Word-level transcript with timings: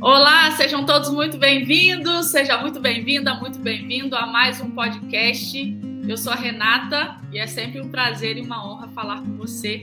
Olá, 0.00 0.52
sejam 0.52 0.86
todos 0.86 1.10
muito 1.10 1.36
bem-vindos, 1.36 2.26
seja 2.26 2.56
muito 2.58 2.78
bem-vinda, 2.78 3.34
muito 3.34 3.58
bem-vindo 3.58 4.14
a 4.14 4.28
mais 4.28 4.60
um 4.60 4.70
podcast. 4.70 5.76
Eu 6.08 6.16
sou 6.16 6.32
a 6.32 6.36
Renata 6.36 7.16
e 7.32 7.38
é 7.40 7.48
sempre 7.48 7.80
um 7.80 7.90
prazer 7.90 8.36
e 8.36 8.40
uma 8.40 8.64
honra 8.64 8.86
falar 8.90 9.20
com 9.22 9.36
você 9.36 9.82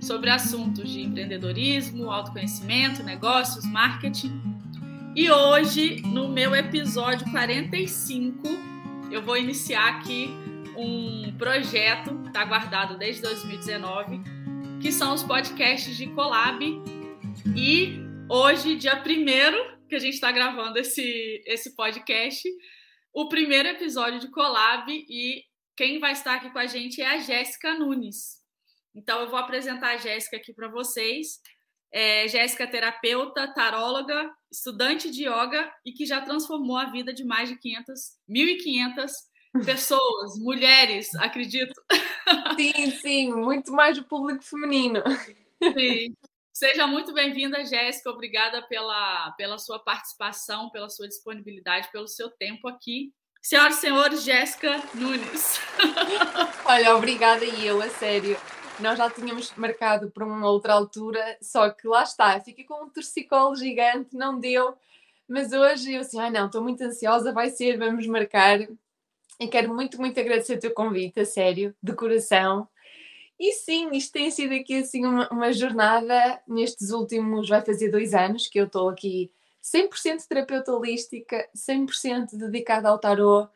sobre 0.00 0.28
assuntos 0.28 0.90
de 0.90 1.02
empreendedorismo, 1.02 2.10
autoconhecimento, 2.10 3.04
negócios, 3.04 3.64
marketing. 3.64 4.42
E 5.14 5.30
hoje, 5.30 6.02
no 6.04 6.28
meu 6.28 6.52
episódio 6.52 7.30
45, 7.30 8.42
eu 9.08 9.22
vou 9.22 9.36
iniciar 9.36 9.88
aqui 9.88 10.28
um 10.76 11.32
projeto, 11.38 12.20
está 12.26 12.44
guardado 12.44 12.98
desde 12.98 13.22
2019, 13.22 14.20
que 14.80 14.90
são 14.90 15.14
os 15.14 15.22
podcasts 15.22 15.96
de 15.96 16.08
Colab. 16.08 16.82
E 17.54 18.07
Hoje, 18.30 18.76
dia 18.76 18.94
primeiro 19.00 19.56
que 19.88 19.94
a 19.94 19.98
gente 19.98 20.12
está 20.14 20.30
gravando 20.30 20.78
esse, 20.78 21.42
esse 21.46 21.74
podcast, 21.74 22.46
o 23.10 23.26
primeiro 23.26 23.68
episódio 23.68 24.20
de 24.20 24.30
Collab 24.30 24.92
e 24.92 25.44
quem 25.74 25.98
vai 25.98 26.12
estar 26.12 26.34
aqui 26.34 26.50
com 26.50 26.58
a 26.58 26.66
gente 26.66 27.00
é 27.00 27.06
a 27.06 27.18
Jéssica 27.18 27.72
Nunes. 27.72 28.42
Então, 28.94 29.22
eu 29.22 29.30
vou 29.30 29.38
apresentar 29.38 29.94
a 29.94 29.96
Jéssica 29.96 30.36
aqui 30.36 30.52
para 30.52 30.68
vocês. 30.68 31.40
É, 31.90 32.28
Jéssica 32.28 32.64
é 32.64 32.66
terapeuta, 32.66 33.48
taróloga, 33.54 34.30
estudante 34.52 35.10
de 35.10 35.22
yoga 35.22 35.72
e 35.82 35.92
que 35.92 36.04
já 36.04 36.20
transformou 36.20 36.76
a 36.76 36.90
vida 36.90 37.14
de 37.14 37.24
mais 37.24 37.48
de 37.48 37.56
500, 37.56 38.00
1.500 38.28 39.10
pessoas, 39.64 40.38
mulheres, 40.38 41.14
acredito. 41.14 41.80
Sim, 42.58 42.90
sim, 42.90 43.32
muito 43.32 43.72
mais 43.72 43.96
do 43.96 44.04
público 44.04 44.44
feminino. 44.44 45.02
Sim. 45.62 46.14
Seja 46.58 46.88
muito 46.88 47.14
bem-vinda, 47.14 47.64
Jéssica. 47.64 48.10
Obrigada 48.10 48.60
pela, 48.62 49.30
pela 49.38 49.58
sua 49.58 49.78
participação, 49.78 50.68
pela 50.70 50.90
sua 50.90 51.06
disponibilidade, 51.06 51.88
pelo 51.92 52.08
seu 52.08 52.28
tempo 52.28 52.66
aqui. 52.66 53.12
Senhoras 53.40 53.76
e 53.76 53.80
senhores, 53.80 54.24
Jéssica 54.24 54.82
Nunes. 54.92 55.60
Olha, 56.66 56.96
obrigada 56.96 57.44
e 57.44 57.64
eu, 57.64 57.80
a 57.80 57.88
sério. 57.88 58.36
Nós 58.80 58.98
já 58.98 59.08
tínhamos 59.08 59.54
marcado 59.54 60.10
para 60.10 60.26
uma 60.26 60.50
outra 60.50 60.72
altura, 60.72 61.38
só 61.40 61.70
que 61.70 61.86
lá 61.86 62.02
está, 62.02 62.40
fiquei 62.40 62.64
com 62.64 62.86
um 62.86 62.90
torcicolo 62.90 63.54
gigante, 63.54 64.16
não 64.16 64.40
deu. 64.40 64.76
Mas 65.28 65.52
hoje 65.52 65.94
eu 65.94 66.00
assim, 66.00 66.18
ai 66.18 66.30
não, 66.30 66.46
estou 66.46 66.60
muito 66.60 66.82
ansiosa, 66.82 67.32
vai 67.32 67.50
ser, 67.50 67.78
vamos 67.78 68.04
marcar. 68.08 68.58
E 69.38 69.46
quero 69.46 69.72
muito, 69.72 70.00
muito 70.00 70.18
agradecer 70.18 70.56
o 70.56 70.60
teu 70.60 70.74
convite, 70.74 71.20
a 71.20 71.24
sério, 71.24 71.72
de 71.80 71.92
coração. 71.92 72.68
E 73.38 73.52
sim, 73.52 73.90
isto 73.92 74.12
tem 74.12 74.30
sido 74.30 74.52
aqui 74.54 74.78
assim 74.78 75.06
uma, 75.06 75.28
uma 75.28 75.52
jornada 75.52 76.42
nestes 76.46 76.90
últimos, 76.90 77.48
vai 77.48 77.64
fazer 77.64 77.88
dois 77.90 78.12
anos 78.12 78.48
que 78.48 78.58
eu 78.58 78.66
estou 78.66 78.88
aqui 78.88 79.30
100% 79.62 80.26
terapeuta 80.28 80.72
holística, 80.72 81.48
100% 81.54 82.36
dedicada 82.36 82.88
ao 82.88 82.98
tarot 82.98 83.48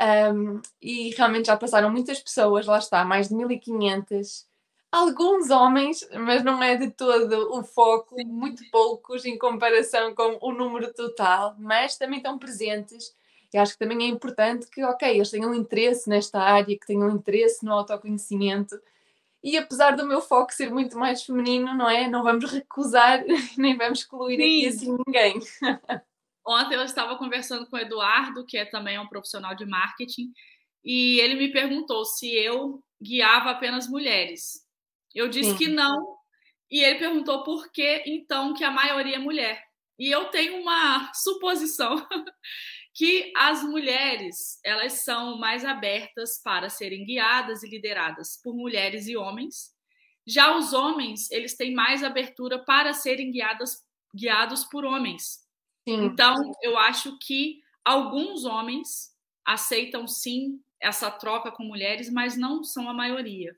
um, 0.00 0.60
e 0.80 1.10
realmente 1.10 1.46
já 1.46 1.56
passaram 1.56 1.90
muitas 1.90 2.20
pessoas, 2.20 2.66
lá 2.66 2.78
está, 2.78 3.04
mais 3.04 3.28
de 3.28 3.34
1500, 3.34 4.46
alguns 4.90 5.50
homens, 5.50 6.08
mas 6.14 6.42
não 6.44 6.62
é 6.62 6.76
de 6.76 6.90
todo 6.90 7.52
o 7.52 7.62
foco, 7.62 8.16
muito 8.24 8.62
poucos 8.70 9.24
em 9.24 9.36
comparação 9.36 10.14
com 10.14 10.38
o 10.40 10.52
número 10.52 10.92
total, 10.94 11.54
mas 11.58 11.96
também 11.96 12.18
estão 12.18 12.38
presentes. 12.38 13.14
E 13.52 13.58
acho 13.58 13.72
que 13.72 13.78
também 13.78 14.06
é 14.06 14.08
importante 14.08 14.68
que, 14.68 14.82
ok, 14.84 15.08
eles 15.08 15.30
tenham 15.30 15.54
interesse 15.54 16.08
nesta 16.08 16.38
área, 16.40 16.78
que 16.78 16.86
tenham 16.86 17.10
interesse 17.10 17.64
no 17.64 17.72
autoconhecimento 17.72 18.78
e 19.42 19.56
apesar 19.56 19.92
do 19.96 20.06
meu 20.06 20.20
foco 20.20 20.52
ser 20.52 20.70
muito 20.70 20.98
mais 20.98 21.22
feminino, 21.22 21.74
não 21.74 21.88
é? 21.88 22.08
Não 22.08 22.22
vamos 22.22 22.50
recusar, 22.50 23.24
nem 23.56 23.76
vamos 23.76 24.00
excluir 24.00 24.36
Sim. 24.36 24.42
aqui 24.42 24.66
assim 24.66 24.96
ninguém. 25.06 25.40
Ontem 26.46 26.74
eu 26.74 26.82
estava 26.82 27.16
conversando 27.16 27.66
com 27.66 27.76
o 27.76 27.78
Eduardo, 27.78 28.44
que 28.46 28.56
é 28.56 28.64
também 28.64 28.98
um 28.98 29.06
profissional 29.06 29.54
de 29.54 29.66
marketing, 29.66 30.32
e 30.84 31.20
ele 31.20 31.34
me 31.34 31.52
perguntou 31.52 32.04
se 32.04 32.34
eu 32.34 32.82
guiava 33.00 33.50
apenas 33.50 33.88
mulheres. 33.88 34.66
Eu 35.14 35.28
disse 35.28 35.50
Sim. 35.50 35.56
que 35.56 35.68
não, 35.68 36.16
e 36.70 36.82
ele 36.82 36.98
perguntou 36.98 37.42
por 37.44 37.70
que 37.70 38.02
então 38.06 38.54
que 38.54 38.64
a 38.64 38.70
maioria 38.70 39.16
é 39.16 39.18
mulher. 39.18 39.62
E 39.98 40.10
eu 40.10 40.26
tenho 40.26 40.60
uma 40.60 41.12
suposição 41.12 41.96
que 42.98 43.32
as 43.36 43.62
mulheres 43.62 44.58
elas 44.64 45.04
são 45.04 45.38
mais 45.38 45.64
abertas 45.64 46.42
para 46.42 46.68
serem 46.68 47.04
guiadas 47.04 47.62
e 47.62 47.68
lideradas 47.68 48.40
por 48.42 48.56
mulheres 48.56 49.06
e 49.06 49.16
homens. 49.16 49.72
Já 50.26 50.56
os 50.56 50.72
homens, 50.72 51.30
eles 51.30 51.56
têm 51.56 51.72
mais 51.72 52.02
abertura 52.02 52.58
para 52.58 52.92
serem 52.92 53.30
guiadas, 53.30 53.84
guiados 54.12 54.64
por 54.64 54.84
homens. 54.84 55.46
Sim. 55.88 56.06
Então, 56.06 56.34
eu 56.60 56.76
acho 56.76 57.16
que 57.20 57.60
alguns 57.84 58.44
homens 58.44 59.14
aceitam 59.44 60.08
sim 60.08 60.60
essa 60.80 61.08
troca 61.08 61.52
com 61.52 61.62
mulheres, 61.62 62.10
mas 62.10 62.36
não 62.36 62.64
são 62.64 62.90
a 62.90 62.92
maioria. 62.92 63.56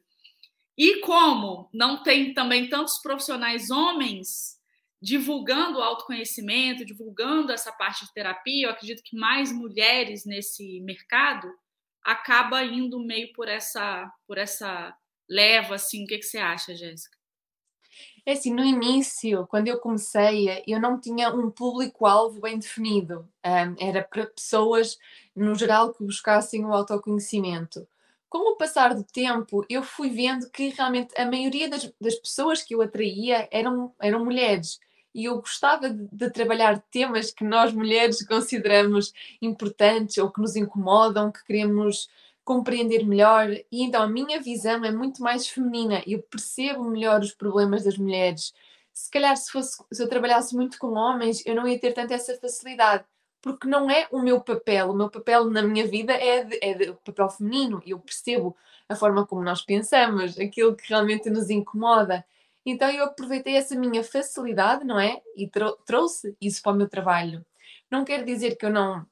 E 0.77 1.01
como 1.01 1.67
não 1.72 2.03
tem 2.03 2.34
também 2.34 2.69
tantos 2.69 2.99
profissionais 2.99 3.71
homens 3.71 4.59
divulgando 5.00 5.78
o 5.78 5.83
autoconhecimento, 5.83 6.84
divulgando 6.84 7.53
essa 7.53 7.72
parte 7.72 8.05
de 8.05 8.12
terapia, 8.12 8.66
eu 8.66 8.71
acredito 8.71 9.03
que 9.03 9.16
mais 9.16 9.50
mulheres 9.50 10.27
nesse 10.27 10.81
mercado 10.81 11.50
acaba 12.03 12.62
indo 12.62 12.99
meio 13.00 13.33
por 13.33 13.49
essa 13.49 14.10
por 14.27 14.37
essa 14.37 14.94
leva 15.28 15.77
assim. 15.77 16.05
O 16.05 16.06
que, 16.06 16.19
que 16.19 16.25
você 16.25 16.39
acha, 16.39 16.75
Jéssica? 16.75 17.19
É 18.25 18.33
assim, 18.33 18.53
no 18.53 18.65
início, 18.65 19.47
quando 19.47 19.69
eu 19.69 19.78
comecei, 19.78 20.62
eu 20.66 20.78
não 20.81 21.00
tinha 21.00 21.31
um 21.34 21.50
público-alvo 21.50 22.41
bem 22.41 22.59
definido. 22.59 23.28
Um, 23.44 23.89
era 23.89 24.05
para 24.05 24.27
pessoas, 24.27 24.99
no 25.34 25.55
geral, 25.55 25.93
que 25.93 26.05
buscassem 26.05 26.65
o 26.65 26.72
autoconhecimento. 26.72 27.89
Com 28.28 28.53
o 28.53 28.56
passar 28.56 28.94
do 28.94 29.03
tempo, 29.03 29.65
eu 29.69 29.83
fui 29.83 30.10
vendo 30.10 30.49
que 30.50 30.69
realmente 30.69 31.19
a 31.19 31.27
maioria 31.27 31.69
das, 31.69 31.91
das 32.00 32.15
pessoas 32.15 32.62
que 32.62 32.75
eu 32.75 32.83
atraía 32.83 33.49
eram, 33.50 33.93
eram 33.99 34.25
mulheres 34.25 34.78
e 35.15 35.25
eu 35.25 35.37
gostava 35.37 35.91
de, 35.91 36.09
de, 36.10 36.31
trabalhar 36.31 36.82
temas 36.91 37.31
que 37.31 37.44
nós 37.44 37.72
mulheres 37.72 38.25
consideramos 38.26 39.12
importantes 39.43 40.19
ou 40.19 40.31
que 40.31 40.41
nos 40.41 40.56
incomodam, 40.56 41.32
que 41.32 41.44
queremos 41.44 42.09
compreender 42.44 43.06
melhor. 43.06 43.50
E 43.50 43.82
então 43.82 44.03
a 44.03 44.09
minha 44.09 44.41
visão 44.41 44.84
é 44.84 44.91
muito 44.91 45.22
mais 45.22 45.48
feminina. 45.48 46.03
Eu 46.06 46.22
percebo 46.22 46.84
melhor 46.84 47.21
os 47.21 47.32
problemas 47.32 47.84
das 47.84 47.97
mulheres. 47.98 48.53
Se 48.93 49.10
calhar 49.10 49.37
se, 49.37 49.50
fosse, 49.50 49.82
se 49.93 50.03
eu 50.03 50.09
trabalhasse 50.09 50.54
muito 50.54 50.78
com 50.78 50.94
homens, 50.94 51.44
eu 51.47 51.54
não 51.54 51.66
ia 51.66 51.78
ter 51.78 51.92
tanta 51.92 52.15
essa 52.15 52.37
facilidade. 52.38 53.04
Porque 53.42 53.66
não 53.66 53.91
é 53.91 54.06
o 54.10 54.21
meu 54.21 54.41
papel. 54.41 54.91
O 54.91 54.97
meu 54.97 55.09
papel 55.09 55.44
na 55.47 55.62
minha 55.62 55.87
vida 55.87 56.12
é, 56.12 56.47
é 56.60 56.91
o 56.91 56.97
papel 56.97 57.28
feminino. 57.31 57.82
Eu 57.87 57.98
percebo 57.98 58.56
a 58.88 58.97
forma 58.97 59.27
como 59.27 59.42
nós 59.42 59.62
pensamos, 59.62 60.38
aquilo 60.38 60.77
que 60.77 60.88
realmente 60.88 61.31
nos 61.31 61.48
incomoda. 61.50 62.25
Então 62.65 62.91
eu 62.91 63.04
aproveitei 63.04 63.56
essa 63.56 63.75
minha 63.76 64.04
facilidade, 64.04 64.84
não 64.84 65.00
é? 65.00 65.21
E 65.37 65.48
trou 65.48 65.76
trouxe 65.87 66.37
isso 66.41 66.62
para 66.62 66.72
o 66.72 66.76
meu 66.76 66.88
trabalho. 66.88 67.44
Não 67.91 68.04
quer 68.04 68.25
dizer 68.25 68.56
que 68.56 68.66
eu 68.66 68.71
não 68.71 69.06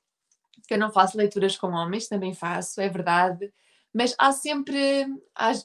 que 0.66 0.74
eu 0.74 0.78
não 0.78 0.92
faço 0.92 1.16
leituras 1.16 1.56
com 1.56 1.68
homens, 1.68 2.08
também 2.08 2.34
faço, 2.34 2.80
é 2.80 2.88
verdade. 2.88 3.52
Mas 3.92 4.14
há 4.18 4.32
sempre, 4.32 5.06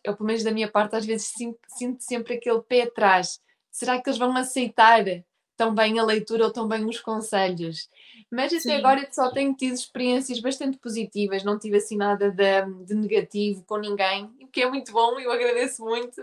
eu 0.03 0.15
pelo 0.15 0.27
menos 0.27 0.43
da 0.43 0.51
minha 0.51 0.71
parte, 0.71 0.95
às 0.95 1.05
vezes 1.05 1.27
sinto, 1.27 1.59
sinto 1.67 2.01
sempre 2.03 2.35
aquele 2.35 2.61
pé 2.61 2.83
atrás. 2.83 3.41
Será 3.69 4.01
que 4.01 4.09
eles 4.09 4.17
vão 4.17 4.35
aceitar 4.37 5.03
tão 5.55 5.73
bem 5.73 5.99
a 5.99 6.03
leitura 6.03 6.45
ou 6.45 6.51
tão 6.51 6.67
bem 6.67 6.85
os 6.85 6.99
conselhos? 6.99 7.89
Mas 8.31 8.51
até 8.51 8.59
Sim. 8.59 8.71
agora 8.71 9.07
só 9.11 9.31
tenho 9.31 9.53
tido 9.53 9.73
experiências 9.73 10.39
bastante 10.39 10.77
positivas, 10.77 11.43
não 11.43 11.59
tive 11.59 11.77
assim 11.77 11.97
nada 11.97 12.31
de, 12.31 12.85
de 12.85 12.95
negativo 12.95 13.63
com 13.65 13.77
ninguém, 13.77 14.25
o 14.41 14.47
que 14.47 14.61
é 14.61 14.69
muito 14.69 14.91
bom 14.91 15.19
e 15.19 15.23
eu 15.23 15.31
agradeço 15.31 15.83
muito. 15.83 16.21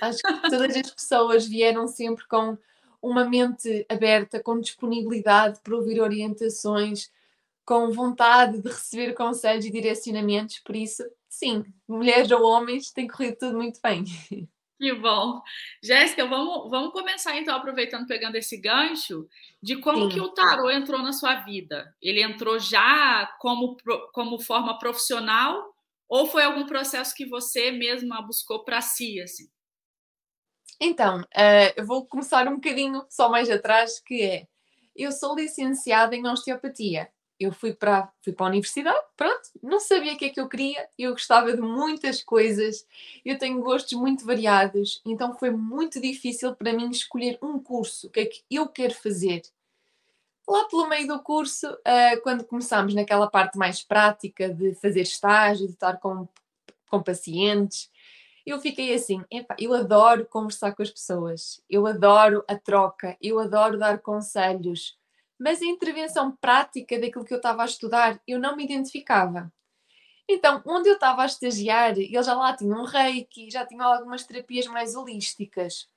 Acho 0.00 0.18
que 0.18 0.50
todas 0.50 0.76
as 0.76 0.90
pessoas 0.90 1.46
vieram 1.46 1.86
sempre 1.86 2.26
com 2.26 2.58
uma 3.00 3.24
mente 3.24 3.84
aberta, 3.88 4.40
com 4.40 4.60
disponibilidade 4.60 5.60
para 5.62 5.74
ouvir 5.74 6.00
orientações, 6.00 7.10
com 7.64 7.90
vontade 7.90 8.60
de 8.60 8.68
receber 8.68 9.12
conselhos 9.14 9.64
e 9.64 9.70
direcionamentos, 9.70 10.58
por 10.60 10.76
isso, 10.76 11.04
sim, 11.28 11.64
mulheres 11.88 12.30
ou 12.30 12.42
homens, 12.44 12.90
tem 12.90 13.08
corrido 13.08 13.36
tudo 13.38 13.56
muito 13.56 13.80
bem. 13.82 14.04
Que 14.82 14.92
bom. 14.92 15.40
Jéssica, 15.80 16.26
vamos, 16.26 16.68
vamos 16.68 16.92
começar 16.92 17.36
então, 17.36 17.54
aproveitando, 17.54 18.04
pegando 18.04 18.34
esse 18.34 18.56
gancho, 18.56 19.28
de 19.62 19.76
como 19.76 20.06
Sim. 20.06 20.08
que 20.08 20.20
o 20.20 20.30
tarô 20.30 20.68
entrou 20.68 21.00
na 21.00 21.12
sua 21.12 21.36
vida. 21.36 21.94
Ele 22.02 22.20
entrou 22.20 22.58
já 22.58 23.32
como, 23.38 23.76
como 24.12 24.40
forma 24.40 24.76
profissional 24.80 25.72
ou 26.08 26.26
foi 26.26 26.42
algum 26.42 26.66
processo 26.66 27.14
que 27.14 27.24
você 27.24 27.70
mesma 27.70 28.20
buscou 28.22 28.64
para 28.64 28.80
si, 28.80 29.20
assim? 29.20 29.48
Então, 30.80 31.20
uh, 31.20 31.72
eu 31.76 31.86
vou 31.86 32.04
começar 32.04 32.48
um 32.48 32.56
bocadinho 32.56 33.06
só 33.08 33.28
mais 33.28 33.48
atrás, 33.48 34.00
que 34.00 34.20
é, 34.20 34.48
eu 34.96 35.12
sou 35.12 35.36
licenciada 35.36 36.16
em 36.16 36.26
osteopatia 36.26 37.08
eu 37.42 37.52
fui 37.52 37.72
para, 37.72 38.12
fui 38.22 38.32
para 38.32 38.46
a 38.46 38.48
universidade, 38.48 38.98
pronto, 39.16 39.48
não 39.62 39.80
sabia 39.80 40.14
o 40.14 40.16
que 40.16 40.26
é 40.26 40.28
que 40.28 40.40
eu 40.40 40.48
queria, 40.48 40.88
eu 40.98 41.12
gostava 41.12 41.52
de 41.52 41.60
muitas 41.60 42.22
coisas, 42.22 42.86
eu 43.24 43.38
tenho 43.38 43.60
gostos 43.60 43.92
muito 43.94 44.24
variados, 44.24 45.00
então 45.04 45.34
foi 45.34 45.50
muito 45.50 46.00
difícil 46.00 46.54
para 46.54 46.72
mim 46.72 46.90
escolher 46.90 47.38
um 47.42 47.58
curso, 47.58 48.06
o 48.06 48.10
que 48.10 48.20
é 48.20 48.26
que 48.26 48.42
eu 48.50 48.68
quero 48.68 48.94
fazer. 48.94 49.42
lá 50.48 50.64
pelo 50.68 50.88
meio 50.88 51.06
do 51.06 51.20
curso, 51.22 51.68
uh, 51.72 52.20
quando 52.22 52.44
começámos 52.44 52.94
naquela 52.94 53.28
parte 53.28 53.58
mais 53.58 53.82
prática 53.82 54.48
de 54.52 54.74
fazer 54.74 55.02
estágio, 55.02 55.66
de 55.66 55.72
estar 55.72 55.98
com, 55.98 56.28
com 56.90 57.02
pacientes, 57.02 57.90
eu 58.44 58.60
fiquei 58.60 58.92
assim, 58.92 59.24
eu 59.58 59.72
adoro 59.72 60.26
conversar 60.26 60.74
com 60.74 60.82
as 60.82 60.90
pessoas, 60.90 61.62
eu 61.70 61.86
adoro 61.86 62.44
a 62.48 62.56
troca, 62.56 63.16
eu 63.20 63.38
adoro 63.38 63.78
dar 63.78 63.98
conselhos, 64.00 64.98
mas 65.42 65.60
a 65.60 65.66
intervenção 65.66 66.30
prática 66.36 66.96
daquilo 67.00 67.24
que 67.24 67.34
eu 67.34 67.38
estava 67.38 67.62
a 67.62 67.66
estudar, 67.66 68.22
eu 68.28 68.38
não 68.38 68.54
me 68.54 68.64
identificava. 68.64 69.52
Então, 70.28 70.62
onde 70.64 70.88
eu 70.88 70.94
estava 70.94 71.22
a 71.22 71.26
estagiar, 71.26 71.98
eles 71.98 72.24
já 72.24 72.34
lá 72.34 72.56
tinham 72.56 72.80
um 72.80 72.84
reiki, 72.84 73.50
já 73.50 73.66
tinham 73.66 73.84
algumas 73.84 74.24
terapias 74.24 74.68
mais 74.68 74.94
holísticas. 74.94 75.88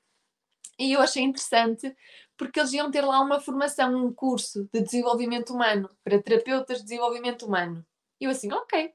E 0.80 0.94
eu 0.94 1.00
achei 1.00 1.22
interessante 1.22 1.96
porque 2.36 2.60
eles 2.60 2.74
iam 2.74 2.90
ter 2.90 3.06
lá 3.06 3.22
uma 3.22 3.40
formação, 3.40 3.96
um 3.96 4.12
curso 4.12 4.68
de 4.74 4.82
desenvolvimento 4.82 5.54
humano 5.54 5.92
para 6.04 6.22
terapeutas 6.22 6.80
de 6.80 6.86
desenvolvimento 6.86 7.46
humano. 7.46 7.86
E 8.20 8.26
eu 8.26 8.32
assim, 8.32 8.52
ok, 8.52 8.92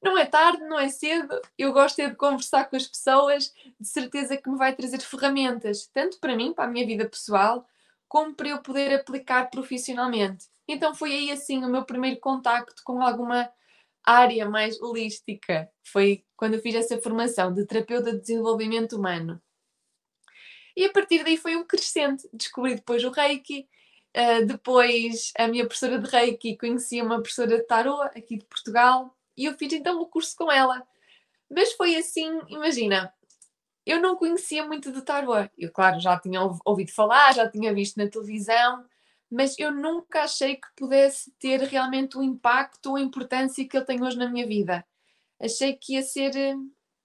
não 0.00 0.16
é 0.16 0.24
tarde, 0.24 0.62
não 0.62 0.78
é 0.78 0.88
cedo, 0.88 1.40
eu 1.58 1.72
gosto 1.72 1.98
é 1.98 2.08
de 2.08 2.14
conversar 2.14 2.70
com 2.70 2.76
as 2.76 2.86
pessoas, 2.86 3.52
de 3.80 3.88
certeza 3.88 4.36
que 4.36 4.48
me 4.48 4.56
vai 4.56 4.74
trazer 4.76 5.00
ferramentas, 5.00 5.88
tanto 5.92 6.20
para 6.20 6.36
mim, 6.36 6.52
para 6.52 6.64
a 6.64 6.68
minha 6.68 6.86
vida 6.86 7.08
pessoal, 7.08 7.66
como 8.12 8.34
para 8.34 8.50
eu 8.50 8.60
poder 8.60 8.92
aplicar 8.92 9.48
profissionalmente. 9.48 10.44
Então 10.68 10.94
foi 10.94 11.12
aí 11.12 11.30
assim 11.30 11.64
o 11.64 11.70
meu 11.70 11.82
primeiro 11.82 12.20
contacto 12.20 12.82
com 12.84 13.00
alguma 13.00 13.50
área 14.04 14.46
mais 14.50 14.78
holística. 14.82 15.66
Foi 15.82 16.22
quando 16.36 16.52
eu 16.52 16.60
fiz 16.60 16.74
essa 16.74 17.00
formação 17.00 17.54
de 17.54 17.64
terapeuta 17.64 18.12
de 18.12 18.20
desenvolvimento 18.20 18.98
humano. 18.98 19.40
E 20.76 20.84
a 20.84 20.92
partir 20.92 21.24
daí 21.24 21.38
foi 21.38 21.56
um 21.56 21.64
crescente. 21.64 22.28
Descobri 22.34 22.74
depois 22.74 23.02
o 23.02 23.10
Reiki, 23.10 23.66
uh, 24.14 24.44
depois 24.44 25.32
a 25.38 25.48
minha 25.48 25.64
professora 25.64 25.98
de 25.98 26.10
Reiki 26.10 26.58
conhecia 26.58 27.02
uma 27.02 27.16
professora 27.16 27.56
de 27.56 27.64
Tarot 27.64 28.10
aqui 28.14 28.36
de 28.36 28.44
Portugal 28.44 29.16
e 29.34 29.46
eu 29.46 29.54
fiz 29.54 29.72
então 29.72 29.98
o 29.98 30.06
curso 30.06 30.36
com 30.36 30.52
ela. 30.52 30.86
Mas 31.50 31.72
foi 31.72 31.96
assim, 31.96 32.42
imagina, 32.48 33.10
eu 33.86 34.00
não 34.00 34.16
conhecia 34.16 34.64
muito 34.66 34.92
de 34.92 35.02
Tarot. 35.02 35.50
Eu, 35.58 35.70
claro, 35.72 36.00
já 36.00 36.18
tinha 36.18 36.40
ouvido 36.64 36.92
falar, 36.92 37.34
já 37.34 37.48
tinha 37.50 37.74
visto 37.74 37.96
na 37.96 38.08
televisão, 38.08 38.84
mas 39.30 39.58
eu 39.58 39.72
nunca 39.72 40.22
achei 40.22 40.56
que 40.56 40.68
pudesse 40.76 41.32
ter 41.38 41.60
realmente 41.62 42.16
o 42.18 42.22
impacto 42.22 42.90
ou 42.90 42.96
a 42.96 43.00
importância 43.00 43.66
que 43.66 43.76
ele 43.76 43.86
tem 43.86 44.02
hoje 44.02 44.16
na 44.18 44.28
minha 44.28 44.46
vida. 44.46 44.84
Achei 45.40 45.74
que 45.74 45.94
ia 45.94 46.02
ser 46.02 46.36
eh, 46.36 46.54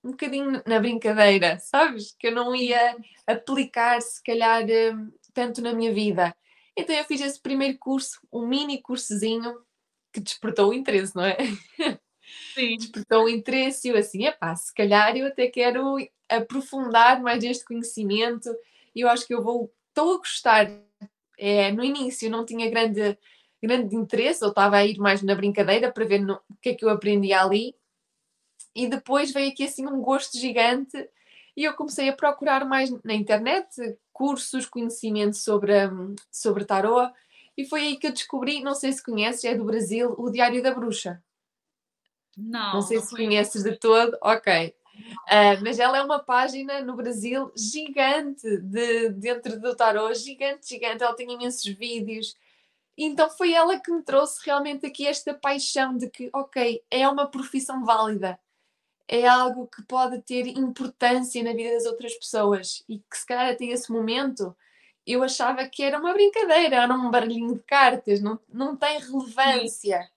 um 0.03 0.11
bocadinho 0.11 0.61
na 0.65 0.79
brincadeira, 0.79 1.57
sabes? 1.61 2.15
Que 2.19 2.27
eu 2.27 2.35
não 2.35 2.55
ia 2.55 2.97
aplicar, 3.25 4.01
se 4.01 4.21
calhar, 4.23 4.69
eh, 4.69 4.93
tanto 5.33 5.61
na 5.61 5.73
minha 5.73 5.93
vida. 5.93 6.35
Então 6.75 6.95
eu 6.95 7.03
fiz 7.05 7.21
esse 7.21 7.41
primeiro 7.41 7.77
curso, 7.79 8.19
um 8.31 8.47
mini 8.47 8.81
cursozinho, 8.81 9.59
que 10.13 10.19
despertou 10.19 10.69
o 10.69 10.73
interesse, 10.73 11.15
não 11.15 11.23
é? 11.25 11.37
Sim. 12.53 12.77
Despertou 12.77 13.25
o 13.25 13.29
interesse 13.29 13.87
e 13.87 13.91
eu 13.91 13.97
assim, 13.97 14.25
epá, 14.25 14.55
se 14.55 14.73
calhar 14.73 15.15
eu 15.15 15.27
até 15.27 15.47
quero 15.47 15.97
aprofundar 16.29 17.21
mais 17.21 17.43
este 17.43 17.63
conhecimento 17.63 18.49
e 18.93 19.01
eu 19.01 19.09
acho 19.09 19.25
que 19.25 19.33
eu 19.33 19.43
vou, 19.43 19.71
estou 19.89 20.15
a 20.15 20.17
gostar. 20.17 20.69
É, 21.37 21.71
no 21.71 21.83
início 21.83 22.29
não 22.29 22.45
tinha 22.45 22.69
grande, 22.69 23.17
grande 23.61 23.95
interesse, 23.95 24.43
eu 24.43 24.49
estava 24.49 24.77
a 24.77 24.85
ir 24.85 24.97
mais 24.97 25.21
na 25.21 25.35
brincadeira 25.35 25.91
para 25.91 26.05
ver 26.05 26.27
o 26.29 26.41
que 26.61 26.69
é 26.69 26.73
que 26.73 26.83
eu 26.83 26.89
aprendi 26.89 27.31
ali 27.31 27.75
e 28.75 28.87
depois 28.87 29.31
veio 29.31 29.51
aqui 29.51 29.63
assim 29.63 29.85
um 29.87 30.01
gosto 30.01 30.37
gigante 30.37 31.09
e 31.55 31.63
eu 31.63 31.73
comecei 31.73 32.09
a 32.09 32.13
procurar 32.15 32.65
mais 32.65 32.91
na 33.03 33.13
internet 33.13 33.69
cursos, 34.11 34.65
conhecimentos 34.65 35.43
sobre, 35.43 35.73
sobre 36.31 36.65
tarot 36.65 37.13
e 37.55 37.65
foi 37.65 37.81
aí 37.81 37.97
que 37.97 38.07
eu 38.07 38.13
descobri, 38.13 38.61
não 38.61 38.75
sei 38.75 38.91
se 38.93 39.03
conheces, 39.03 39.43
é 39.43 39.55
do 39.55 39.65
Brasil, 39.65 40.13
o 40.17 40.29
Diário 40.29 40.61
da 40.61 40.73
Bruxa. 40.73 41.23
Não. 42.37 42.75
Não 42.75 42.81
sei 42.81 42.97
não 42.97 43.03
se 43.05 43.15
conheces 43.15 43.63
de 43.63 43.75
todo, 43.77 44.15
ok. 44.21 44.75
Uh, 45.27 45.61
mas 45.63 45.79
ela 45.79 45.97
é 45.97 46.03
uma 46.03 46.19
página 46.19 46.81
no 46.81 46.95
Brasil 46.95 47.51
gigante 47.55 48.57
de, 48.57 49.09
dentro 49.09 49.59
do 49.59 49.75
tarot, 49.75 50.15
gigante, 50.15 50.69
gigante. 50.69 51.03
Ela 51.03 51.15
tem 51.15 51.31
imensos 51.31 51.65
vídeos. 51.65 52.35
Então 52.97 53.29
foi 53.29 53.53
ela 53.53 53.79
que 53.79 53.91
me 53.91 54.01
trouxe 54.01 54.43
realmente 54.45 54.85
aqui 54.85 55.05
esta 55.05 55.33
paixão 55.33 55.97
de 55.97 56.09
que, 56.09 56.29
ok, 56.33 56.83
é 56.89 57.07
uma 57.07 57.27
profissão 57.27 57.85
válida, 57.85 58.39
é 59.07 59.27
algo 59.27 59.67
que 59.67 59.83
pode 59.83 60.19
ter 60.23 60.47
importância 60.47 61.43
na 61.43 61.53
vida 61.53 61.73
das 61.73 61.85
outras 61.85 62.13
pessoas 62.15 62.83
e 62.89 62.97
que 62.99 63.17
se 63.17 63.25
calhar 63.25 63.51
até 63.51 63.65
esse 63.65 63.91
momento 63.91 64.55
eu 65.05 65.23
achava 65.23 65.65
que 65.67 65.83
era 65.83 65.99
uma 65.99 66.11
brincadeira, 66.11 66.77
era 66.77 66.93
um 66.93 67.09
barulhinho 67.09 67.53
de 67.53 67.63
cartas, 67.63 68.19
não, 68.19 68.39
não 68.49 68.75
tem 68.75 68.99
relevância. 68.99 70.01
Sim. 70.01 70.09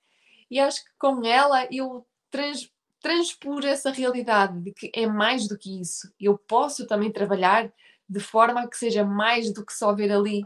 E 0.51 0.59
acho 0.59 0.85
que 0.85 0.91
com 0.99 1.25
ela 1.25 1.69
eu 1.71 2.05
trans, 2.31 2.71
transpor 3.01 3.65
essa 3.65 3.91
realidade 3.91 4.61
de 4.61 4.73
que 4.73 4.91
é 4.95 5.07
mais 5.07 5.49
do 5.49 5.59
que 5.59 5.81
isso. 5.81 6.13
Eu 6.21 6.37
posso 6.39 6.87
também 6.87 7.11
trabalhar 7.11 7.73
de 8.09 8.21
forma 8.21 8.69
que 8.69 8.77
seja 8.77 9.05
mais 9.05 9.53
do 9.53 9.65
que 9.65 9.73
só 9.73 9.95
ver 9.95 10.13
ali 10.13 10.45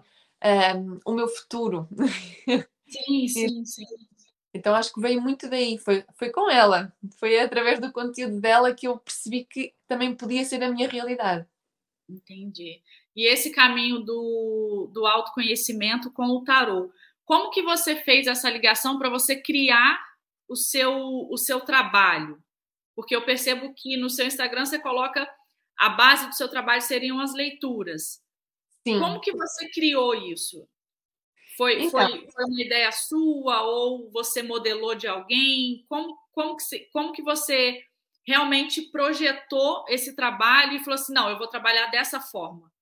um, 0.76 0.98
o 1.04 1.12
meu 1.14 1.28
futuro. 1.28 1.88
Sim, 2.86 3.26
sim, 3.26 3.64
sim. 3.64 3.86
Então 4.52 4.72
acho 4.74 4.92
que 4.92 5.00
veio 5.00 5.20
muito 5.20 5.48
daí, 5.50 5.78
foi, 5.78 6.04
foi 6.14 6.30
com 6.30 6.48
ela, 6.48 6.92
foi 7.18 7.40
através 7.40 7.80
do 7.80 7.90
conteúdo 7.90 8.40
dela 8.40 8.72
que 8.72 8.86
eu 8.86 8.98
percebi 8.98 9.44
que 9.44 9.74
também 9.88 10.14
podia 10.14 10.44
ser 10.44 10.62
a 10.62 10.70
minha 10.70 10.88
realidade. 10.88 11.44
Entendi. 12.08 12.80
E 13.16 13.26
esse 13.26 13.50
caminho 13.50 14.00
do, 14.00 14.90
do 14.92 15.06
autoconhecimento 15.06 16.12
com 16.12 16.26
o 16.26 16.44
tarô, 16.44 16.92
como 17.24 17.50
que 17.50 17.62
você 17.62 17.96
fez 17.96 18.28
essa 18.28 18.48
ligação 18.48 18.96
para 18.96 19.10
você 19.10 19.34
criar 19.34 19.98
o 20.54 20.56
seu, 20.56 20.96
o 21.30 21.36
seu 21.36 21.60
trabalho? 21.60 22.42
Porque 22.94 23.14
eu 23.14 23.24
percebo 23.24 23.74
que 23.74 23.96
no 23.96 24.08
seu 24.08 24.26
Instagram 24.26 24.64
você 24.64 24.78
coloca 24.78 25.28
a 25.76 25.88
base 25.90 26.28
do 26.28 26.34
seu 26.34 26.48
trabalho 26.48 26.80
seriam 26.80 27.20
as 27.20 27.34
leituras. 27.34 28.22
Sim. 28.86 29.00
Como 29.00 29.20
que 29.20 29.32
você 29.32 29.68
criou 29.70 30.14
isso? 30.14 30.66
Foi, 31.56 31.82
então, 31.82 31.90
foi, 31.90 32.30
foi 32.30 32.44
uma 32.44 32.62
ideia 32.62 32.90
sua 32.92 33.62
ou 33.62 34.10
você 34.10 34.42
modelou 34.42 34.94
de 34.94 35.08
alguém? 35.08 35.84
Como, 35.88 36.16
como, 36.32 36.56
que, 36.56 36.78
como 36.92 37.12
que 37.12 37.22
você 37.22 37.82
realmente 38.26 38.82
projetou 38.90 39.84
esse 39.88 40.14
trabalho 40.14 40.74
e 40.74 40.78
falou 40.80 40.94
assim, 40.94 41.12
não, 41.12 41.28
eu 41.28 41.38
vou 41.38 41.48
trabalhar 41.48 41.88
dessa 41.88 42.20
forma? 42.20 42.72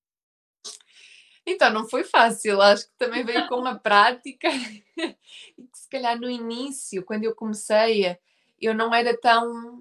Então, 1.46 1.72
não 1.72 1.88
foi 1.88 2.04
fácil, 2.04 2.60
acho 2.62 2.86
que 2.86 2.94
também 2.96 3.24
veio 3.24 3.48
com 3.48 3.56
uma 3.56 3.78
prática. 3.78 4.48
E 5.58 5.62
que 5.64 5.78
se 5.78 5.88
calhar 5.88 6.18
no 6.18 6.30
início, 6.30 7.04
quando 7.04 7.24
eu 7.24 7.34
comecei, 7.34 8.16
eu 8.60 8.74
não 8.74 8.94
era 8.94 9.18
tão 9.18 9.80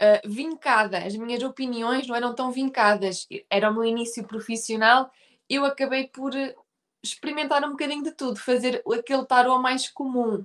uh, 0.00 0.28
vincada, 0.28 0.98
as 0.98 1.16
minhas 1.16 1.42
opiniões 1.42 2.06
não 2.06 2.14
eram 2.14 2.34
tão 2.34 2.52
vincadas, 2.52 3.26
era 3.50 3.70
o 3.70 3.74
meu 3.74 3.84
início 3.84 4.24
profissional, 4.24 5.10
eu 5.48 5.64
acabei 5.64 6.06
por 6.08 6.32
experimentar 7.02 7.64
um 7.64 7.70
bocadinho 7.70 8.02
de 8.02 8.12
tudo, 8.12 8.38
fazer 8.38 8.82
aquele 8.92 9.24
tarot 9.24 9.60
mais 9.60 9.88
comum. 9.88 10.44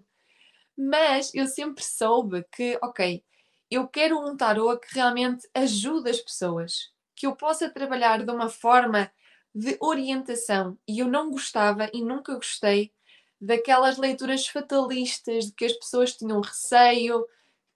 Mas 0.78 1.34
eu 1.36 1.46
sempre 1.48 1.84
soube 1.84 2.44
que, 2.52 2.80
ok, 2.82 3.24
eu 3.70 3.88
quero 3.88 4.18
um 4.20 4.36
tarot 4.36 4.80
que 4.80 4.96
realmente 4.96 5.48
ajude 5.54 6.10
as 6.10 6.20
pessoas, 6.20 6.92
que 7.16 7.28
eu 7.28 7.36
possa 7.36 7.70
trabalhar 7.70 8.24
de 8.24 8.32
uma 8.32 8.50
forma 8.50 9.12
de 9.53 9.77
orientação. 9.79 10.77
E 10.88 11.00
eu 11.00 11.07
não 11.07 11.29
gostava 11.31 11.89
e 11.93 12.01
nunca 12.01 12.36
gostei 12.36 12.91
daquelas 13.39 13.98
leituras 13.98 14.48
fatalistas 14.48 15.48
de 15.48 15.51
que 15.53 15.65
as 15.65 15.74
pessoas 15.74 16.15
tinham 16.15 16.39
receio 16.41 17.25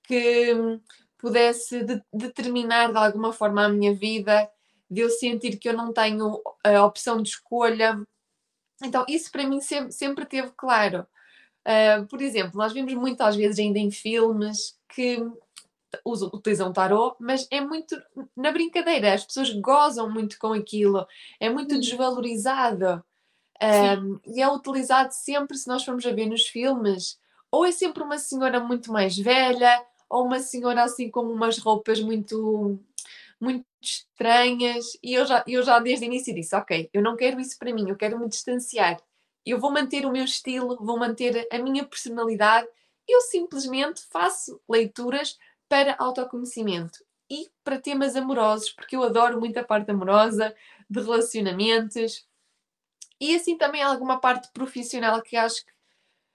que 0.04 0.54
pudesse 1.18 1.84
de 1.84 2.02
determinar 2.14 2.92
de 2.92 2.98
alguma 2.98 3.34
forma 3.34 3.66
a 3.66 3.70
minha 3.70 3.94
vida, 3.94 4.50
de 4.90 5.02
eu 5.02 5.10
sentir 5.10 5.58
que 5.58 5.68
eu 5.68 5.74
não 5.74 5.92
tenho 5.92 6.42
a 6.64 6.86
opção 6.86 7.22
de 7.22 7.30
escolha. 7.30 8.02
Então, 8.82 9.06
isso 9.08 9.32
para 9.32 9.46
mim 9.46 9.60
sempre, 9.60 9.92
sempre 9.92 10.26
teve 10.26 10.52
claro. 10.56 11.06
Uh, 11.68 12.06
por 12.08 12.22
exemplo, 12.22 12.58
nós 12.58 12.72
vemos 12.72 12.94
muitas 12.94 13.36
vezes 13.36 13.60
ainda 13.60 13.80
em 13.80 13.92
filmes 13.92 14.80
que 14.88 15.18
usam, 16.06 16.30
utilizam 16.34 16.74
tarot, 16.74 17.16
mas 17.20 17.48
é 17.52 17.62
muito 17.62 17.96
na 18.36 18.52
brincadeira, 18.52 19.14
as 19.14 19.26
pessoas 19.26 19.52
gozam 19.54 20.10
muito 20.10 20.38
com 20.40 20.54
aquilo, 20.54 21.06
é 21.40 21.50
muito 21.50 21.76
hum. 21.76 21.80
desvalorizado. 21.80 23.04
Um, 23.60 24.20
e 24.26 24.40
é 24.40 24.48
utilizado 24.48 25.12
sempre, 25.12 25.58
se 25.58 25.68
nós 25.68 25.84
formos 25.84 26.06
a 26.06 26.12
ver 26.12 26.28
nos 26.28 26.46
filmes, 26.46 27.20
ou 27.50 27.66
é 27.66 27.72
sempre 27.72 28.04
uma 28.04 28.20
senhora 28.20 28.60
muito 28.60 28.92
mais 28.92 29.18
velha, 29.18 29.84
ou 30.10 30.26
uma 30.26 30.40
senhora 30.40 30.84
assim 30.84 31.10
com 31.10 31.22
umas 31.22 31.58
roupas 31.58 32.00
muito 32.00 32.80
muito 33.40 33.66
estranhas 33.80 34.98
e 35.04 35.14
eu 35.14 35.26
já, 35.26 35.44
eu 35.48 35.62
já 35.62 35.78
desde 35.80 36.06
o 36.06 36.08
início 36.08 36.34
disse, 36.34 36.56
ok, 36.56 36.90
eu 36.92 37.04
não 37.04 37.16
quero 37.16 37.40
isso 37.40 37.58
para 37.60 37.72
mim, 37.72 37.88
eu 37.88 37.96
quero 37.96 38.20
me 38.20 38.28
distanciar 38.28 39.00
eu 39.46 39.60
vou 39.60 39.72
manter 39.72 40.06
o 40.06 40.12
meu 40.12 40.26
estilo, 40.26 40.78
vou 40.82 40.98
manter 40.98 41.48
a 41.52 41.60
minha 41.60 41.86
personalidade 41.86 42.68
eu 43.08 43.22
simplesmente 43.22 44.02
faço 44.12 44.60
leituras 44.70 45.38
para 45.68 45.96
autoconhecimento 46.00 47.04
e 47.30 47.50
para 47.64 47.80
temas 47.80 48.16
amorosos, 48.16 48.72
porque 48.72 48.96
eu 48.96 49.04
adoro 49.04 49.40
muito 49.40 49.58
a 49.58 49.64
parte 49.64 49.92
amorosa, 49.92 50.56
de 50.90 51.02
relacionamentos. 51.02 52.26
E 53.20 53.36
assim 53.36 53.58
também 53.58 53.82
alguma 53.82 54.20
parte 54.20 54.50
profissional 54.54 55.22
que 55.22 55.36
acho 55.36 55.66
que 55.66 55.72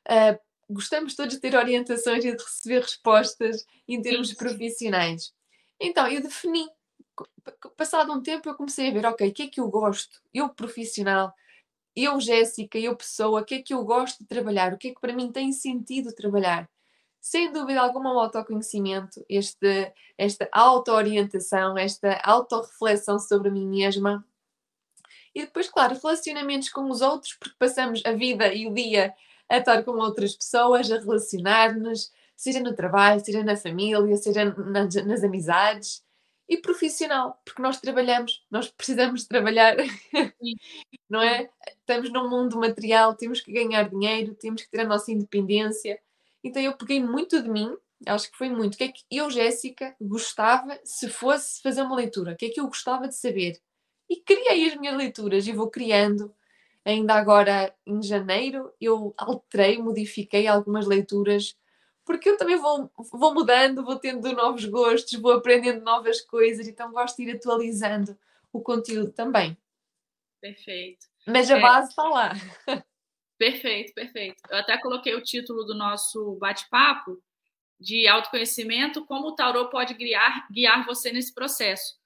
uh, 0.08 0.38
gostamos 0.68 1.14
todos 1.14 1.34
de 1.34 1.40
ter 1.40 1.54
orientações 1.54 2.24
e 2.24 2.36
de 2.36 2.42
receber 2.42 2.82
respostas 2.82 3.66
em 3.86 4.00
termos 4.02 4.30
Sim. 4.30 4.36
profissionais. 4.36 5.32
Então, 5.80 6.06
eu 6.06 6.22
defini, 6.22 6.68
passado 7.76 8.12
um 8.12 8.22
tempo, 8.22 8.48
eu 8.48 8.54
comecei 8.54 8.88
a 8.88 8.92
ver, 8.92 9.06
ok, 9.06 9.28
o 9.28 9.32
que 9.32 9.42
é 9.42 9.48
que 9.48 9.60
eu 9.60 9.68
gosto? 9.68 10.20
Eu, 10.32 10.48
profissional, 10.48 11.34
eu, 11.94 12.20
Jéssica, 12.20 12.78
eu, 12.78 12.96
pessoa, 12.96 13.40
o 13.40 13.44
que 13.44 13.56
é 13.56 13.62
que 13.62 13.74
eu 13.74 13.84
gosto 13.84 14.20
de 14.20 14.26
trabalhar? 14.26 14.72
O 14.72 14.78
que 14.78 14.88
é 14.88 14.94
que 14.94 15.00
para 15.00 15.12
mim 15.12 15.30
tem 15.30 15.52
sentido 15.52 16.14
trabalhar? 16.14 16.68
Sem 17.22 17.52
dúvida 17.52 17.80
alguma, 17.80 18.12
o 18.12 18.18
autoconhecimento, 18.18 19.24
este, 19.28 19.92
esta 20.18 20.48
auto-orientação, 20.50 21.78
esta 21.78 22.20
autorreflexão 22.24 23.16
sobre 23.20 23.48
mim 23.48 23.64
mesma. 23.64 24.26
E 25.32 25.42
depois, 25.42 25.68
claro, 25.68 25.96
relacionamentos 26.02 26.68
com 26.68 26.90
os 26.90 27.00
outros, 27.00 27.34
porque 27.34 27.54
passamos 27.56 28.02
a 28.04 28.10
vida 28.10 28.52
e 28.52 28.66
o 28.66 28.74
dia 28.74 29.14
a 29.48 29.58
estar 29.58 29.84
com 29.84 29.92
outras 29.92 30.34
pessoas, 30.34 30.90
a 30.90 30.98
relacionar-nos, 30.98 32.12
seja 32.36 32.58
no 32.58 32.74
trabalho, 32.74 33.24
seja 33.24 33.44
na 33.44 33.56
família, 33.56 34.16
seja 34.16 34.44
nas, 34.44 34.92
nas 34.96 35.22
amizades 35.22 36.04
e 36.48 36.56
profissional, 36.56 37.40
porque 37.44 37.62
nós 37.62 37.80
trabalhamos, 37.80 38.44
nós 38.50 38.68
precisamos 38.68 39.26
trabalhar, 39.26 39.76
não 41.08 41.22
é? 41.22 41.48
Estamos 41.78 42.12
num 42.12 42.28
mundo 42.28 42.58
material, 42.58 43.14
temos 43.14 43.40
que 43.40 43.52
ganhar 43.52 43.88
dinheiro, 43.88 44.34
temos 44.34 44.62
que 44.62 44.70
ter 44.70 44.80
a 44.80 44.86
nossa 44.86 45.12
independência. 45.12 46.00
Então 46.42 46.60
eu 46.60 46.76
peguei 46.76 47.02
muito 47.02 47.42
de 47.42 47.48
mim, 47.48 47.76
acho 48.06 48.30
que 48.30 48.36
foi 48.36 48.48
muito. 48.48 48.74
O 48.74 48.78
que 48.78 48.84
é 48.84 48.88
que 48.88 49.02
eu, 49.10 49.30
Jéssica, 49.30 49.94
gostava 50.00 50.78
se 50.84 51.08
fosse 51.08 51.62
fazer 51.62 51.82
uma 51.82 51.96
leitura? 51.96 52.32
O 52.32 52.36
que 52.36 52.46
é 52.46 52.50
que 52.50 52.60
eu 52.60 52.66
gostava 52.66 53.08
de 53.08 53.16
saber? 53.16 53.60
E 54.08 54.16
criei 54.20 54.68
as 54.68 54.76
minhas 54.76 54.96
leituras 54.96 55.46
e 55.46 55.52
vou 55.52 55.70
criando 55.70 56.34
ainda 56.84 57.14
agora 57.14 57.74
em 57.86 58.02
janeiro, 58.02 58.72
eu 58.80 59.14
alterei, 59.16 59.78
modifiquei 59.78 60.46
algumas 60.46 60.86
leituras, 60.86 61.56
porque 62.04 62.28
eu 62.28 62.36
também 62.36 62.56
vou, 62.56 62.90
vou 63.12 63.32
mudando, 63.32 63.84
vou 63.84 63.98
tendo 63.98 64.32
novos 64.32 64.64
gostos, 64.64 65.20
vou 65.20 65.32
aprendendo 65.32 65.84
novas 65.84 66.20
coisas, 66.20 66.66
então 66.66 66.90
gosto 66.90 67.16
de 67.16 67.30
ir 67.30 67.36
atualizando 67.36 68.18
o 68.52 68.60
conteúdo 68.60 69.12
também. 69.12 69.56
Perfeito. 70.40 71.06
Mas 71.26 71.50
a 71.50 71.58
é... 71.58 71.60
base 71.60 71.90
está 71.90 72.02
lá. 72.02 72.32
Perfeito, 73.42 73.92
perfeito. 73.92 74.36
Eu 74.48 74.58
até 74.58 74.78
coloquei 74.78 75.16
o 75.16 75.20
título 75.20 75.64
do 75.64 75.74
nosso 75.74 76.36
bate-papo 76.36 77.20
de 77.80 78.06
autoconhecimento, 78.06 79.04
como 79.04 79.26
o 79.26 79.34
tarô 79.34 79.68
pode 79.68 79.94
guiar, 79.94 80.46
guiar 80.48 80.86
você 80.86 81.10
nesse 81.10 81.34
processo. 81.34 81.98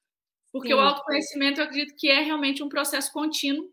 Porque 0.50 0.68
Sim. 0.68 0.74
o 0.74 0.80
autoconhecimento, 0.80 1.60
eu 1.60 1.64
acredito 1.64 1.94
que 1.94 2.08
é 2.08 2.22
realmente 2.22 2.62
um 2.62 2.70
processo 2.70 3.12
contínuo 3.12 3.70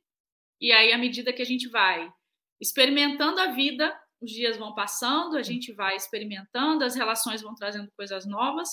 e 0.60 0.74
aí, 0.74 0.92
à 0.92 0.98
medida 0.98 1.32
que 1.32 1.42
a 1.42 1.46
gente 1.46 1.70
vai 1.70 2.12
experimentando 2.60 3.40
a 3.40 3.48
vida, 3.48 3.98
os 4.20 4.30
dias 4.30 4.58
vão 4.58 4.76
passando, 4.76 5.38
a 5.38 5.42
gente 5.42 5.72
vai 5.72 5.96
experimentando, 5.96 6.84
as 6.84 6.96
relações 6.96 7.42
vão 7.42 7.56
trazendo 7.56 7.90
coisas 7.96 8.26
novas, 8.26 8.70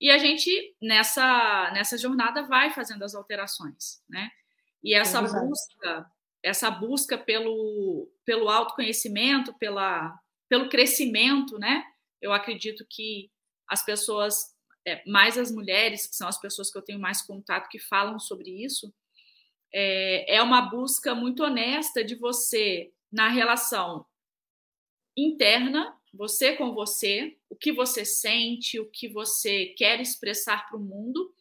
e 0.00 0.10
a 0.10 0.18
gente, 0.18 0.50
nessa, 0.82 1.70
nessa 1.72 1.96
jornada, 1.96 2.42
vai 2.42 2.70
fazendo 2.70 3.04
as 3.04 3.14
alterações, 3.14 4.02
né? 4.08 4.28
E 4.82 4.94
essa 4.94 5.18
é 5.18 5.22
busca, 5.22 6.10
essa 6.42 6.70
busca 6.70 7.16
pelo, 7.16 8.10
pelo 8.24 8.48
autoconhecimento, 8.48 9.54
pela, 9.58 10.18
pelo 10.48 10.68
crescimento, 10.68 11.58
né? 11.58 11.84
Eu 12.20 12.32
acredito 12.32 12.84
que 12.88 13.30
as 13.68 13.84
pessoas, 13.84 14.54
é, 14.86 15.02
mais 15.08 15.38
as 15.38 15.50
mulheres, 15.52 16.06
que 16.06 16.16
são 16.16 16.28
as 16.28 16.40
pessoas 16.40 16.70
que 16.70 16.76
eu 16.76 16.82
tenho 16.82 16.98
mais 16.98 17.22
contato, 17.22 17.68
que 17.68 17.78
falam 17.78 18.18
sobre 18.18 18.50
isso, 18.50 18.92
é, 19.72 20.36
é 20.36 20.42
uma 20.42 20.62
busca 20.62 21.14
muito 21.14 21.42
honesta 21.42 22.04
de 22.04 22.14
você 22.16 22.92
na 23.10 23.28
relação 23.28 24.04
interna, 25.16 25.96
você 26.12 26.56
com 26.56 26.74
você, 26.74 27.38
o 27.48 27.56
que 27.56 27.72
você 27.72 28.04
sente, 28.04 28.78
o 28.80 28.90
que 28.90 29.08
você 29.08 29.66
quer 29.76 30.00
expressar 30.00 30.68
para 30.68 30.76
o 30.76 30.82
mundo 30.82 31.32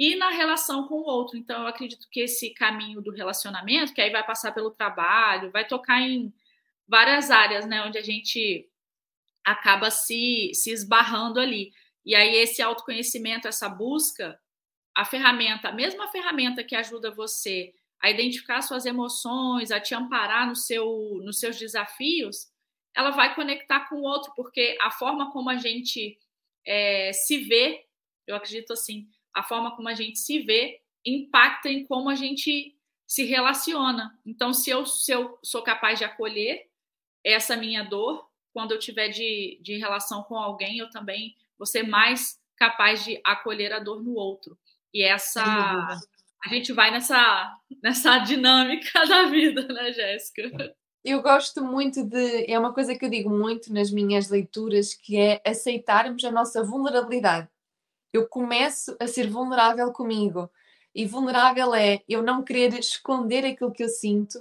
e 0.00 0.16
na 0.16 0.30
relação 0.30 0.88
com 0.88 0.94
o 0.94 1.04
outro. 1.04 1.36
Então, 1.36 1.60
eu 1.60 1.66
acredito 1.66 2.08
que 2.10 2.20
esse 2.20 2.54
caminho 2.54 3.02
do 3.02 3.10
relacionamento, 3.10 3.92
que 3.92 4.00
aí 4.00 4.10
vai 4.10 4.24
passar 4.24 4.50
pelo 4.52 4.70
trabalho, 4.70 5.50
vai 5.50 5.66
tocar 5.66 6.00
em 6.00 6.32
várias 6.88 7.30
áreas, 7.30 7.66
né, 7.66 7.82
onde 7.84 7.98
a 7.98 8.02
gente 8.02 8.66
acaba 9.44 9.90
se, 9.90 10.52
se 10.54 10.70
esbarrando 10.70 11.38
ali. 11.38 11.70
E 12.02 12.14
aí, 12.16 12.34
esse 12.36 12.62
autoconhecimento, 12.62 13.46
essa 13.46 13.68
busca, 13.68 14.40
a 14.96 15.04
ferramenta, 15.04 15.68
a 15.68 15.72
mesma 15.72 16.08
ferramenta 16.08 16.64
que 16.64 16.74
ajuda 16.74 17.10
você 17.10 17.74
a 18.00 18.10
identificar 18.10 18.62
suas 18.62 18.86
emoções, 18.86 19.70
a 19.70 19.78
te 19.78 19.94
amparar 19.94 20.48
no 20.48 20.56
seu, 20.56 21.20
nos 21.22 21.38
seus 21.38 21.58
desafios, 21.58 22.48
ela 22.96 23.10
vai 23.10 23.34
conectar 23.34 23.80
com 23.80 23.96
o 23.96 24.04
outro, 24.04 24.32
porque 24.34 24.78
a 24.80 24.90
forma 24.90 25.30
como 25.30 25.50
a 25.50 25.56
gente 25.56 26.18
é, 26.66 27.12
se 27.12 27.44
vê, 27.44 27.84
eu 28.26 28.34
acredito 28.34 28.72
assim, 28.72 29.06
a 29.34 29.42
forma 29.42 29.74
como 29.76 29.88
a 29.88 29.94
gente 29.94 30.18
se 30.18 30.40
vê 30.40 30.80
impacta 31.04 31.68
em 31.68 31.84
como 31.86 32.10
a 32.10 32.14
gente 32.14 32.76
se 33.06 33.24
relaciona. 33.24 34.16
Então, 34.24 34.52
se 34.52 34.70
eu, 34.70 34.86
se 34.86 35.10
eu 35.10 35.38
sou 35.42 35.62
capaz 35.62 35.98
de 35.98 36.04
acolher 36.04 36.68
essa 37.24 37.56
minha 37.56 37.82
dor, 37.82 38.28
quando 38.52 38.72
eu 38.72 38.78
tiver 38.78 39.08
de, 39.08 39.58
de 39.62 39.78
relação 39.78 40.22
com 40.24 40.36
alguém, 40.36 40.78
eu 40.78 40.90
também 40.90 41.34
vou 41.58 41.66
ser 41.66 41.82
mais 41.82 42.38
capaz 42.56 43.04
de 43.04 43.20
acolher 43.24 43.72
a 43.72 43.78
dor 43.78 44.02
no 44.02 44.14
outro. 44.14 44.58
E 44.92 45.02
essa 45.02 45.42
a 46.44 46.48
gente 46.48 46.72
vai 46.72 46.90
nessa, 46.90 47.54
nessa 47.82 48.18
dinâmica 48.18 49.04
da 49.06 49.24
vida, 49.26 49.66
né, 49.68 49.92
Jéssica? 49.92 50.74
Eu 51.04 51.22
gosto 51.22 51.62
muito 51.62 52.04
de. 52.04 52.50
É 52.50 52.58
uma 52.58 52.72
coisa 52.72 52.94
que 52.94 53.04
eu 53.04 53.10
digo 53.10 53.30
muito 53.30 53.72
nas 53.72 53.90
minhas 53.90 54.28
leituras, 54.30 54.94
que 54.94 55.16
é 55.16 55.40
aceitarmos 55.46 56.22
a 56.24 56.30
nossa 56.30 56.62
vulnerabilidade. 56.62 57.48
Eu 58.12 58.28
começo 58.28 58.96
a 59.00 59.06
ser 59.06 59.28
vulnerável 59.28 59.92
comigo. 59.92 60.50
E 60.94 61.06
vulnerável 61.06 61.74
é 61.74 62.02
eu 62.08 62.22
não 62.22 62.42
querer 62.42 62.78
esconder 62.78 63.44
aquilo 63.44 63.72
que 63.72 63.84
eu 63.84 63.88
sinto, 63.88 64.38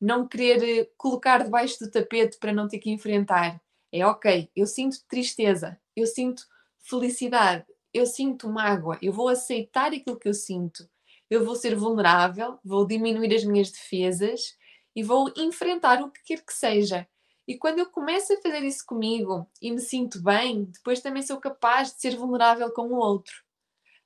não 0.00 0.26
querer 0.26 0.90
colocar 0.96 1.44
debaixo 1.44 1.78
do 1.78 1.90
tapete 1.90 2.38
para 2.38 2.52
não 2.52 2.66
ter 2.66 2.78
que 2.78 2.90
enfrentar. 2.90 3.60
É 3.92 4.04
ok, 4.06 4.50
eu 4.56 4.66
sinto 4.66 4.98
tristeza, 5.08 5.78
eu 5.94 6.06
sinto 6.06 6.44
felicidade, 6.80 7.64
eu 7.94 8.06
sinto 8.06 8.48
mágoa, 8.48 8.98
eu 9.00 9.12
vou 9.12 9.28
aceitar 9.28 9.92
aquilo 9.92 10.18
que 10.18 10.28
eu 10.28 10.34
sinto 10.34 10.88
eu 11.32 11.46
vou 11.46 11.56
ser 11.56 11.74
vulnerável, 11.74 12.58
vou 12.62 12.86
diminuir 12.86 13.34
as 13.34 13.42
minhas 13.42 13.70
defesas 13.70 14.54
e 14.94 15.02
vou 15.02 15.32
enfrentar 15.34 16.02
o 16.02 16.10
que 16.10 16.22
quer 16.22 16.44
que 16.44 16.52
seja. 16.52 17.08
E 17.46 17.58
quando 17.58 17.80
eu 17.80 17.90
começo 17.90 18.32
a 18.32 18.40
fazer 18.40 18.62
isso 18.62 18.84
comigo 18.86 19.48
e 19.60 19.70
me 19.70 19.80
sinto 19.80 20.22
bem, 20.22 20.64
depois 20.64 21.00
também 21.00 21.22
sou 21.22 21.38
capaz 21.38 21.92
de 21.92 22.00
ser 22.00 22.16
vulnerável 22.16 22.70
com 22.72 22.88
o 22.88 22.96
outro. 22.96 23.34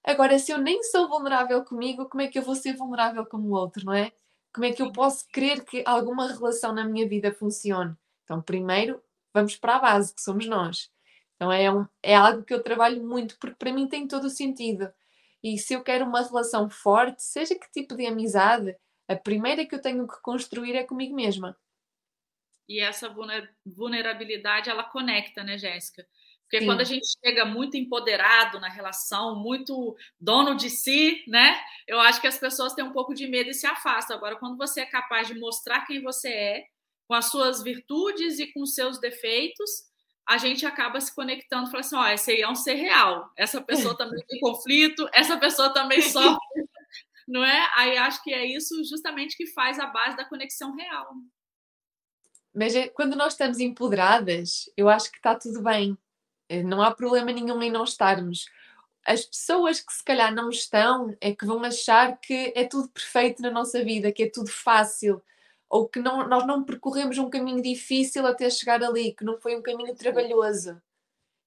Agora, 0.03 0.39
se 0.39 0.53
eu 0.53 0.59
nem 0.59 0.83
sou 0.85 1.09
vulnerável 1.09 1.65
comigo, 1.65 2.09
como 2.09 2.23
é 2.23 2.29
que 2.29 2.39
eu 2.39 2.43
vou 2.43 2.55
ser 2.55 2.75
vulnerável 2.75 3.27
com 3.27 3.39
o 3.39 3.51
outro, 3.51 3.85
não 3.85 3.93
é? 3.93 4.13
Como 4.55 4.65
é 4.65 4.73
que 4.73 4.81
eu 4.81 4.91
posso 4.93 5.27
querer 5.29 5.65
que 5.65 5.83
alguma 5.85 6.33
relação 6.33 6.73
na 6.73 6.85
minha 6.85 7.07
vida 7.07 7.33
funcione? 7.33 7.95
Então, 8.25 8.41
primeiro, 8.41 9.03
vamos 9.35 9.57
para 9.57 9.77
a 9.77 9.79
base, 9.81 10.15
que 10.15 10.23
somos 10.23 10.47
nós. 10.47 10.91
Então, 11.35 11.53
é, 11.53 11.71
um, 11.71 11.87
é 12.03 12.15
algo 12.15 12.43
que 12.43 12.55
eu 12.55 12.63
trabalho 12.63 13.07
muito, 13.07 13.37
porque 13.39 13.57
para 13.57 13.73
mim 13.73 13.87
tem 13.87 14.09
todo 14.09 14.25
o 14.25 14.31
sentido. 14.31 14.91
E 15.43 15.59
se 15.59 15.75
eu 15.75 15.83
quero 15.83 16.07
uma 16.07 16.23
relação 16.23 16.71
forte, 16.71 17.23
seja 17.23 17.55
que 17.55 17.71
tipo 17.71 17.95
de 17.95 18.07
amizade, 18.07 18.75
a 19.07 19.15
primeira 19.15 19.67
que 19.67 19.75
eu 19.75 19.83
tenho 19.83 20.07
que 20.07 20.21
construir 20.23 20.75
é 20.75 20.85
comigo 20.85 21.15
mesma. 21.15 21.57
E 22.69 22.81
essa 22.81 23.15
vulnerabilidade, 23.65 24.69
ela 24.69 24.85
conecta, 24.85 25.45
né, 25.45 25.57
Jéssica? 25.57 26.07
Porque 26.43 26.61
Sim. 26.61 26.67
quando 26.67 26.81
a 26.81 26.85
gente 26.85 27.07
chega 27.25 27.45
muito 27.45 27.77
empoderado 27.77 28.61
na 28.61 28.69
relação, 28.69 29.35
muito 29.35 29.97
dono 30.19 30.55
de 30.55 30.71
si, 30.71 31.25
né? 31.27 31.61
Eu 31.87 31.99
acho 32.01 32.21
que 32.21 32.27
as 32.27 32.39
pessoas 32.39 32.73
têm 32.73 32.85
um 32.85 32.93
pouco 32.93 33.15
de 33.15 33.27
medo 33.27 33.51
e 33.51 33.55
se 33.55 33.67
afastam. 33.67 34.17
Agora, 34.17 34.37
quando 34.37 34.57
você 34.57 34.81
é 34.81 34.87
capaz 34.87 35.27
de 35.27 35.35
mostrar 35.35 35.85
quem 35.87 36.01
você 36.01 36.29
é, 36.29 36.65
com 37.09 37.15
as 37.15 37.31
suas 37.31 37.63
virtudes 37.63 38.39
e 38.39 38.53
com 38.53 38.63
os 38.63 38.75
seus 38.75 39.01
defeitos, 39.01 39.87
a 40.27 40.39
gente 40.39 40.65
acaba 40.67 41.01
se 41.01 41.15
conectando, 41.15 41.71
fala 41.71 41.81
assim, 41.81 41.97
ó, 41.97 42.07
esse 42.09 42.33
aí 42.33 42.41
é 42.43 42.49
um 42.49 42.55
ser 42.55 42.75
real, 42.75 43.31
essa 43.37 43.61
pessoa 43.63 43.97
também 43.97 44.25
tem 44.27 44.41
conflito, 44.41 45.09
essa 45.13 45.37
pessoa 45.37 45.73
também 45.73 46.03
sofre, 46.03 46.69
não 47.29 47.45
é? 47.45 47.71
Aí 47.77 47.97
acho 47.97 48.23
que 48.25 48.33
é 48.33 48.45
isso 48.45 48.83
justamente 48.85 49.37
que 49.37 49.47
faz 49.53 49.79
a 49.79 49.87
base 49.87 50.17
da 50.17 50.25
conexão 50.25 50.75
real. 50.75 51.13
Mas 52.57 52.75
é, 52.75 52.89
quando 52.89 53.17
nós 53.17 53.35
estamos 53.35 53.61
empoderadas, 53.61 54.71
eu 54.79 54.89
acho 54.89 55.13
que 55.13 55.19
está 55.19 55.35
tudo 55.35 55.63
bem. 55.63 55.97
Eh, 56.49 56.63
não 56.63 56.81
há 56.83 56.91
problema 56.91 57.31
nenhum 57.31 57.63
em 57.63 57.71
não 57.71 57.85
estarmos. 57.85 58.47
As 59.07 59.27
pessoas 59.27 59.81
que 59.81 59.93
se 59.93 60.03
calhar 60.05 60.35
não 60.35 60.51
estão 60.51 61.15
é 61.21 61.35
que 61.35 61.45
vão 61.47 61.63
achar 61.65 62.19
que 62.19 62.53
é 62.57 62.65
tudo 62.65 62.89
perfeito 62.89 63.43
na 63.43 63.51
nossa 63.51 63.85
vida, 63.85 64.11
que 64.13 64.25
é 64.25 64.31
tudo 64.31 64.51
fácil, 64.51 65.23
ou 65.69 65.89
que 65.89 66.01
não, 66.01 66.27
nós 66.29 66.47
não 66.47 66.65
percorremos 66.65 67.19
um 67.19 67.31
caminho 67.31 67.63
difícil 67.63 68.27
até 68.27 68.49
chegar 68.51 68.83
ali, 68.83 69.15
que 69.15 69.25
não 69.25 69.39
foi 69.39 69.57
um 69.57 69.63
caminho 69.63 69.95
trabalhoso. 69.95 70.81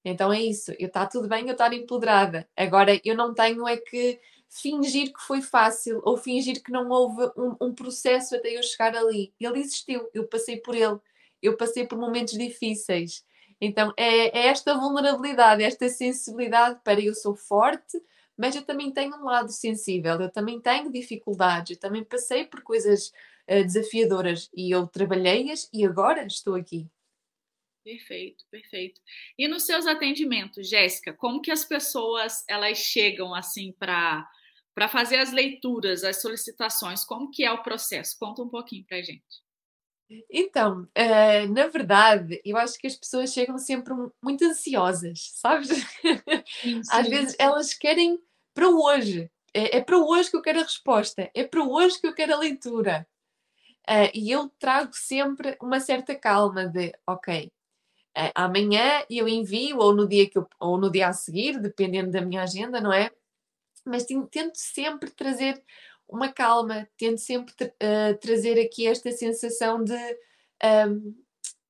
Então 0.04 0.32
é 0.32 0.40
isso, 0.40 0.72
está 0.78 1.06
tudo 1.06 1.28
bem 1.28 1.46
eu 1.46 1.52
estar 1.52 1.72
empoderada. 1.72 2.48
Agora 2.56 3.00
eu 3.04 3.16
não 3.16 3.34
tenho 3.34 3.66
é 3.68 3.76
que 3.76 4.20
fingir 4.50 5.12
que 5.12 5.20
foi 5.22 5.40
fácil 5.40 6.02
ou 6.04 6.16
fingir 6.16 6.62
que 6.62 6.72
não 6.72 6.90
houve 6.90 7.22
um, 7.36 7.68
um 7.68 7.74
processo 7.74 8.34
até 8.34 8.58
eu 8.58 8.62
chegar 8.62 8.96
ali. 8.96 9.32
Ele 9.40 9.60
existiu, 9.60 10.10
eu 10.12 10.26
passei 10.26 10.56
por 10.56 10.74
ele, 10.74 10.98
eu 11.40 11.56
passei 11.56 11.86
por 11.86 11.96
momentos 11.96 12.36
difíceis. 12.36 13.24
Então 13.60 13.92
é, 13.96 14.38
é 14.38 14.46
esta 14.48 14.74
vulnerabilidade, 14.74 15.62
esta 15.62 15.88
sensibilidade 15.88 16.80
para 16.82 17.00
eu 17.00 17.14
sou 17.14 17.36
forte, 17.36 18.02
mas 18.36 18.56
eu 18.56 18.62
também 18.62 18.90
tenho 18.90 19.14
um 19.16 19.24
lado 19.24 19.52
sensível, 19.52 20.20
eu 20.20 20.30
também 20.30 20.60
tenho 20.60 20.90
dificuldades, 20.90 21.72
eu 21.72 21.80
também 21.80 22.02
passei 22.02 22.44
por 22.44 22.62
coisas 22.62 23.12
uh, 23.48 23.62
desafiadoras 23.64 24.50
e 24.54 24.74
eu 24.74 24.86
trabalhei-as 24.86 25.68
e 25.72 25.84
agora 25.84 26.26
estou 26.26 26.54
aqui. 26.54 26.88
Perfeito, 27.84 28.44
perfeito. 28.50 29.00
E 29.38 29.48
nos 29.48 29.64
seus 29.64 29.86
atendimentos, 29.86 30.68
Jéssica, 30.68 31.12
como 31.12 31.40
que 31.40 31.50
as 31.50 31.64
pessoas 31.64 32.44
elas 32.48 32.78
chegam 32.78 33.34
assim 33.34 33.72
para 33.72 34.28
para 34.74 34.88
fazer 34.88 35.18
as 35.18 35.32
leituras, 35.32 36.04
as 36.04 36.20
solicitações? 36.20 37.04
Como 37.04 37.30
que 37.30 37.44
é 37.44 37.52
o 37.52 37.62
processo? 37.62 38.16
Conta 38.18 38.42
um 38.42 38.48
pouquinho 38.48 38.84
para 38.84 39.02
gente. 39.02 39.40
Então, 40.28 40.82
uh, 40.82 41.52
na 41.52 41.68
verdade, 41.68 42.40
eu 42.44 42.56
acho 42.56 42.78
que 42.78 42.86
as 42.86 42.96
pessoas 42.96 43.32
chegam 43.32 43.58
sempre 43.58 43.94
muito 44.22 44.44
ansiosas, 44.44 45.30
sabes? 45.34 45.68
Sim, 45.68 45.82
sim. 46.82 46.90
Às 46.90 47.08
vezes 47.08 47.36
elas 47.38 47.74
querem 47.74 48.20
para 48.52 48.68
hoje. 48.68 49.30
É, 49.54 49.78
é, 49.78 49.80
para 49.80 49.98
hoje 49.98 50.30
que 50.30 50.36
eu 50.36 50.42
quero 50.42 50.60
a 50.60 50.64
resposta. 50.64 51.30
É 51.34 51.44
para 51.44 51.64
hoje 51.64 52.00
que 52.00 52.06
eu 52.06 52.14
quero 52.14 52.34
a 52.34 52.38
leitura. 52.38 53.06
Uh, 53.88 54.10
e 54.14 54.30
eu 54.30 54.48
trago 54.58 54.92
sempre 54.94 55.56
uma 55.60 55.80
certa 55.80 56.14
calma 56.14 56.66
de, 56.66 56.92
ok, 57.06 57.50
uh, 58.16 58.30
amanhã 58.34 59.04
eu 59.08 59.26
envio 59.26 59.78
ou 59.78 59.94
no 59.94 60.06
dia 60.06 60.28
que 60.28 60.38
eu, 60.38 60.46
ou 60.60 60.78
no 60.78 60.90
dia 60.90 61.08
a 61.08 61.12
seguir, 61.12 61.58
dependendo 61.58 62.10
da 62.10 62.20
minha 62.20 62.42
agenda, 62.42 62.80
não 62.80 62.92
é? 62.92 63.10
Mas 63.84 64.04
tento 64.04 64.56
sempre 64.56 65.10
trazer 65.10 65.62
uma 66.08 66.32
calma, 66.32 66.88
tento 66.96 67.18
sempre 67.18 67.54
uh, 67.64 68.18
trazer 68.20 68.60
aqui 68.60 68.86
esta 68.86 69.10
sensação 69.12 69.82
de 69.82 69.96
um, 70.88 71.14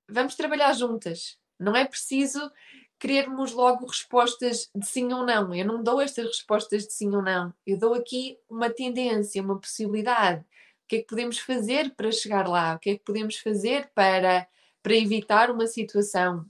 vamos 0.09 0.35
trabalhar 0.35 0.73
juntas. 0.73 1.39
Não 1.59 1.77
é 1.77 1.85
preciso 1.85 2.51
querermos 2.99 3.53
logo 3.53 3.87
respostas 3.87 4.71
de 4.75 4.87
sim 4.87 5.13
ou 5.13 5.25
não. 5.25 5.55
Eu 5.55 5.65
não 5.65 5.83
dou 5.83 6.01
estas 6.01 6.27
respostas 6.27 6.87
de 6.87 6.93
sim 6.93 7.15
ou 7.15 7.23
não. 7.23 7.53
Eu 7.67 7.79
dou 7.79 7.95
aqui 7.95 8.39
uma 8.49 8.69
tendência, 8.69 9.43
uma 9.43 9.59
possibilidade. 9.59 10.41
O 10.41 10.89
que 10.89 10.97
é 10.97 10.99
que 11.01 11.07
podemos 11.07 11.39
fazer 11.39 11.95
para 11.95 12.13
chegar 12.13 12.47
lá? 12.49 12.75
O 12.75 12.79
que 12.79 12.91
é 12.91 12.99
que 12.99 13.05
podemos 13.05 13.37
fazer 13.37 13.91
para, 13.95 14.47
para 14.83 14.95
evitar 14.95 15.51
uma 15.51 15.67
situação? 15.67 16.45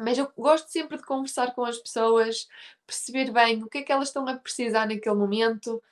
Mas 0.00 0.18
eu 0.18 0.30
gosto 0.36 0.68
sempre 0.68 0.96
de 0.96 1.04
conversar 1.04 1.54
com 1.54 1.64
as 1.64 1.78
pessoas, 1.78 2.48
perceber 2.86 3.30
bem 3.30 3.62
o 3.62 3.68
que 3.68 3.78
é 3.78 3.82
que 3.82 3.92
elas 3.92 4.08
estão 4.08 4.26
a 4.26 4.36
precisar 4.36 4.86
naquele 4.86 5.14
momento. 5.14 5.82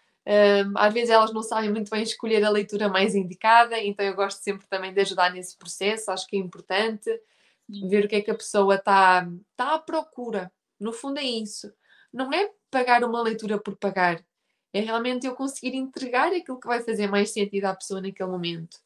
Às 0.76 0.92
vezes 0.92 1.10
elas 1.10 1.32
não 1.32 1.42
sabem 1.42 1.70
muito 1.70 1.90
bem 1.90 2.02
escolher 2.02 2.44
a 2.44 2.50
leitura 2.50 2.88
mais 2.88 3.14
indicada, 3.14 3.78
então 3.80 4.04
eu 4.04 4.14
gosto 4.14 4.42
sempre 4.42 4.66
também 4.66 4.92
de 4.92 5.00
ajudar 5.00 5.32
nesse 5.32 5.56
processo, 5.56 6.10
acho 6.10 6.26
que 6.26 6.36
é 6.36 6.40
importante 6.40 7.10
ver 7.68 8.04
o 8.04 8.08
que 8.08 8.16
é 8.16 8.22
que 8.22 8.30
a 8.30 8.34
pessoa 8.34 8.76
está 8.76 9.28
tá 9.56 9.74
à 9.74 9.78
procura. 9.78 10.50
No 10.80 10.92
fundo 10.92 11.18
é 11.18 11.24
isso. 11.24 11.72
Não 12.12 12.32
é 12.32 12.50
pagar 12.70 13.04
uma 13.04 13.22
leitura 13.22 13.58
por 13.58 13.76
pagar. 13.76 14.24
É 14.72 14.80
realmente 14.80 15.26
eu 15.26 15.34
conseguir 15.34 15.74
entregar 15.74 16.32
aquilo 16.32 16.60
que 16.60 16.66
vai 16.66 16.82
fazer 16.82 17.06
mais 17.06 17.30
sentido 17.30 17.66
à 17.66 17.74
pessoa 17.74 18.00
naquele 18.00 18.30
momento. 18.30 18.78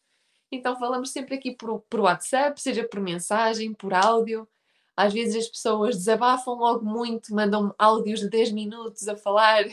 Então 0.51 0.79
falamos 0.79 1.11
sempre 1.11 1.35
aqui 1.35 1.53
por, 1.53 1.81
por 1.89 2.01
WhatsApp, 2.01 2.61
seja 2.61 2.87
por 2.87 3.01
mensagem, 3.01 3.73
por 3.73 3.95
áudio. 3.95 4.49
Às 4.97 5.13
vezes 5.13 5.37
as 5.37 5.49
pessoas 5.49 5.97
desabafam 5.97 6.55
logo 6.55 6.85
muito, 6.85 7.35
mandam 7.35 7.75
áudios 7.79 8.21
de 8.21 8.29
10 8.29 8.53
minutos 8.53 9.09
a 9.09 9.17
falar. 9.17 9.65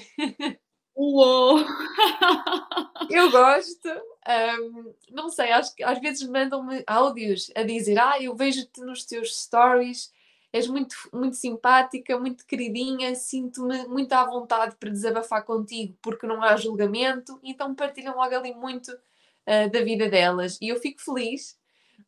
Uou! 0.96 1.60
eu 3.10 3.32
gosto. 3.32 3.90
Um, 4.28 4.94
não 5.12 5.30
sei, 5.30 5.52
acho 5.52 5.74
que 5.74 5.84
às 5.84 6.00
vezes 6.00 6.28
mandam-me 6.28 6.84
áudios 6.86 7.52
a 7.56 7.64
dizer: 7.64 7.98
Ah, 7.98 8.22
eu 8.22 8.36
vejo-te 8.36 8.82
nos 8.82 9.06
teus 9.06 9.36
stories, 9.38 10.12
és 10.52 10.68
muito, 10.68 10.96
muito 11.14 11.36
simpática, 11.36 12.20
muito 12.20 12.46
queridinha, 12.46 13.16
sinto-me 13.16 13.88
muito 13.88 14.14
à 14.14 14.26
vontade 14.26 14.76
para 14.78 14.90
desabafar 14.90 15.44
contigo 15.46 15.98
porque 16.02 16.28
não 16.28 16.44
há 16.44 16.56
julgamento, 16.58 17.40
então 17.44 17.74
partilham 17.76 18.16
logo 18.16 18.36
ali 18.36 18.54
muito 18.54 18.90
uh, 18.90 19.70
da 19.72 19.82
vida 19.82 20.10
delas. 20.10 20.58
E 20.62 20.70
eu 20.70 20.80
fico 20.80 21.02
feliz 21.02 21.58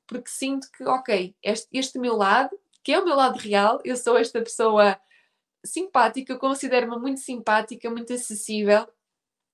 porque 0.08 0.30
sinto 0.30 0.69
que, 0.71 0.84
ok, 0.84 1.36
este, 1.41 1.67
este 1.71 2.00
meu 2.00 2.15
lado, 2.17 2.58
que 2.84 2.91
é 2.91 3.00
o 3.00 3.06
meu 3.06 3.15
lado 3.15 3.38
real, 3.38 3.80
eu 3.84 3.96
sou 3.96 4.17
esta 4.17 4.41
pessoa 4.41 5.00
simpática, 5.65 6.34
eu 6.34 6.39
considero-me 6.39 6.98
muito 6.98 7.20
simpática, 7.20 7.89
muito 7.89 8.13
acessível, 8.13 8.88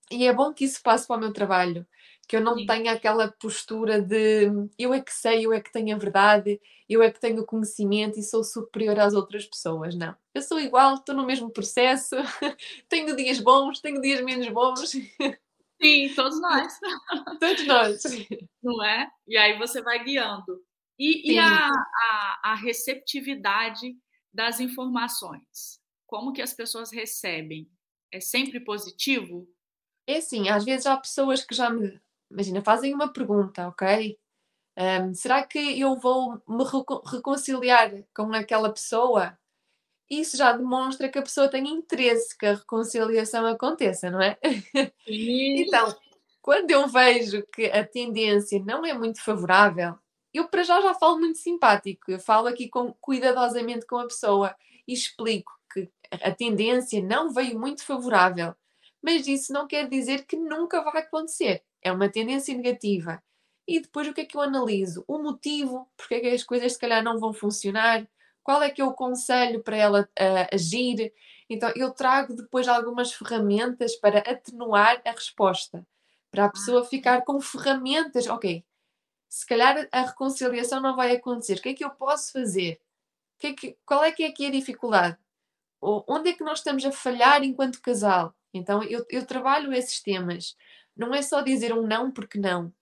e 0.09 0.25
é 0.25 0.33
bom 0.33 0.53
que 0.53 0.65
isso 0.65 0.81
passe 0.81 1.05
para 1.05 1.17
o 1.17 1.19
meu 1.19 1.33
trabalho, 1.33 1.85
que 2.27 2.35
eu 2.35 2.41
não 2.41 2.55
Sim. 2.55 2.65
tenha 2.65 2.93
aquela 2.93 3.29
postura 3.29 4.01
de 4.01 4.49
eu 4.77 4.93
é 4.93 5.01
que 5.01 5.13
sei, 5.13 5.45
eu 5.45 5.53
é 5.53 5.59
que 5.59 5.71
tenho 5.71 5.95
a 5.95 5.99
verdade, 5.99 6.61
eu 6.87 7.03
é 7.03 7.11
que 7.11 7.19
tenho 7.19 7.41
o 7.41 7.45
conhecimento 7.45 8.17
e 8.17 8.23
sou 8.23 8.43
superior 8.43 8.97
às 8.99 9.13
outras 9.13 9.45
pessoas. 9.45 9.95
Não. 9.95 10.15
Eu 10.33 10.41
sou 10.41 10.59
igual, 10.59 10.95
estou 10.95 11.13
no 11.13 11.25
mesmo 11.25 11.49
processo, 11.49 12.15
tenho 12.87 13.15
dias 13.15 13.39
bons, 13.39 13.81
tenho 13.81 14.01
dias 14.01 14.21
menos 14.21 14.47
bons. 14.49 14.91
Sim, 15.81 16.13
todos 16.15 16.41
nós. 16.41 16.73
todos 17.39 17.67
nós. 17.67 18.03
Não 18.63 18.83
é? 18.83 19.09
E 19.27 19.37
aí 19.37 19.57
você 19.57 19.81
vai 19.81 20.03
guiando. 20.03 20.61
E, 20.99 21.33
e 21.33 21.39
a, 21.39 21.69
a, 21.69 22.39
a 22.43 22.55
receptividade 22.55 23.95
das 24.33 24.59
informações? 24.59 25.79
como 26.07 26.31
que 26.31 26.41
as 26.41 26.53
pessoas 26.53 26.89
recebem? 26.91 27.69
É 28.11 28.21
sempre 28.21 28.61
positivo? 28.61 29.47
É 30.07 30.17
assim, 30.17 30.47
às 30.47 30.63
vezes 30.63 30.87
há 30.87 30.95
pessoas 30.95 31.43
que 31.43 31.53
já 31.53 31.69
me, 31.69 31.99
imagina, 32.31 32.63
fazem 32.63 32.93
uma 32.93 33.11
pergunta, 33.11 33.67
ok? 33.67 34.17
Um, 34.77 35.13
será 35.13 35.43
que 35.43 35.79
eu 35.79 35.97
vou 35.97 36.41
me 36.47 36.63
reconciliar 37.11 37.91
com 38.15 38.33
aquela 38.33 38.71
pessoa? 38.71 39.37
Isso 40.09 40.37
já 40.37 40.53
demonstra 40.53 41.09
que 41.09 41.19
a 41.19 41.23
pessoa 41.23 41.49
tem 41.49 41.67
interesse 41.67 42.37
que 42.37 42.45
a 42.45 42.53
reconciliação 42.53 43.45
aconteça, 43.45 44.09
não 44.09 44.21
é? 44.21 44.37
então, 45.05 45.93
quando 46.41 46.71
eu 46.71 46.87
vejo 46.87 47.45
que 47.53 47.65
a 47.65 47.85
tendência 47.85 48.63
não 48.63 48.85
é 48.85 48.93
muito 48.93 49.21
favorável, 49.21 49.99
eu 50.37 50.47
para 50.47 50.63
já 50.63 50.81
já 50.81 50.93
falo 50.93 51.19
muito 51.19 51.37
simpático, 51.37 52.11
eu 52.11 52.19
falo 52.19 52.47
aqui 52.47 52.69
com, 52.69 52.93
cuidadosamente 53.01 53.85
com 53.85 53.97
a 53.97 54.07
pessoa 54.07 54.55
e 54.87 54.93
explico 54.93 55.51
que 55.73 55.89
a 56.11 56.31
tendência 56.31 57.01
não 57.03 57.31
veio 57.31 57.59
muito 57.59 57.83
favorável, 57.83 58.55
mas 59.01 59.27
isso 59.27 59.51
não 59.53 59.67
quer 59.67 59.87
dizer 59.87 60.25
que 60.25 60.35
nunca 60.35 60.81
vai 60.81 61.01
acontecer. 61.01 61.63
É 61.81 61.91
uma 61.91 62.09
tendência 62.09 62.55
negativa. 62.55 63.21
E 63.67 63.81
depois 63.81 64.07
o 64.07 64.13
que 64.13 64.21
é 64.21 64.25
que 64.25 64.37
eu 64.37 64.41
analiso? 64.41 65.03
O 65.07 65.19
motivo, 65.19 65.89
porque 65.97 66.15
é 66.15 66.19
que 66.21 66.27
as 66.27 66.43
coisas 66.43 66.73
se 66.73 66.79
calhar 66.79 67.03
não 67.03 67.19
vão 67.19 67.33
funcionar, 67.33 68.07
qual 68.43 68.63
é 68.63 68.69
que 68.69 68.81
é 68.81 68.85
o 68.85 68.93
conselho 68.93 69.61
para 69.61 69.75
ela 69.75 70.01
uh, 70.03 70.55
agir. 70.55 71.13
Então 71.49 71.69
eu 71.75 71.91
trago 71.91 72.33
depois 72.33 72.67
algumas 72.67 73.11
ferramentas 73.13 73.95
para 73.97 74.19
atenuar 74.19 75.01
a 75.05 75.11
resposta, 75.11 75.85
para 76.31 76.45
a 76.45 76.49
pessoa 76.49 76.85
ficar 76.85 77.23
com 77.23 77.41
ferramentas, 77.41 78.27
ok, 78.27 78.63
se 79.29 79.45
calhar 79.45 79.87
a 79.91 80.01
reconciliação 80.01 80.81
não 80.81 80.95
vai 80.95 81.15
acontecer, 81.15 81.55
o 81.55 81.61
que 81.61 81.69
é 81.69 81.73
que 81.73 81.85
eu 81.85 81.89
posso 81.91 82.31
fazer? 82.31 82.79
Que 83.39 83.47
é 83.47 83.53
que, 83.53 83.77
qual 83.85 84.03
é 84.03 84.11
que 84.11 84.23
é 84.23 84.27
aqui 84.27 84.45
a 84.45 84.51
dificuldade? 84.51 85.17
onde 85.79 86.31
é 86.31 86.33
que 86.33 86.43
nós 86.43 86.57
estamos 86.57 86.83
a 86.85 86.91
falhar 86.91 87.43
enquanto 87.43 87.81
casal? 87.81 88.33
Então 88.53 88.83
eu, 88.83 89.05
eu 89.09 89.25
trabalho 89.25 89.73
esses 89.73 90.01
temas. 90.01 90.55
Não 90.95 91.13
é 91.13 91.21
só 91.21 91.41
dizer 91.41 91.71
um 91.73 91.85
não 91.85 92.11
porque 92.11 92.39
não. 92.39 92.73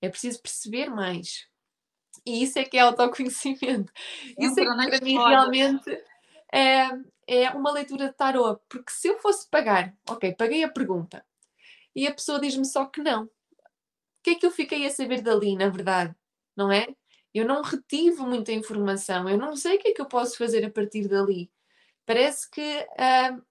É 0.00 0.08
preciso 0.08 0.40
perceber 0.40 0.88
mais. 0.88 1.48
E 2.24 2.42
isso 2.42 2.58
é 2.58 2.64
que 2.64 2.78
é 2.78 2.80
autoconhecimento. 2.80 3.92
Isso 4.38 4.60
é 4.60 4.64
que 4.64 4.90
para 4.90 5.00
mim 5.04 5.18
realmente 5.18 6.04
é, 6.52 6.88
é 7.26 7.50
uma 7.50 7.72
leitura 7.72 8.08
de 8.08 8.14
tarô. 8.14 8.56
Porque 8.68 8.92
se 8.92 9.08
eu 9.08 9.18
fosse 9.18 9.48
pagar, 9.48 9.94
ok, 10.08 10.34
paguei 10.34 10.62
a 10.62 10.70
pergunta 10.70 11.24
e 11.94 12.06
a 12.06 12.14
pessoa 12.14 12.40
diz-me 12.40 12.64
só 12.64 12.86
que 12.86 13.02
não. 13.02 13.28
O 14.18 14.22
que 14.22 14.30
é 14.30 14.34
que 14.34 14.46
eu 14.46 14.50
fiquei 14.50 14.86
a 14.86 14.90
saber 14.90 15.22
dali, 15.22 15.56
na 15.56 15.68
verdade? 15.68 16.14
Não 16.56 16.70
é? 16.70 16.86
Eu 17.32 17.46
não 17.46 17.62
retive 17.62 18.20
muita 18.22 18.52
informação, 18.52 19.28
eu 19.28 19.38
não 19.38 19.54
sei 19.54 19.76
o 19.76 19.78
que 19.78 19.88
é 19.88 19.94
que 19.94 20.00
eu 20.00 20.06
posso 20.06 20.36
fazer 20.36 20.64
a 20.64 20.70
partir 20.70 21.06
dali. 21.06 21.50
Parece 22.04 22.50
que 22.50 22.60
uh, 22.60 23.42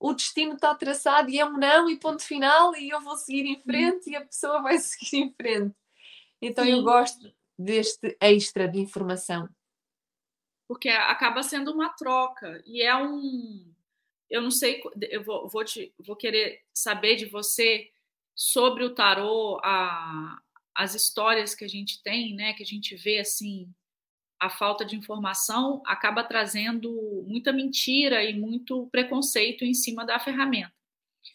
o 0.00 0.12
destino 0.14 0.54
está 0.54 0.74
traçado 0.74 1.30
e 1.30 1.38
é 1.38 1.44
um 1.44 1.56
não 1.56 1.90
e 1.90 1.98
ponto 1.98 2.22
final 2.22 2.74
e 2.76 2.88
eu 2.88 3.00
vou 3.00 3.16
seguir 3.16 3.46
em 3.46 3.60
frente 3.60 4.10
e 4.10 4.16
a 4.16 4.24
pessoa 4.24 4.62
vai 4.62 4.78
seguir 4.78 5.18
em 5.18 5.32
frente. 5.32 5.74
Então 6.40 6.64
Sim. 6.64 6.72
eu 6.72 6.82
gosto 6.82 7.32
deste 7.58 8.16
extra 8.20 8.68
de 8.68 8.78
informação. 8.78 9.48
Porque 10.66 10.88
acaba 10.88 11.42
sendo 11.42 11.72
uma 11.72 11.88
troca 11.90 12.62
e 12.66 12.82
é 12.82 12.94
um. 12.94 13.74
Eu 14.30 14.42
não 14.42 14.50
sei, 14.50 14.82
eu 15.10 15.24
vou, 15.24 15.48
vou, 15.48 15.64
te, 15.64 15.92
vou 15.98 16.14
querer 16.14 16.62
saber 16.72 17.16
de 17.16 17.24
você 17.24 17.90
sobre 18.38 18.84
o 18.84 18.94
tarô, 18.94 19.60
a, 19.64 20.38
as 20.72 20.94
histórias 20.94 21.56
que 21.56 21.64
a 21.64 21.68
gente 21.68 22.00
tem, 22.04 22.36
né? 22.36 22.52
Que 22.52 22.62
a 22.62 22.66
gente 22.66 22.94
vê 22.94 23.18
assim 23.18 23.68
a 24.38 24.48
falta 24.48 24.84
de 24.84 24.94
informação 24.94 25.82
acaba 25.84 26.22
trazendo 26.22 27.24
muita 27.26 27.52
mentira 27.52 28.22
e 28.22 28.38
muito 28.38 28.86
preconceito 28.92 29.64
em 29.64 29.74
cima 29.74 30.06
da 30.06 30.20
ferramenta. 30.20 30.72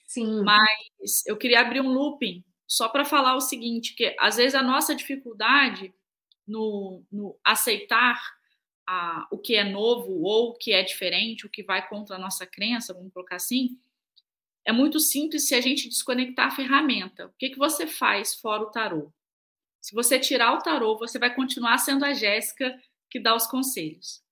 Sim. 0.08 0.42
Mas 0.46 1.26
eu 1.28 1.36
queria 1.36 1.60
abrir 1.60 1.82
um 1.82 1.92
looping 1.92 2.42
só 2.66 2.88
para 2.88 3.04
falar 3.04 3.36
o 3.36 3.42
seguinte, 3.42 3.94
que 3.94 4.16
às 4.18 4.38
vezes 4.38 4.56
a 4.56 4.64
nossa 4.64 4.96
dificuldade 4.96 5.94
no, 6.48 7.04
no 7.12 7.38
aceitar 7.44 8.18
a, 8.88 9.28
o 9.30 9.38
que 9.38 9.56
é 9.56 9.66
novo 9.66 10.22
ou 10.22 10.52
o 10.52 10.54
que 10.54 10.72
é 10.72 10.82
diferente, 10.82 11.46
o 11.46 11.50
que 11.50 11.64
vai 11.64 11.86
contra 11.86 12.16
a 12.16 12.20
nossa 12.20 12.48
crença, 12.48 12.94
vamos 12.94 13.12
colocar 13.12 13.36
assim, 13.36 13.78
é 14.66 14.72
muito 14.72 15.00
simples 15.00 15.48
se 15.48 15.56
a 15.56 15.62
gente 15.62 15.90
desconectar 15.90 16.48
a 16.48 16.56
ferramenta. 16.56 17.28
O 17.28 17.34
que, 17.38 17.50
que 17.50 17.58
você 17.58 17.86
faz 17.86 18.36
fora 18.36 18.64
o 18.64 18.72
tarô? 18.72 19.12
Se 19.82 19.94
você 19.94 20.18
tirar 20.18 20.54
o 20.54 20.60
tarô, 20.60 20.98
você 20.98 21.20
vai 21.20 21.34
continuar 21.36 21.78
sendo 21.78 22.06
a 22.06 22.14
Jéssica 22.14 22.82
que 23.10 23.20
dá 23.20 23.36
os 23.36 23.46
conselhos. 23.46 24.24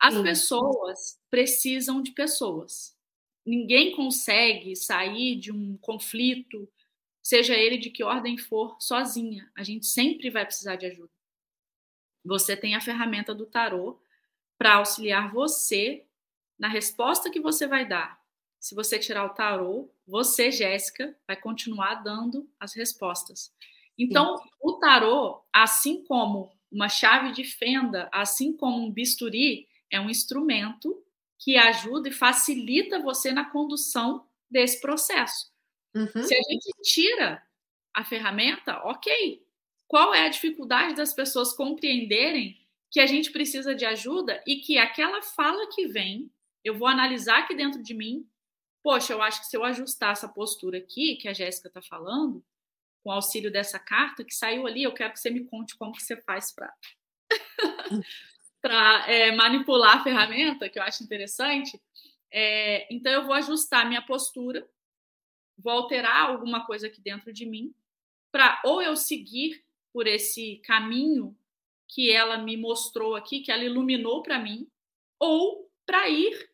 As 0.00 0.14
Sim. 0.14 0.22
pessoas 0.22 1.20
precisam 1.30 2.02
de 2.02 2.12
pessoas. 2.12 2.96
Ninguém 3.44 3.94
consegue 3.94 4.74
sair 4.74 5.36
de 5.36 5.52
um 5.52 5.76
conflito, 5.76 6.66
seja 7.22 7.54
ele 7.54 7.76
de 7.76 7.90
que 7.90 8.02
ordem 8.02 8.38
for, 8.38 8.80
sozinha. 8.80 9.50
A 9.54 9.62
gente 9.62 9.86
sempre 9.86 10.30
vai 10.30 10.46
precisar 10.46 10.76
de 10.76 10.86
ajuda. 10.86 11.12
Você 12.24 12.56
tem 12.56 12.74
a 12.74 12.80
ferramenta 12.80 13.34
do 13.34 13.44
tarô 13.44 14.00
para 14.56 14.76
auxiliar 14.76 15.30
você 15.30 16.06
na 16.58 16.68
resposta 16.68 17.30
que 17.30 17.40
você 17.40 17.66
vai 17.66 17.86
dar. 17.86 18.23
Se 18.64 18.74
você 18.74 18.98
tirar 18.98 19.26
o 19.26 19.34
tarô, 19.34 19.90
você, 20.06 20.50
Jéssica, 20.50 21.14
vai 21.28 21.36
continuar 21.36 21.96
dando 21.96 22.48
as 22.58 22.72
respostas. 22.72 23.54
Então, 23.98 24.38
Sim. 24.38 24.44
o 24.58 24.72
tarô, 24.78 25.44
assim 25.52 26.02
como 26.02 26.50
uma 26.72 26.88
chave 26.88 27.30
de 27.32 27.44
fenda, 27.44 28.08
assim 28.10 28.56
como 28.56 28.82
um 28.82 28.90
bisturi, 28.90 29.68
é 29.90 30.00
um 30.00 30.08
instrumento 30.08 30.98
que 31.38 31.58
ajuda 31.58 32.08
e 32.08 32.12
facilita 32.12 33.02
você 33.02 33.32
na 33.32 33.44
condução 33.50 34.26
desse 34.50 34.80
processo. 34.80 35.52
Uhum. 35.94 36.22
Se 36.22 36.34
a 36.34 36.40
gente 36.48 36.70
tira 36.82 37.42
a 37.92 38.02
ferramenta, 38.02 38.78
ok. 38.86 39.44
Qual 39.86 40.14
é 40.14 40.24
a 40.24 40.30
dificuldade 40.30 40.94
das 40.94 41.12
pessoas 41.12 41.52
compreenderem 41.52 42.58
que 42.90 42.98
a 42.98 43.06
gente 43.06 43.30
precisa 43.30 43.74
de 43.74 43.84
ajuda 43.84 44.42
e 44.46 44.56
que 44.56 44.78
aquela 44.78 45.20
fala 45.20 45.68
que 45.68 45.86
vem, 45.86 46.32
eu 46.64 46.78
vou 46.78 46.88
analisar 46.88 47.40
aqui 47.40 47.54
dentro 47.54 47.82
de 47.82 47.92
mim. 47.92 48.26
Poxa, 48.84 49.14
eu 49.14 49.22
acho 49.22 49.40
que 49.40 49.46
se 49.46 49.56
eu 49.56 49.64
ajustar 49.64 50.12
essa 50.12 50.28
postura 50.28 50.76
aqui, 50.76 51.16
que 51.16 51.26
a 51.26 51.32
Jéssica 51.32 51.68
está 51.68 51.80
falando, 51.80 52.44
com 53.02 53.10
auxílio 53.10 53.50
dessa 53.50 53.78
carta 53.78 54.22
que 54.22 54.34
saiu 54.34 54.66
ali, 54.66 54.82
eu 54.82 54.92
quero 54.92 55.14
que 55.14 55.18
você 55.18 55.30
me 55.30 55.42
conte 55.46 55.74
como 55.74 55.92
que 55.92 56.02
você 56.02 56.20
faz 56.20 56.54
para 56.54 56.70
para 58.60 59.10
é, 59.10 59.32
manipular 59.34 59.96
a 59.96 60.04
ferramenta, 60.04 60.68
que 60.68 60.78
eu 60.78 60.82
acho 60.82 61.02
interessante. 61.02 61.80
É, 62.30 62.86
então, 62.94 63.10
eu 63.10 63.24
vou 63.24 63.32
ajustar 63.32 63.88
minha 63.88 64.02
postura, 64.02 64.68
vou 65.56 65.72
alterar 65.72 66.28
alguma 66.28 66.66
coisa 66.66 66.86
aqui 66.86 67.00
dentro 67.00 67.32
de 67.32 67.46
mim, 67.46 67.74
para 68.30 68.60
ou 68.66 68.82
eu 68.82 68.96
seguir 68.96 69.64
por 69.94 70.06
esse 70.06 70.56
caminho 70.58 71.34
que 71.88 72.10
ela 72.10 72.36
me 72.36 72.56
mostrou 72.56 73.16
aqui, 73.16 73.40
que 73.40 73.50
ela 73.50 73.64
iluminou 73.64 74.22
para 74.22 74.38
mim, 74.38 74.68
ou 75.18 75.70
para 75.86 76.06
ir 76.10 76.53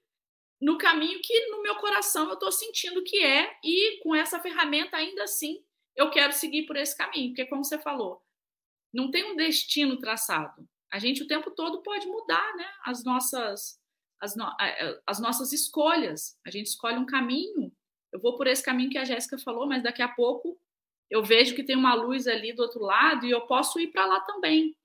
no 0.60 0.76
caminho 0.78 1.20
que 1.22 1.46
no 1.48 1.62
meu 1.62 1.76
coração 1.76 2.28
eu 2.28 2.34
estou 2.34 2.52
sentindo 2.52 3.02
que 3.02 3.18
é, 3.24 3.58
e 3.64 4.00
com 4.02 4.14
essa 4.14 4.38
ferramenta 4.40 4.96
ainda 4.96 5.24
assim 5.24 5.62
eu 5.96 6.10
quero 6.10 6.32
seguir 6.32 6.66
por 6.66 6.76
esse 6.76 6.96
caminho, 6.96 7.30
porque 7.30 7.46
como 7.46 7.64
você 7.64 7.78
falou, 7.78 8.22
não 8.92 9.10
tem 9.10 9.24
um 9.30 9.36
destino 9.36 9.98
traçado 9.98 10.68
a 10.90 10.98
gente 10.98 11.22
o 11.22 11.26
tempo 11.26 11.50
todo 11.52 11.82
pode 11.82 12.06
mudar 12.06 12.56
né, 12.56 12.66
as, 12.84 13.04
nossas, 13.04 13.80
as, 14.20 14.34
no, 14.34 14.44
as 15.06 15.20
nossas 15.20 15.52
escolhas. 15.52 16.36
A 16.44 16.50
gente 16.50 16.66
escolhe 16.66 16.98
um 16.98 17.06
caminho. 17.06 17.72
Eu 18.12 18.20
vou 18.20 18.36
por 18.36 18.48
esse 18.48 18.62
caminho 18.62 18.90
que 18.90 18.98
a 18.98 19.04
Jéssica 19.04 19.38
falou, 19.38 19.68
mas 19.68 19.84
daqui 19.84 20.02
a 20.02 20.08
pouco 20.08 20.58
eu 21.08 21.22
vejo 21.22 21.54
que 21.54 21.62
tem 21.62 21.76
uma 21.76 21.94
luz 21.94 22.26
ali 22.26 22.52
do 22.52 22.62
outro 22.62 22.80
lado 22.80 23.24
e 23.24 23.30
eu 23.30 23.42
posso 23.42 23.78
ir 23.78 23.88
para 23.88 24.04
lá 24.04 24.20
também. 24.20 24.76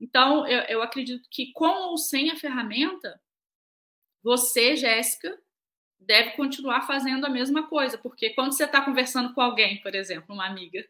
Então, 0.00 0.46
eu, 0.46 0.62
eu 0.62 0.82
acredito 0.82 1.28
que 1.30 1.52
com 1.52 1.66
ou 1.66 1.98
sem 1.98 2.30
a 2.30 2.36
ferramenta, 2.36 3.20
você, 4.22 4.76
Jéssica, 4.76 5.36
deve 5.98 6.30
continuar 6.30 6.82
fazendo 6.82 7.26
a 7.26 7.30
mesma 7.30 7.68
coisa, 7.68 7.98
porque 7.98 8.30
quando 8.30 8.52
você 8.52 8.64
está 8.64 8.82
conversando 8.82 9.34
com 9.34 9.40
alguém, 9.40 9.80
por 9.82 9.94
exemplo, 9.94 10.34
uma 10.34 10.46
amiga, 10.46 10.84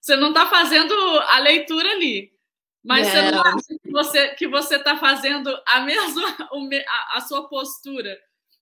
você 0.00 0.16
não 0.16 0.28
está 0.28 0.46
fazendo 0.46 0.92
a 1.20 1.38
leitura 1.38 1.90
ali, 1.92 2.32
mas 2.82 3.06
é. 3.06 3.10
você 3.10 3.30
não 3.30 3.42
acha 3.42 3.78
que 3.82 3.90
você 3.90 4.28
que 4.34 4.48
você 4.48 4.76
está 4.76 4.96
fazendo 4.96 5.56
a 5.66 5.80
mesma 5.80 6.36
a, 6.88 7.16
a 7.18 7.20
sua 7.20 7.48
postura 7.48 8.18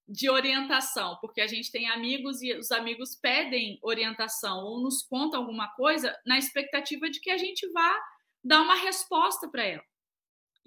de 0.09 0.29
orientação, 0.31 1.18
porque 1.21 1.40
a 1.40 1.47
gente 1.47 1.71
tem 1.71 1.88
amigos 1.90 2.40
e 2.42 2.55
os 2.55 2.71
amigos 2.73 3.14
pedem 3.14 3.79
orientação 3.83 4.64
ou 4.64 4.81
nos 4.81 5.03
contam 5.03 5.40
alguma 5.40 5.68
coisa 5.75 6.18
na 6.25 6.38
expectativa 6.38 7.11
de 7.11 7.21
que 7.21 7.31
a 7.31 7.37
gente 7.37 7.71
vá 7.73 7.94
dar 8.42 8.62
uma 8.62 8.75
resposta 8.75 9.49
para 9.49 9.64
ela. 9.64 9.85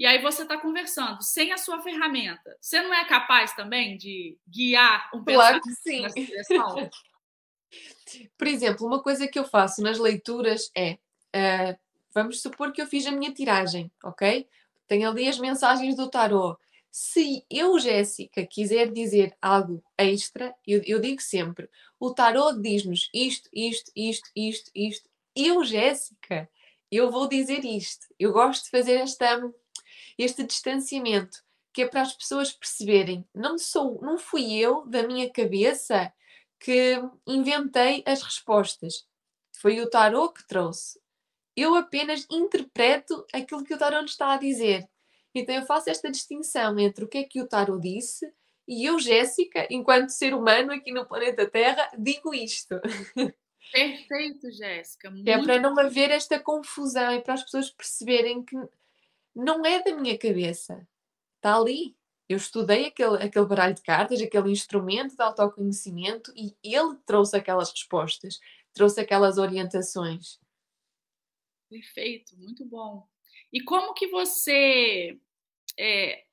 E 0.01 0.05
aí 0.07 0.19
você 0.19 0.41
está 0.41 0.57
conversando 0.57 1.21
sem 1.21 1.51
a 1.51 1.59
sua 1.59 1.79
ferramenta. 1.79 2.57
Você 2.59 2.81
não 2.81 2.91
é 2.91 3.05
capaz 3.05 3.53
também 3.53 3.95
de 3.97 4.35
guiar 4.49 5.11
um 5.13 5.23
claro 5.23 5.61
que 5.61 5.71
sim. 5.75 6.07
direção? 6.07 6.89
Por 8.35 8.47
exemplo, 8.47 8.87
uma 8.87 8.99
coisa 8.99 9.27
que 9.27 9.37
eu 9.37 9.45
faço 9.45 9.79
nas 9.83 9.99
leituras 9.99 10.71
é 10.75 10.97
uh, 11.35 11.79
Vamos 12.13 12.41
supor 12.41 12.71
que 12.71 12.81
eu 12.81 12.87
fiz 12.87 13.05
a 13.05 13.11
minha 13.11 13.31
tiragem, 13.31 13.91
ok? 14.03 14.47
Tenho 14.87 15.07
ali 15.07 15.27
as 15.27 15.37
mensagens 15.37 15.95
do 15.95 16.09
tarot. 16.09 16.59
Se 16.91 17.45
eu, 17.49 17.79
Jéssica, 17.79 18.43
quiser 18.45 18.91
dizer 18.91 19.37
algo 19.39 19.83
extra, 19.97 20.53
eu, 20.67 20.81
eu 20.83 20.99
digo 20.99 21.21
sempre: 21.21 21.69
o 21.99 22.11
tarot 22.11 22.59
diz-nos 22.59 23.07
isto, 23.13 23.47
isto, 23.53 23.91
isto, 23.95 24.29
isto, 24.35 24.71
isto. 24.75 25.09
Eu, 25.33 25.63
Jéssica, 25.63 26.49
eu 26.91 27.09
vou 27.09 27.29
dizer 27.29 27.63
isto. 27.63 28.07
Eu 28.19 28.33
gosto 28.33 28.65
de 28.65 28.71
fazer 28.71 28.95
esta, 28.95 29.39
este 30.17 30.43
distanciamento, 30.43 31.43
que 31.73 31.83
é 31.83 31.87
para 31.87 32.01
as 32.01 32.13
pessoas 32.13 32.51
perceberem. 32.51 33.27
Não 33.33 33.57
sou, 33.57 34.01
não 34.01 34.17
fui 34.17 34.53
eu 34.53 34.85
da 34.87 35.03
minha 35.03 35.29
cabeça 35.31 36.11
que 36.59 37.01
inventei 37.25 38.03
as 38.05 38.21
respostas. 38.21 39.07
Foi 39.53 39.79
o 39.79 39.89
tarot 39.89 40.33
que 40.33 40.47
trouxe 40.47 41.01
eu 41.55 41.75
apenas 41.75 42.25
interpreto 42.29 43.25
aquilo 43.33 43.63
que 43.63 43.73
o 43.73 43.77
tarot 43.77 44.05
está 44.05 44.33
a 44.33 44.37
dizer. 44.37 44.87
Então 45.33 45.55
eu 45.55 45.65
faço 45.65 45.89
esta 45.89 46.11
distinção 46.11 46.77
entre 46.79 47.05
o 47.05 47.07
que 47.07 47.19
é 47.19 47.23
que 47.23 47.41
o 47.41 47.47
tarot 47.47 47.81
disse 47.81 48.31
e 48.67 48.85
eu, 48.85 48.99
Jéssica, 48.99 49.67
enquanto 49.69 50.09
ser 50.09 50.33
humano 50.33 50.71
aqui 50.71 50.91
no 50.91 51.05
planeta 51.05 51.49
Terra, 51.49 51.89
digo 51.97 52.33
isto. 52.33 52.79
Perfeito, 53.71 54.51
Jéssica. 54.51 55.11
É 55.25 55.41
para 55.41 55.59
não 55.59 55.77
haver 55.79 56.11
esta 56.11 56.39
confusão 56.39 57.13
e 57.13 57.21
para 57.21 57.33
as 57.33 57.43
pessoas 57.43 57.69
perceberem 57.69 58.43
que 58.43 58.55
não 59.35 59.65
é 59.65 59.81
da 59.83 59.95
minha 59.95 60.17
cabeça. 60.17 60.87
Está 61.37 61.57
ali. 61.57 61.95
Eu 62.27 62.37
estudei 62.37 62.87
aquele, 62.87 63.17
aquele 63.17 63.45
baralho 63.45 63.73
de 63.73 63.81
cartas, 63.81 64.21
aquele 64.21 64.51
instrumento 64.51 65.15
de 65.15 65.21
autoconhecimento 65.21 66.31
e 66.35 66.55
ele 66.63 66.95
trouxe 67.05 67.35
aquelas 67.35 67.71
respostas, 67.71 68.39
trouxe 68.73 69.01
aquelas 69.01 69.37
orientações. 69.37 70.39
Perfeito, 71.69 72.37
muito 72.37 72.65
bom. 72.65 73.05
E 73.51 73.61
como 73.61 73.93
que 73.93 74.07
você 74.07 75.19
é, 75.77 76.23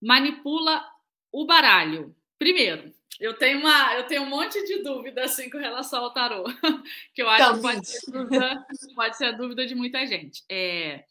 manipula 0.00 0.82
o 1.30 1.44
baralho? 1.44 2.16
Primeiro, 2.38 2.92
eu 3.20 3.36
tenho 3.36 3.60
uma, 3.60 3.94
eu 3.94 4.06
tenho 4.06 4.22
um 4.22 4.28
monte 4.28 4.62
de 4.64 4.82
dúvida 4.82 5.24
assim 5.24 5.50
com 5.50 5.58
relação 5.58 6.02
ao 6.02 6.12
tarô, 6.12 6.44
que 7.14 7.22
eu 7.22 7.28
acho 7.28 7.42
então, 7.42 7.56
que 7.56 7.62
pode 7.62 7.88
ser, 7.88 8.10
dúvida, 8.10 8.66
pode 8.94 9.16
ser, 9.16 9.24
a 9.26 9.32
dúvida 9.32 9.66
de 9.66 9.74
muita 9.74 10.06
gente. 10.06 10.42
É, 10.48 11.04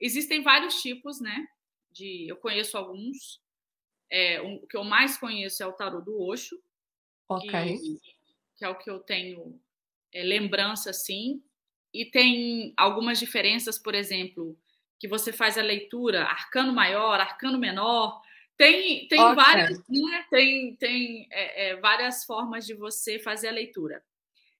existem 0.00 0.42
vários 0.42 0.80
tipos, 0.80 1.20
né? 1.20 1.46
De, 1.92 2.28
eu 2.28 2.36
conheço 2.36 2.76
alguns. 2.78 3.40
É, 4.10 4.40
um, 4.42 4.56
o 4.56 4.66
que 4.66 4.76
eu 4.76 4.84
mais 4.84 5.16
conheço 5.16 5.62
é 5.62 5.66
o 5.66 5.72
tarô 5.72 6.00
do 6.00 6.20
Osho, 6.20 6.60
ok, 7.28 7.48
que, 7.48 8.00
que 8.56 8.64
é 8.64 8.68
o 8.68 8.74
que 8.76 8.90
eu 8.90 8.98
tenho 8.98 9.60
é, 10.12 10.24
lembrança 10.24 10.90
assim 10.90 11.40
e 11.92 12.04
tem 12.04 12.72
algumas 12.76 13.18
diferenças, 13.18 13.78
por 13.78 13.94
exemplo, 13.94 14.56
que 14.98 15.08
você 15.08 15.32
faz 15.32 15.58
a 15.58 15.62
leitura 15.62 16.24
arcano 16.24 16.72
maior, 16.72 17.20
arcano 17.20 17.58
menor. 17.58 18.20
Tem, 18.56 19.08
tem 19.08 19.20
okay. 19.20 19.34
várias, 19.34 19.78
né? 19.88 20.26
tem, 20.30 20.76
tem 20.76 21.26
é, 21.30 21.70
é, 21.70 21.76
várias 21.76 22.24
formas 22.24 22.66
de 22.66 22.74
você 22.74 23.18
fazer 23.18 23.48
a 23.48 23.52
leitura. 23.52 24.02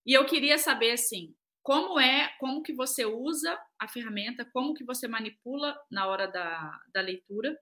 E 0.05 0.13
eu 0.13 0.25
queria 0.25 0.59
saber 0.59 0.93
assim, 0.93 1.35
como 1.63 1.99
é, 2.01 2.29
como 2.39 2.63
que 2.63 2.73
você 2.73 3.05
usa 3.05 3.59
a 3.79 3.87
ferramenta, 3.87 4.45
como 4.53 4.75
que 4.75 4.85
você 4.85 5.07
manipula 5.07 5.79
na 5.91 6.07
hora 6.07 6.27
da, 6.27 6.81
da 6.93 7.01
leitura, 7.01 7.59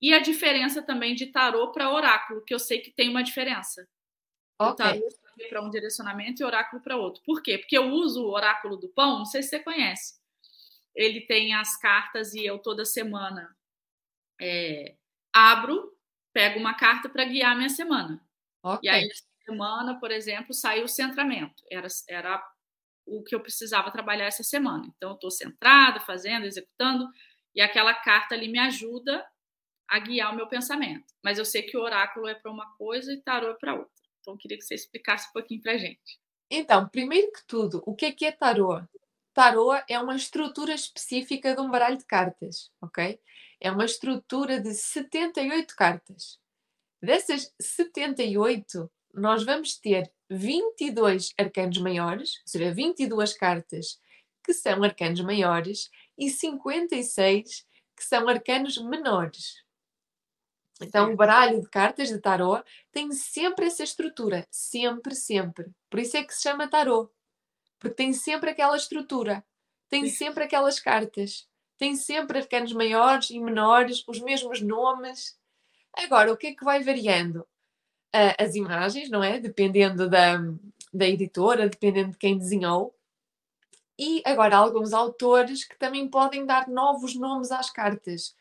e 0.00 0.12
a 0.12 0.18
diferença 0.18 0.82
também 0.82 1.14
de 1.14 1.26
tarô 1.26 1.72
para 1.72 1.90
oráculo, 1.90 2.44
que 2.44 2.54
eu 2.54 2.58
sei 2.58 2.80
que 2.80 2.90
tem 2.90 3.08
uma 3.08 3.22
diferença. 3.22 3.88
Okay. 4.58 4.72
O 4.72 4.74
tarô 4.74 5.08
para 5.48 5.62
um 5.62 5.70
direcionamento 5.70 6.42
e 6.42 6.44
oráculo 6.44 6.80
para 6.82 6.96
outro. 6.96 7.22
Por 7.24 7.42
quê? 7.42 7.58
Porque 7.58 7.76
eu 7.76 7.90
uso 7.90 8.24
o 8.24 8.30
oráculo 8.30 8.76
do 8.76 8.88
pão, 8.88 9.18
não 9.18 9.24
sei 9.24 9.42
se 9.42 9.50
você 9.50 9.60
conhece. 9.60 10.20
Ele 10.94 11.20
tem 11.22 11.54
as 11.54 11.76
cartas 11.76 12.34
e 12.34 12.44
eu 12.44 12.58
toda 12.58 12.84
semana 12.84 13.54
é, 14.40 14.94
abro, 15.32 15.92
pego 16.32 16.60
uma 16.60 16.74
carta 16.74 17.08
para 17.08 17.24
guiar 17.24 17.52
a 17.52 17.56
minha 17.56 17.68
semana. 17.68 18.24
Okay. 18.62 18.88
E 18.88 18.92
aí 18.92 19.08
semana, 19.44 19.98
por 19.98 20.10
exemplo, 20.10 20.54
saiu 20.54 20.84
o 20.84 20.88
centramento. 20.88 21.62
Era, 21.70 21.88
era 22.08 22.53
o 23.06 23.22
que 23.22 23.34
eu 23.34 23.40
precisava 23.40 23.90
trabalhar 23.90 24.26
essa 24.26 24.42
semana. 24.42 24.92
Então, 24.96 25.10
eu 25.10 25.14
estou 25.14 25.30
centrada, 25.30 26.00
fazendo, 26.00 26.46
executando, 26.46 27.08
e 27.54 27.60
aquela 27.60 27.94
carta 27.94 28.34
ali 28.34 28.48
me 28.48 28.58
ajuda 28.58 29.24
a 29.88 29.98
guiar 29.98 30.32
o 30.32 30.36
meu 30.36 30.48
pensamento. 30.48 31.12
Mas 31.22 31.38
eu 31.38 31.44
sei 31.44 31.62
que 31.62 31.76
o 31.76 31.82
oráculo 31.82 32.26
é 32.26 32.34
para 32.34 32.50
uma 32.50 32.74
coisa 32.76 33.12
e 33.12 33.20
tarô 33.20 33.50
é 33.50 33.54
para 33.54 33.74
outra. 33.74 33.92
Então, 34.20 34.34
eu 34.34 34.38
queria 34.38 34.56
que 34.56 34.64
você 34.64 34.74
explicasse 34.74 35.28
um 35.28 35.32
pouquinho 35.32 35.60
para 35.60 35.76
gente. 35.76 36.18
Então, 36.50 36.88
primeiro 36.88 37.30
que 37.32 37.46
tudo, 37.46 37.82
o 37.86 37.94
que 37.94 38.06
é 38.06 38.12
que 38.12 38.24
é 38.24 38.32
tarô? 38.32 38.80
Tarô 39.32 39.72
é 39.88 39.98
uma 39.98 40.14
estrutura 40.14 40.72
específica 40.72 41.54
de 41.54 41.60
um 41.60 41.70
baralho 41.70 41.98
de 41.98 42.06
cartas, 42.06 42.70
ok? 42.80 43.20
É 43.60 43.70
uma 43.70 43.84
estrutura 43.84 44.60
de 44.60 44.72
78 44.72 45.74
cartas. 45.74 46.38
Dessas 47.02 47.52
78, 47.60 48.90
nós 49.12 49.44
vamos 49.44 49.76
ter 49.76 50.10
22 50.30 51.32
arcanos 51.38 51.78
maiores, 51.78 52.36
ou 52.38 52.46
seja, 52.46 52.72
22 52.72 53.34
cartas 53.34 54.00
que 54.42 54.52
são 54.52 54.82
arcanos 54.82 55.20
maiores 55.20 55.90
e 56.18 56.30
56 56.30 57.66
que 57.96 58.04
são 58.04 58.28
arcanos 58.28 58.76
menores. 58.78 59.64
Então, 60.80 61.12
o 61.12 61.16
baralho 61.16 61.60
de 61.60 61.68
cartas 61.68 62.08
de 62.08 62.18
tarô 62.18 62.62
tem 62.90 63.12
sempre 63.12 63.66
essa 63.66 63.84
estrutura, 63.84 64.46
sempre, 64.50 65.14
sempre. 65.14 65.70
Por 65.88 66.00
isso 66.00 66.16
é 66.16 66.24
que 66.24 66.34
se 66.34 66.42
chama 66.42 66.68
tarô, 66.68 67.10
porque 67.78 67.94
tem 67.94 68.12
sempre 68.12 68.50
aquela 68.50 68.76
estrutura, 68.76 69.44
tem 69.88 70.08
sempre 70.08 70.44
aquelas 70.44 70.80
cartas, 70.80 71.48
tem 71.78 71.94
sempre 71.96 72.38
arcanos 72.38 72.72
maiores 72.72 73.30
e 73.30 73.38
menores, 73.38 74.02
os 74.08 74.20
mesmos 74.20 74.60
nomes. 74.60 75.38
Agora, 75.96 76.32
o 76.32 76.36
que 76.36 76.48
é 76.48 76.54
que 76.54 76.64
vai 76.64 76.82
variando? 76.82 77.46
Uh, 78.14 78.34
as 78.38 78.54
imagens, 78.54 79.10
não 79.10 79.24
é? 79.24 79.40
Dependendo 79.40 80.08
da, 80.08 80.38
da 80.92 81.08
editora, 81.08 81.68
dependendo 81.68 82.12
de 82.12 82.18
quem 82.18 82.38
desenhou. 82.38 82.94
E 83.98 84.22
agora, 84.24 84.56
alguns 84.56 84.92
autores 84.92 85.64
que 85.64 85.76
também 85.76 86.08
podem 86.08 86.46
dar 86.46 86.68
novos 86.68 87.14
nomes 87.16 87.50
às 87.50 87.70
cartas 87.70 88.34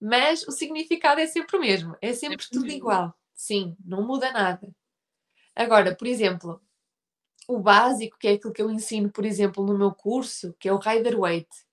mas 0.00 0.46
o 0.46 0.50
significado 0.50 1.20
é 1.20 1.26
sempre 1.26 1.56
o 1.56 1.60
mesmo, 1.60 1.96
é 2.00 2.12
sempre 2.12 2.44
é 2.44 2.48
tudo 2.52 2.70
igual. 2.70 3.14
Sim, 3.34 3.76
não 3.84 4.06
muda 4.06 4.30
nada. 4.32 4.74
Agora, 5.54 5.94
por 5.94 6.06
exemplo, 6.06 6.60
o 7.48 7.58
básico, 7.58 8.18
que 8.18 8.28
é 8.28 8.32
aquilo 8.32 8.52
que 8.52 8.62
eu 8.62 8.70
ensino, 8.70 9.10
por 9.10 9.24
exemplo, 9.24 9.64
no 9.64 9.76
meu 9.76 9.92
curso, 9.92 10.54
que 10.58 10.68
é 10.68 10.72
o 10.72 10.78
Rider 10.78 11.18
Waite, 11.18 11.66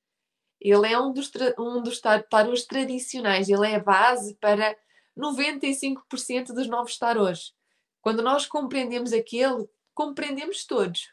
ele 0.60 0.92
é 0.92 0.98
um 0.98 1.12
dos, 1.12 1.30
um 1.60 1.82
dos 1.82 2.00
tarôs 2.00 2.66
tradicionais, 2.66 3.50
ele 3.50 3.68
é 3.68 3.76
a 3.76 3.84
base 3.84 4.36
para 4.36 4.78
95% 5.18 6.48
dos 6.48 6.68
novos 6.68 6.98
tarôs. 6.98 7.54
Quando 8.02 8.22
nós 8.22 8.46
compreendemos 8.46 9.14
aquele, 9.14 9.68
compreendemos 9.94 10.66
todos. 10.66 11.10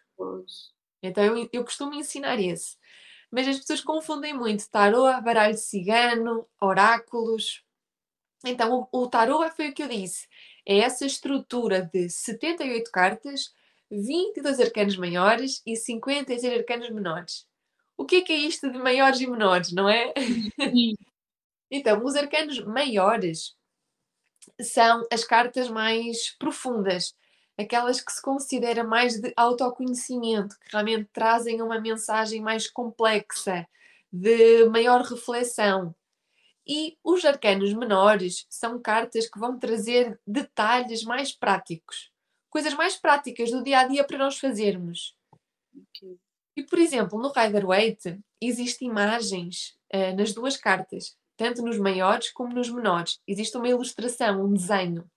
Então 1.02 1.24
eu, 1.24 1.48
eu 1.52 1.64
costumo 1.64 1.94
ensinar 1.94 2.38
esse 2.38 2.78
mas 3.30 3.46
as 3.46 3.58
pessoas 3.58 3.80
confundem 3.80 4.34
muito 4.34 4.68
tarô, 4.68 5.04
baralho 5.22 5.56
cigano, 5.56 6.46
oráculos. 6.60 7.64
Então, 8.44 8.88
o, 8.92 9.02
o 9.02 9.08
tarô 9.08 9.48
foi 9.50 9.68
o 9.68 9.74
que 9.74 9.82
eu 9.82 9.88
disse. 9.88 10.26
É 10.66 10.78
essa 10.78 11.06
estrutura 11.06 11.82
de 11.92 12.08
78 12.08 12.90
cartas, 12.90 13.54
22 13.90 14.60
arcanos 14.60 14.96
maiores 14.96 15.62
e 15.64 15.76
56 15.76 16.58
arcanos 16.58 16.90
menores. 16.90 17.46
O 17.96 18.04
que 18.04 18.16
é 18.16 18.20
que 18.22 18.32
é 18.32 18.36
isto 18.36 18.70
de 18.70 18.78
maiores 18.78 19.20
e 19.20 19.26
menores, 19.26 19.72
não 19.72 19.88
é? 19.88 20.12
então, 21.70 22.04
os 22.04 22.16
arcanos 22.16 22.58
maiores 22.64 23.54
são 24.60 25.06
as 25.12 25.24
cartas 25.24 25.68
mais 25.68 26.36
profundas, 26.38 27.14
aquelas 27.58 28.00
que 28.00 28.12
se 28.12 28.22
considera 28.22 28.82
mais 28.84 29.20
de 29.20 29.32
autoconhecimento, 29.36 30.58
que 30.58 30.72
realmente 30.72 31.08
trazem 31.12 31.60
uma 31.62 31.80
mensagem 31.80 32.40
mais 32.40 32.68
complexa, 32.68 33.66
de 34.12 34.64
maior 34.66 35.02
reflexão. 35.02 35.94
E 36.66 36.96
os 37.02 37.24
arcanos 37.24 37.72
menores 37.72 38.46
são 38.48 38.80
cartas 38.80 39.28
que 39.28 39.38
vão 39.38 39.58
trazer 39.58 40.20
detalhes 40.26 41.02
mais 41.02 41.32
práticos, 41.32 42.10
coisas 42.48 42.74
mais 42.74 42.96
práticas 42.96 43.50
do 43.50 43.62
dia 43.62 43.80
a 43.80 43.84
dia 43.84 44.04
para 44.04 44.18
nós 44.18 44.38
fazermos. 44.38 45.16
Okay. 45.74 46.18
E, 46.56 46.62
por 46.62 46.78
exemplo, 46.78 47.18
no 47.18 47.32
Rider 47.32 47.66
Waite 47.66 48.18
existem 48.40 48.88
imagens 48.88 49.76
uh, 49.94 50.14
nas 50.16 50.32
duas 50.32 50.56
cartas, 50.56 51.16
tanto 51.40 51.62
nos 51.62 51.78
maiores 51.78 52.30
como 52.30 52.52
nos 52.52 52.68
menores. 52.68 53.18
Existe 53.26 53.56
uma 53.56 53.66
ilustração, 53.66 54.44
um 54.44 54.52
desenho. 54.52 55.10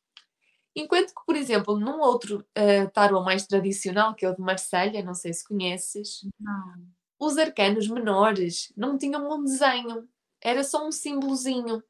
Enquanto 0.74 1.10
que, 1.10 1.26
por 1.26 1.36
exemplo, 1.36 1.78
num 1.78 2.00
outro 2.00 2.46
uh, 2.58 2.90
tarot 2.94 3.26
mais 3.26 3.46
tradicional, 3.46 4.16
que 4.16 4.26
é 4.26 4.30
o 4.30 4.34
de 4.34 4.42
Marselha, 4.42 5.04
não 5.04 5.14
sei 5.14 5.34
se 5.34 5.46
conheces, 5.46 6.22
não. 6.40 6.76
os 7.20 7.38
arcanos 7.38 7.90
menores 7.90 8.72
não 8.78 8.98
tinham 8.98 9.30
um 9.30 9.44
desenho, 9.44 10.08
era 10.42 10.64
só 10.64 10.88
um 10.88 10.94
símbolozinho. 10.94 11.84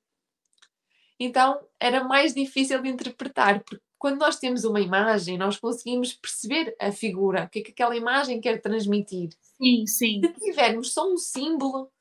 Então 1.20 1.64
era 1.80 2.04
mais 2.04 2.34
difícil 2.34 2.82
de 2.82 2.90
interpretar, 2.90 3.64
porque 3.64 3.84
quando 4.00 4.18
nós 4.18 4.38
temos 4.38 4.64
uma 4.64 4.82
imagem, 4.82 5.38
nós 5.38 5.58
conseguimos 5.60 6.12
perceber 6.12 6.76
a 6.82 6.92
figura, 6.92 7.44
o 7.44 7.50
que 7.50 7.60
é 7.60 7.62
que 7.62 7.72
aquela 7.72 7.96
imagem 7.96 8.42
quer 8.42 8.60
transmitir. 8.60 9.30
Sim, 9.62 9.86
sim. 9.86 10.22
Se 10.22 10.34
tivermos 10.40 10.92
só 10.92 11.08
um 11.08 11.18
símbolo, 11.18 11.92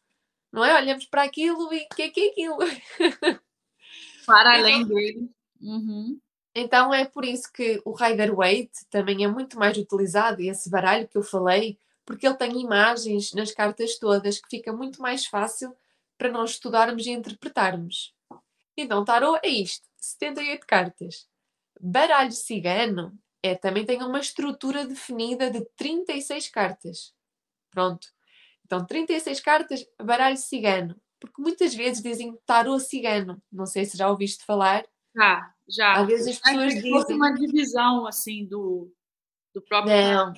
não 0.52 0.64
é? 0.64 0.74
Olhamos 0.74 1.06
para 1.06 1.22
aquilo 1.22 1.72
e 1.72 1.78
o 1.78 1.88
que 1.94 2.02
é 2.02 2.10
que 2.10 2.20
é 2.20 2.30
aquilo? 2.30 2.58
Para 4.26 4.54
além 4.54 4.82
então, 4.82 4.94
dele. 4.94 5.30
Uhum. 5.60 6.20
Então 6.54 6.92
é 6.92 7.04
por 7.04 7.24
isso 7.24 7.50
que 7.52 7.80
o 7.84 7.92
Rider 7.92 8.34
Waite 8.34 8.86
também 8.90 9.24
é 9.24 9.28
muito 9.28 9.58
mais 9.58 9.76
utilizado, 9.76 10.42
esse 10.42 10.68
baralho 10.68 11.08
que 11.08 11.16
eu 11.16 11.22
falei, 11.22 11.78
porque 12.04 12.26
ele 12.26 12.36
tem 12.36 12.60
imagens 12.60 13.32
nas 13.32 13.52
cartas 13.52 13.98
todas 13.98 14.38
que 14.38 14.48
fica 14.50 14.72
muito 14.72 15.00
mais 15.00 15.26
fácil 15.26 15.74
para 16.18 16.30
nós 16.30 16.50
estudarmos 16.50 17.06
e 17.06 17.10
interpretarmos. 17.10 18.14
Então, 18.76 19.04
tarot 19.04 19.40
é 19.42 19.48
isto: 19.48 19.88
78 19.96 20.66
cartas. 20.66 21.26
Baralho 21.80 22.32
cigano 22.32 23.18
é, 23.42 23.54
também 23.54 23.84
tem 23.84 24.02
uma 24.02 24.20
estrutura 24.20 24.86
definida 24.86 25.50
de 25.50 25.64
36 25.76 26.48
cartas. 26.48 27.14
Pronto. 27.70 28.11
Então, 28.72 28.86
36 28.86 29.38
cartas, 29.40 29.84
baralho 30.02 30.36
cigano. 30.38 30.96
Porque 31.20 31.42
muitas 31.42 31.74
vezes 31.74 32.02
dizem 32.02 32.34
tarot 32.46 32.82
cigano. 32.82 33.40
Não 33.52 33.66
sei 33.66 33.84
se 33.84 33.98
já 33.98 34.08
ouviste 34.08 34.46
falar. 34.46 34.82
Já, 35.14 35.52
já. 35.68 35.92
Às 35.92 36.06
vezes 36.06 36.28
as 36.28 36.38
pessoas 36.40 36.74
dizem. 36.74 36.90
Fosse 36.90 37.12
uma 37.12 37.34
divisão 37.34 38.06
assim 38.06 38.46
do, 38.46 38.90
do 39.54 39.60
próprio. 39.60 39.94
Não. 39.94 40.32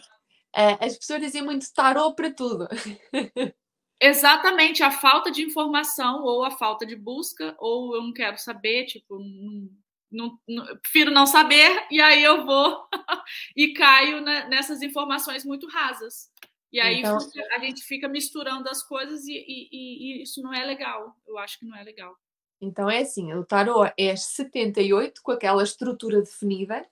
É, 0.53 0.85
as 0.85 0.99
pessoas 0.99 1.21
dizem 1.21 1.43
muito 1.43 1.73
tarô 1.73 2.13
para 2.13 2.29
tudo. 2.33 2.67
Exatamente, 4.03 4.83
a 4.83 4.91
falta 4.91 5.31
de 5.31 5.43
informação 5.43 6.25
ou 6.25 6.45
a 6.45 6.51
falta 6.51 6.85
de 6.85 6.97
busca, 6.97 7.55
ou 7.61 7.95
eu 7.95 8.03
não 8.03 8.13
quero 8.13 8.37
saber, 8.37 8.85
tipo, 8.87 9.17
não, 9.19 9.71
não, 10.11 10.39
não, 10.49 10.77
prefiro 10.79 11.13
não 11.13 11.25
saber, 11.25 11.87
e 11.91 12.01
aí 12.03 12.23
eu 12.23 12.45
vou 12.45 12.87
e 13.57 13.73
caio 13.73 14.21
na, 14.21 14.49
nessas 14.49 14.83
informações 14.83 15.45
muito 15.45 15.69
rasas. 15.69 16.29
E 16.75 16.81
aí 16.81 16.99
então, 16.99 17.17
a 17.53 17.59
gente 17.61 17.85
fica 17.85 18.09
misturando 18.09 18.69
as 18.69 18.83
coisas 18.83 19.25
e, 19.27 19.33
e, 19.33 19.69
e, 19.71 20.23
isso 20.25 20.43
não 20.43 20.53
é 20.53 20.65
legal. 20.65 21.17
Eu 21.25 21.39
acho 21.39 21.61
que 21.61 21.65
não 21.65 21.77
é 21.77 21.85
legal. 21.85 22.19
Então 22.61 22.91
é 22.91 22.99
assim, 22.99 23.33
o 23.33 23.45
tarô 23.45 23.85
é 23.97 24.17
78 24.17 25.23
com 25.23 25.31
aquela 25.31 25.63
estrutura 25.63 26.21
definida. 26.21 26.85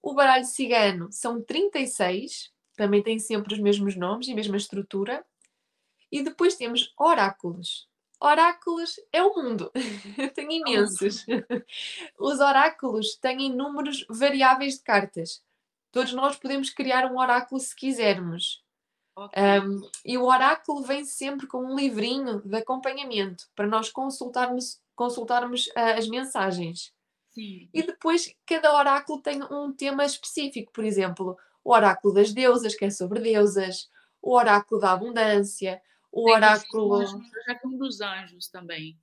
O 0.00 0.14
baralho 0.14 0.46
cigano 0.46 1.12
são 1.12 1.42
36, 1.42 2.50
também 2.74 3.02
tem 3.02 3.18
sempre 3.18 3.52
os 3.52 3.60
mesmos 3.60 3.94
nomes 3.96 4.28
e 4.28 4.32
a 4.32 4.34
mesma 4.34 4.56
estrutura. 4.56 5.22
E 6.10 6.22
depois 6.22 6.54
temos 6.54 6.94
oráculos. 6.98 7.86
Oráculos 8.18 8.94
é 9.12 9.22
o 9.22 9.34
mundo, 9.34 9.70
tem 10.34 10.56
imensos. 10.56 11.26
Os 12.18 12.40
oráculos 12.40 13.14
têm 13.16 13.54
números 13.54 14.06
variáveis 14.08 14.76
de 14.76 14.84
cartas. 14.84 15.44
Todos 15.92 16.14
nós 16.14 16.36
podemos 16.36 16.70
criar 16.70 17.04
um 17.12 17.18
oráculo 17.18 17.60
se 17.60 17.76
quisermos. 17.76 18.66
Okay. 19.24 19.60
Um, 19.60 19.90
e 20.04 20.16
o 20.16 20.24
oráculo 20.24 20.82
vem 20.82 21.04
sempre 21.04 21.46
com 21.46 21.58
um 21.58 21.74
livrinho 21.74 22.40
de 22.40 22.56
acompanhamento 22.56 23.44
para 23.56 23.66
nós 23.66 23.90
consultarmos 23.90 24.80
consultarmos 24.94 25.68
uh, 25.68 25.96
as 25.96 26.08
mensagens. 26.08 26.92
Sim. 27.30 27.68
E 27.72 27.82
depois 27.84 28.34
cada 28.44 28.74
oráculo 28.76 29.20
tem 29.22 29.40
um 29.44 29.72
tema 29.72 30.04
específico, 30.04 30.72
por 30.72 30.84
exemplo, 30.84 31.36
o 31.62 31.72
oráculo 31.72 32.14
das 32.14 32.32
deusas, 32.32 32.74
que 32.74 32.84
é 32.84 32.90
sobre 32.90 33.20
deusas, 33.20 33.88
o 34.20 34.34
oráculo 34.34 34.80
da 34.80 34.92
abundância, 34.92 35.80
o 36.10 36.24
tem 36.24 36.34
oráculo. 36.34 36.98
Dos 37.78 38.00
anjos 38.00 38.48
também. 38.48 38.98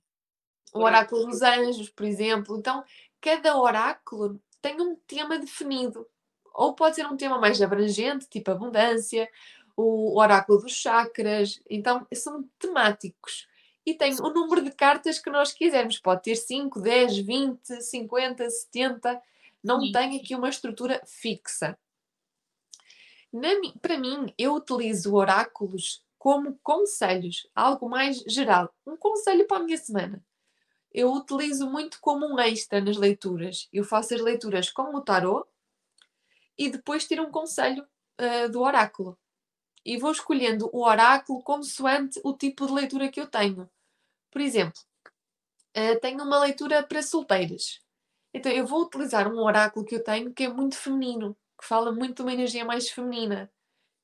O 0.74 0.80
oráculo 0.80 1.26
dos 1.26 1.42
anjos, 1.42 1.88
por 1.88 2.04
exemplo. 2.04 2.58
Então, 2.58 2.84
cada 3.20 3.56
oráculo 3.56 4.40
tem 4.60 4.80
um 4.80 4.96
tema 5.06 5.38
definido. 5.38 6.06
Ou 6.52 6.74
pode 6.74 6.96
ser 6.96 7.06
um 7.06 7.16
tema 7.16 7.38
mais 7.38 7.60
abrangente, 7.60 8.28
tipo 8.28 8.50
abundância, 8.50 9.28
o 9.76 10.18
oráculo 10.18 10.62
dos 10.62 10.72
chakras. 10.72 11.60
Então, 11.68 12.06
são 12.14 12.48
temáticos 12.58 13.46
e 13.84 13.94
tem 13.94 14.12
o 14.20 14.30
número 14.30 14.62
de 14.62 14.72
cartas 14.72 15.18
que 15.18 15.30
nós 15.30 15.52
quisermos. 15.52 15.98
Pode 15.98 16.22
ter 16.22 16.34
5, 16.34 16.80
10, 16.80 17.18
20, 17.18 17.82
50, 17.82 18.50
70, 18.50 19.22
Não 19.62 19.80
Sim. 19.80 19.92
tem 19.92 20.16
aqui 20.18 20.34
uma 20.34 20.48
estrutura 20.48 21.00
fixa. 21.06 21.78
para 23.80 23.98
mim, 23.98 24.32
eu 24.36 24.54
utilizo 24.54 25.14
oráculos 25.14 26.04
como 26.18 26.58
conselhos, 26.62 27.48
algo 27.54 27.88
mais 27.88 28.18
geral. 28.26 28.74
Um 28.84 28.96
conselho 28.96 29.46
para 29.46 29.58
a 29.58 29.62
minha 29.62 29.78
semana. 29.78 30.24
Eu 30.92 31.12
utilizo 31.12 31.70
muito 31.70 32.00
como 32.00 32.26
um 32.26 32.40
extra 32.40 32.80
nas 32.80 32.96
leituras. 32.96 33.68
Eu 33.72 33.84
faço 33.84 34.14
as 34.14 34.20
leituras 34.20 34.70
com 34.70 34.94
o 34.96 35.00
tarot 35.00 35.46
e 36.58 36.70
depois 36.70 37.06
tiro 37.06 37.22
um 37.22 37.30
conselho 37.30 37.86
uh, 38.20 38.50
do 38.50 38.62
oráculo. 38.62 39.16
E 39.86 39.96
vou 39.98 40.10
escolhendo 40.10 40.68
o 40.72 40.84
oráculo 40.84 41.40
consoante 41.44 42.20
o 42.24 42.32
tipo 42.36 42.66
de 42.66 42.72
leitura 42.72 43.08
que 43.08 43.20
eu 43.20 43.28
tenho. 43.28 43.70
Por 44.32 44.40
exemplo, 44.40 44.80
uh, 45.76 46.00
tenho 46.00 46.24
uma 46.24 46.40
leitura 46.40 46.82
para 46.82 47.00
solteiras. 47.02 47.80
Então 48.34 48.50
eu 48.50 48.66
vou 48.66 48.82
utilizar 48.82 49.32
um 49.32 49.38
oráculo 49.38 49.86
que 49.86 49.94
eu 49.94 50.02
tenho 50.02 50.34
que 50.34 50.42
é 50.42 50.48
muito 50.48 50.76
feminino, 50.76 51.36
que 51.56 51.64
fala 51.64 51.92
muito 51.92 52.16
de 52.16 52.22
uma 52.22 52.32
energia 52.32 52.64
mais 52.64 52.90
feminina, 52.90 53.48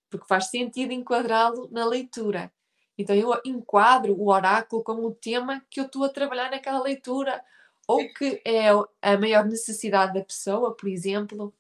porque 0.09 0.27
faz 0.29 0.51
sentido 0.51 0.92
enquadrá-lo 0.92 1.68
na 1.73 1.85
leitura. 1.85 2.53
Então 2.97 3.16
eu 3.16 3.33
enquadro 3.45 4.14
o 4.14 4.31
oráculo 4.31 4.85
com 4.85 5.05
o 5.05 5.12
tema 5.12 5.64
que 5.68 5.81
eu 5.81 5.87
estou 5.87 6.05
a 6.05 6.09
trabalhar 6.09 6.49
naquela 6.51 6.81
leitura, 6.81 7.45
ou 7.88 8.09
que 8.14 8.40
é 8.45 8.68
a 8.71 9.18
maior 9.18 9.45
necessidade 9.45 10.14
da 10.14 10.25
pessoa, 10.25 10.77
por 10.77 10.88
exemplo. 10.88 11.53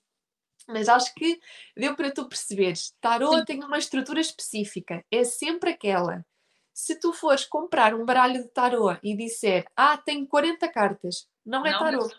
Mas 0.68 0.88
acho 0.88 1.14
que 1.14 1.40
deu 1.76 1.94
para 1.94 2.12
tu 2.12 2.28
perceberes. 2.28 2.94
Tarot 3.00 3.38
Sim. 3.38 3.44
tem 3.44 3.64
uma 3.64 3.78
estrutura 3.78 4.20
específica, 4.20 5.04
é 5.10 5.24
sempre 5.24 5.70
aquela. 5.70 6.24
Se 6.72 6.98
tu 6.98 7.12
fores 7.12 7.44
comprar 7.44 7.94
um 7.94 8.04
baralho 8.04 8.42
de 8.42 8.48
tarot 8.48 8.98
e 9.02 9.16
disser, 9.16 9.64
ah, 9.76 9.96
tem 9.98 10.24
40 10.24 10.68
cartas, 10.68 11.28
não 11.44 11.66
é 11.66 11.72
não, 11.72 11.78
tarot. 11.78 12.16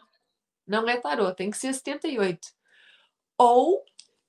Não 0.68 0.90
é 0.90 0.98
tarot, 0.98 1.36
tem 1.36 1.50
que 1.50 1.58
ser 1.58 1.74
78. 1.74 2.40
Ou 3.38 3.84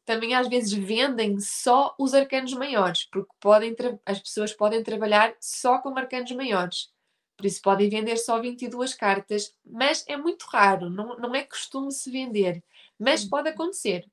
também 0.04 0.34
às 0.34 0.48
vezes 0.48 0.72
vendem 0.72 1.40
só 1.40 1.94
os 1.98 2.14
arcanos 2.14 2.52
maiores, 2.54 3.04
porque 3.10 3.32
podem 3.40 3.74
as 4.04 4.20
pessoas 4.20 4.52
podem 4.52 4.82
trabalhar 4.82 5.34
só 5.40 5.78
com 5.78 5.96
arcanos 5.96 6.32
maiores. 6.32 6.92
Por 7.36 7.46
isso 7.46 7.60
podem 7.62 7.88
vender 7.88 8.16
só 8.16 8.40
22 8.40 8.94
cartas, 8.94 9.54
mas 9.64 10.04
é 10.06 10.16
muito 10.16 10.44
raro, 10.44 10.88
não, 10.88 11.16
não 11.16 11.34
é 11.34 11.42
costume 11.42 11.90
se 11.90 12.10
vender, 12.10 12.62
mas 12.98 13.24
pode 13.24 13.48
acontecer. 13.48 14.04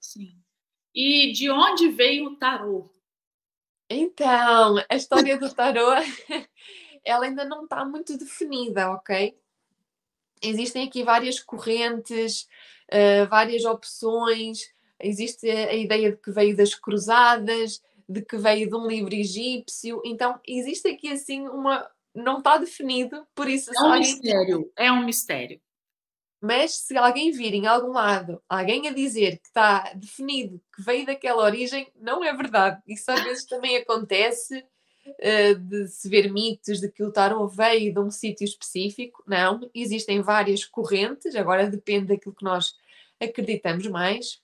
Sim. 0.00 0.36
E 0.94 1.32
de 1.32 1.50
onde 1.50 1.88
veio 1.88 2.26
o 2.26 2.36
tarô? 2.36 2.90
Então, 3.90 4.76
a 4.88 4.96
história 4.96 5.38
do 5.38 5.52
tarô, 5.52 5.88
ela 7.04 7.24
ainda 7.24 7.44
não 7.44 7.64
está 7.64 7.84
muito 7.84 8.16
definida, 8.18 8.90
ok? 8.90 9.38
Existem 10.42 10.86
aqui 10.86 11.02
várias 11.02 11.40
correntes, 11.40 12.48
uh, 12.92 13.28
várias 13.28 13.64
opções, 13.64 14.70
existe 15.00 15.48
a 15.48 15.74
ideia 15.74 16.12
de 16.12 16.18
que 16.18 16.30
veio 16.30 16.56
das 16.56 16.74
cruzadas, 16.74 17.82
de 18.08 18.22
que 18.22 18.36
veio 18.36 18.68
de 18.68 18.74
um 18.74 18.86
livro 18.86 19.14
egípcio, 19.14 20.00
então 20.04 20.40
existe 20.46 20.88
aqui 20.88 21.10
assim 21.10 21.46
uma. 21.48 21.88
Não 22.14 22.38
está 22.38 22.56
definido, 22.56 23.26
por 23.34 23.48
isso. 23.48 23.70
É 23.76 23.82
um 23.82 23.98
mistério, 23.98 24.72
é 24.76 24.90
um 24.90 25.04
mistério. 25.04 25.60
Mas 26.40 26.74
se 26.74 26.96
alguém 26.96 27.32
vir 27.32 27.52
em 27.54 27.66
algum 27.66 27.92
lado 27.92 28.40
alguém 28.48 28.86
a 28.86 28.92
dizer 28.92 29.38
que 29.38 29.48
está 29.48 29.92
definido 29.94 30.60
que 30.74 30.82
veio 30.82 31.04
daquela 31.04 31.42
origem, 31.42 31.90
não 32.00 32.22
é 32.22 32.32
verdade. 32.32 32.80
Isso 32.86 33.10
às 33.10 33.22
vezes 33.22 33.44
também 33.44 33.76
acontece 33.76 34.64
uh, 35.06 35.54
de 35.58 35.88
se 35.88 36.08
ver 36.08 36.32
mitos 36.32 36.80
de 36.80 36.88
que 36.90 37.02
o 37.02 37.10
tarot 37.10 37.54
veio 37.54 37.92
de 37.92 37.98
um 37.98 38.10
sítio 38.10 38.44
específico. 38.44 39.22
Não, 39.26 39.68
existem 39.74 40.20
várias 40.22 40.64
correntes, 40.64 41.34
agora 41.34 41.68
depende 41.68 42.06
daquilo 42.06 42.34
que 42.34 42.44
nós 42.44 42.76
acreditamos 43.20 43.88
mais. 43.88 44.40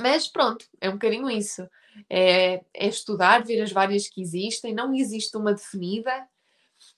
Mas 0.00 0.28
pronto, 0.28 0.66
é 0.80 0.90
um 0.90 0.94
bocadinho 0.94 1.30
isso. 1.30 1.68
É, 2.08 2.62
é 2.74 2.86
estudar, 2.86 3.44
ver 3.44 3.62
as 3.62 3.72
várias 3.72 4.08
que 4.08 4.20
existem, 4.20 4.74
não 4.74 4.94
existe 4.94 5.36
uma 5.36 5.54
definida, 5.54 6.28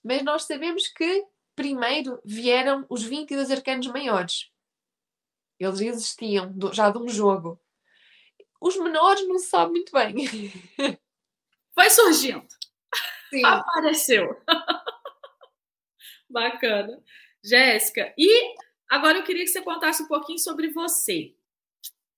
mas 0.04 0.22
nós 0.22 0.42
sabemos 0.42 0.88
que 0.88 1.24
primeiro 1.60 2.18
vieram 2.24 2.86
os 2.88 3.02
22 3.02 3.50
arcanos 3.50 3.86
maiores. 3.88 4.50
Eles 5.58 5.78
existiam 5.82 6.54
já 6.72 6.88
de 6.88 6.96
um 6.96 7.06
jogo. 7.06 7.60
Os 8.58 8.78
menores 8.78 9.28
não 9.28 9.38
se 9.38 9.50
sabe 9.50 9.72
muito 9.72 9.92
bem. 9.92 10.14
Foi 11.74 11.90
surgindo. 11.90 12.48
Sim. 13.28 13.44
Apareceu. 13.44 14.40
Bacana. 16.30 16.98
Jéssica, 17.44 18.14
e 18.16 18.54
agora 18.88 19.18
eu 19.18 19.24
queria 19.24 19.44
que 19.44 19.50
você 19.50 19.60
contasse 19.60 20.02
um 20.02 20.08
pouquinho 20.08 20.38
sobre 20.38 20.68
você. 20.68 21.34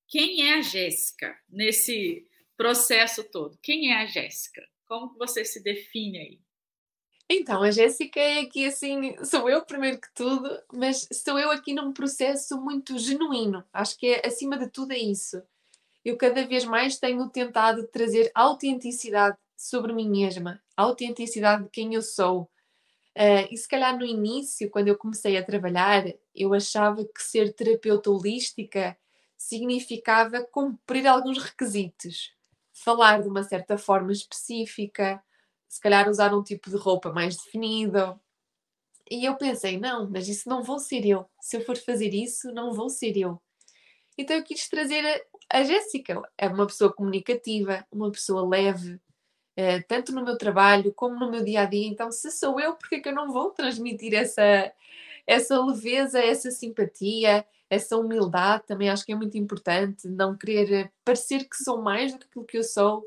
Quem 0.06 0.48
é 0.48 0.54
a 0.54 0.60
Jéssica 0.60 1.36
nesse 1.48 2.28
processo 2.56 3.24
todo? 3.24 3.58
Quem 3.60 3.90
é 3.90 4.02
a 4.02 4.06
Jéssica? 4.06 4.62
Como 4.86 5.18
você 5.18 5.44
se 5.44 5.60
define 5.60 6.18
aí? 6.18 6.40
Então, 7.34 7.62
a 7.62 7.70
Jéssica 7.70 8.20
é 8.20 8.40
aqui 8.40 8.66
assim, 8.66 9.16
sou 9.24 9.48
eu 9.48 9.64
primeiro 9.64 9.98
que 9.98 10.08
tudo, 10.14 10.50
mas 10.70 11.08
sou 11.10 11.38
eu 11.38 11.50
aqui 11.50 11.72
num 11.72 11.90
processo 11.90 12.60
muito 12.60 12.98
genuíno. 12.98 13.64
Acho 13.72 13.96
que 13.96 14.06
é, 14.06 14.26
acima 14.26 14.58
de 14.58 14.68
tudo 14.68 14.92
é 14.92 14.98
isso. 14.98 15.42
Eu 16.04 16.18
cada 16.18 16.46
vez 16.46 16.66
mais 16.66 16.98
tenho 16.98 17.26
tentado 17.30 17.86
trazer 17.88 18.30
autenticidade 18.34 19.38
sobre 19.56 19.94
mim 19.94 20.10
mesma, 20.10 20.62
autenticidade 20.76 21.64
de 21.64 21.70
quem 21.70 21.94
eu 21.94 22.02
sou. 22.02 22.42
Uh, 23.16 23.48
e 23.50 23.56
se 23.56 23.66
calhar 23.66 23.96
no 23.96 24.04
início, 24.04 24.70
quando 24.70 24.88
eu 24.88 24.98
comecei 24.98 25.38
a 25.38 25.44
trabalhar, 25.44 26.04
eu 26.34 26.52
achava 26.52 27.02
que 27.02 27.22
ser 27.22 27.54
terapeuta 27.54 28.10
holística 28.10 28.96
significava 29.38 30.42
cumprir 30.42 31.06
alguns 31.06 31.38
requisitos, 31.38 32.34
falar 32.74 33.22
de 33.22 33.28
uma 33.28 33.42
certa 33.42 33.78
forma 33.78 34.12
específica, 34.12 35.22
se 35.72 35.80
calhar 35.80 36.06
usar 36.06 36.34
um 36.34 36.42
tipo 36.42 36.68
de 36.68 36.76
roupa 36.76 37.10
mais 37.10 37.34
definido. 37.34 38.20
E 39.10 39.24
eu 39.24 39.36
pensei, 39.38 39.80
não, 39.80 40.08
mas 40.10 40.28
isso 40.28 40.46
não 40.46 40.62
vou 40.62 40.78
ser 40.78 41.06
eu. 41.06 41.24
Se 41.40 41.56
eu 41.56 41.64
for 41.64 41.78
fazer 41.78 42.12
isso, 42.12 42.52
não 42.52 42.74
vou 42.74 42.90
ser 42.90 43.16
eu. 43.16 43.40
Então 44.18 44.36
eu 44.36 44.44
quis 44.44 44.68
trazer 44.68 45.02
a, 45.50 45.64
Jéssica. 45.64 46.20
É 46.36 46.46
uma 46.46 46.66
pessoa 46.66 46.92
comunicativa, 46.92 47.86
uma 47.90 48.12
pessoa 48.12 48.46
leve, 48.46 49.00
eh, 49.56 49.80
tanto 49.80 50.12
no 50.12 50.22
meu 50.22 50.36
trabalho 50.36 50.92
como 50.92 51.18
no 51.18 51.30
meu 51.30 51.42
dia 51.42 51.62
a 51.62 51.64
dia. 51.64 51.88
Então, 51.88 52.12
se 52.12 52.30
sou 52.30 52.60
eu, 52.60 52.74
por 52.74 52.90
que 52.90 53.08
eu 53.08 53.14
não 53.14 53.32
vou 53.32 53.50
transmitir 53.50 54.12
essa, 54.12 54.70
essa 55.26 55.58
leveza, 55.64 56.20
essa 56.20 56.50
simpatia, 56.50 57.46
essa 57.70 57.96
humildade 57.96 58.64
também 58.66 58.90
acho 58.90 59.06
que 59.06 59.12
é 59.12 59.16
muito 59.16 59.38
importante, 59.38 60.06
não 60.06 60.36
querer 60.36 60.92
parecer 61.02 61.48
que 61.48 61.56
sou 61.56 61.80
mais 61.80 62.12
do 62.12 62.18
que 62.18 62.26
aquilo 62.26 62.44
que 62.44 62.58
eu 62.58 62.62
sou, 62.62 63.02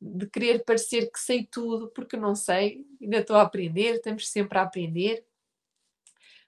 de 0.00 0.26
querer 0.26 0.64
parecer 0.64 1.10
que 1.10 1.20
sei 1.20 1.44
tudo, 1.44 1.88
porque 1.88 2.16
não 2.16 2.34
sei, 2.34 2.86
ainda 3.00 3.18
estou 3.18 3.36
a 3.36 3.42
aprender, 3.42 3.96
estamos 3.96 4.28
sempre 4.28 4.58
a 4.58 4.62
aprender. 4.62 5.24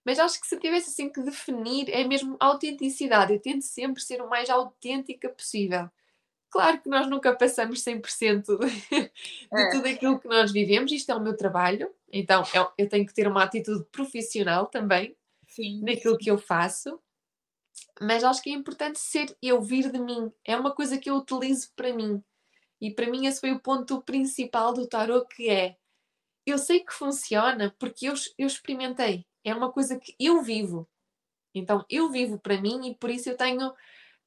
Mas 0.05 0.19
acho 0.19 0.41
que 0.41 0.47
se 0.47 0.59
tivesse 0.59 0.91
assim 0.91 1.09
que 1.11 1.21
definir, 1.21 1.89
é 1.91 2.03
mesmo 2.05 2.37
autenticidade. 2.41 3.35
Eu 3.35 3.41
tento 3.41 3.63
sempre 3.63 4.03
ser 4.03 4.21
o 4.21 4.29
mais 4.29 4.51
autêntica 4.51 5.29
possível. 5.29 5.89
Claro 6.51 6.81
que 6.81 6.89
nós 6.89 7.09
nunca 7.09 7.35
passamos 7.35 7.83
100% 7.83 8.59
de 8.59 9.11
é. 9.53 9.71
tudo 9.71 9.87
aquilo 9.87 10.19
que 10.19 10.29
nós 10.29 10.51
vivemos, 10.51 10.91
isto 10.91 11.11
é 11.11 11.15
o 11.15 11.21
meu 11.21 11.37
trabalho, 11.37 11.91
então 12.13 12.43
eu, 12.53 12.71
eu 12.77 12.89
tenho 12.89 13.07
que 13.07 13.15
ter 13.15 13.27
uma 13.27 13.45
atitude 13.45 13.85
profissional 13.91 14.67
também 14.67 15.17
Sim. 15.47 15.81
naquilo 15.83 16.19
que 16.19 16.31
eu 16.31 16.37
faço 16.37 17.01
mas 18.01 18.25
acho 18.25 18.43
que 18.43 18.51
é 18.51 18.53
importante 18.53 18.99
ser 18.99 19.37
eu 19.41 19.61
vir 19.61 19.91
de 19.91 19.99
mim. 19.99 20.33
É 20.45 20.57
uma 20.57 20.75
coisa 20.75 20.99
que 20.99 21.11
eu 21.11 21.17
utilizo 21.17 21.71
para 21.77 21.93
mim. 21.93 22.23
E 22.83 22.91
para 22.91 23.11
mim 23.11 23.27
esse 23.27 23.41
foi 23.41 23.53
o 23.53 23.61
ponto 23.61 24.03
principal 24.03 24.75
do 24.75 24.87
tarot 24.89 25.27
que 25.35 25.49
é 25.49 25.77
eu 26.45 26.59
sei 26.59 26.81
que 26.81 26.93
funciona 26.93 27.75
porque 27.79 28.09
eu, 28.09 28.15
eu 28.37 28.47
experimentei. 28.47 29.25
É 29.45 29.55
uma 29.55 29.71
coisa 29.71 29.99
que 29.99 30.15
eu 30.19 30.43
vivo. 30.43 30.89
Então 31.55 31.85
eu 31.89 32.11
vivo 32.11 32.39
para 32.39 32.61
mim 32.61 32.91
e 32.91 32.95
por 32.97 33.09
isso 33.11 33.31
eu 33.31 33.37
tenho 33.37 33.73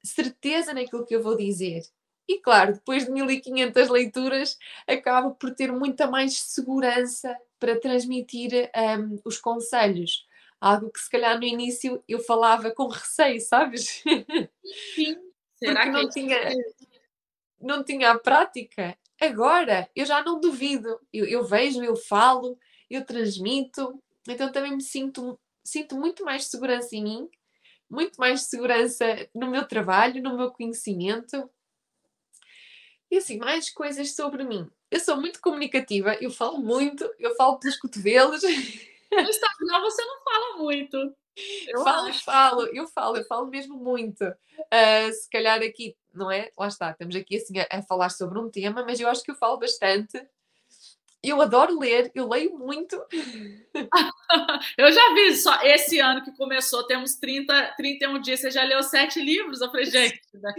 certeza 0.04 0.74
naquilo 0.74 1.06
que 1.06 1.16
eu 1.16 1.22
vou 1.22 1.36
dizer. 1.36 1.84
E 2.28 2.40
claro, 2.40 2.74
depois 2.74 3.06
de 3.06 3.12
1500 3.12 3.90
leituras, 3.90 4.58
acabo 4.88 5.36
por 5.36 5.54
ter 5.54 5.72
muita 5.72 6.10
mais 6.10 6.40
segurança 6.40 7.38
para 7.60 7.80
transmitir 7.80 8.72
um, 9.00 9.20
os 9.26 9.38
conselhos 9.38 10.26
algo 10.66 10.90
que 10.90 11.00
se 11.00 11.10
calhar 11.10 11.38
no 11.38 11.46
início 11.46 12.04
eu 12.08 12.20
falava 12.20 12.72
com 12.72 12.88
receio, 12.88 13.40
sabes? 13.42 14.04
Sim. 14.96 15.16
Será 15.58 15.84
Porque 15.84 15.98
que 15.98 16.04
não 16.04 16.10
tinha, 16.10 16.38
não 17.60 17.84
tinha 17.84 18.12
a 18.12 18.20
prática. 18.20 18.98
Agora 19.20 19.90
eu 19.96 20.06
já 20.06 20.24
não 20.24 20.40
duvido. 20.40 21.00
Eu, 21.14 21.26
eu 21.26 21.44
vejo, 21.44 21.84
eu 21.84 21.96
falo, 21.96 22.58
eu 22.90 23.06
transmito, 23.06 24.02
então 24.28 24.52
também 24.52 24.76
me 24.76 24.82
sinto, 24.82 25.40
sinto 25.64 25.96
muito 25.96 26.24
mais 26.24 26.46
segurança 26.46 26.96
em 26.96 27.04
mim, 27.04 27.30
muito 27.90 28.18
mais 28.18 28.42
segurança 28.42 29.06
no 29.34 29.50
meu 29.50 29.68
trabalho, 29.68 30.22
no 30.22 30.38
meu 30.38 30.52
conhecimento. 30.52 31.50
E 33.10 33.18
assim, 33.18 33.38
mais 33.38 33.70
coisas 33.70 34.16
sobre 34.16 34.44
mim. 34.44 34.70
Eu 34.90 35.00
sou 35.00 35.18
muito 35.18 35.40
comunicativa, 35.42 36.16
eu 36.22 36.32
falo 36.32 36.60
muito, 36.60 37.10
eu 37.20 37.36
falo 37.36 37.60
pelos 37.60 37.78
cotovelos. 37.78 38.42
No 38.44 39.22
Instagram 39.22 39.82
você 39.82 40.04
não 40.04 40.24
fala 40.24 40.58
muito. 40.58 41.16
Eu 41.68 41.84
falo, 41.84 42.08
acho. 42.08 42.24
falo, 42.24 42.62
eu 42.68 42.88
falo, 42.88 43.18
eu 43.18 43.26
falo 43.26 43.48
mesmo 43.48 43.76
muito. 43.76 44.24
Uh, 44.24 45.12
se 45.12 45.30
calhar 45.30 45.62
aqui, 45.62 45.94
não 46.16 46.32
é? 46.32 46.52
Lá 46.58 46.68
está, 46.68 46.92
estamos 46.92 47.16
aqui 47.16 47.38
assim 47.38 47.60
a, 47.60 47.68
a, 47.72 47.82
falar 47.82 48.10
sobre 48.10 48.40
um 48.40 48.50
tema, 48.50 48.84
mas 48.84 49.00
eu 49.00 49.10
acho 49.10 49.24
que 49.24 49.32
eu 49.32 49.36
falo 49.36 49.58
bastante. 49.58 50.26
Eu 51.24 51.42
adoro 51.42 51.80
ler, 51.80 52.12
eu 52.14 52.30
leio 52.30 52.58
muito. 52.58 52.96
eu 54.78 54.92
já 54.92 55.14
vi 55.14 55.36
só 55.36 55.60
esse 55.64 56.00
ano 56.00 56.24
que 56.24 56.32
começou, 56.38 56.86
temos 56.86 57.16
30, 57.16 57.74
31 57.76 58.22
dias, 58.22 58.40
você 58.40 58.52
já 58.52 58.64
leu 58.64 58.82
sete 58.84 59.20
livros? 59.20 59.60
Eu 59.60 59.72
falei, 59.72 59.86
gente, 59.86 60.22
né? 60.36 60.54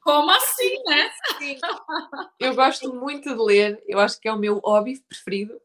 como 0.00 0.30
assim, 0.30 0.82
né? 0.86 1.10
Sim. 1.38 1.58
Eu 2.38 2.54
gosto 2.54 2.94
muito 2.94 3.28
de 3.28 3.42
ler, 3.42 3.82
eu 3.86 3.98
acho 3.98 4.20
que 4.20 4.28
é 4.28 4.32
o 4.32 4.38
meu 4.38 4.58
hobby 4.58 5.00
preferido. 5.08 5.60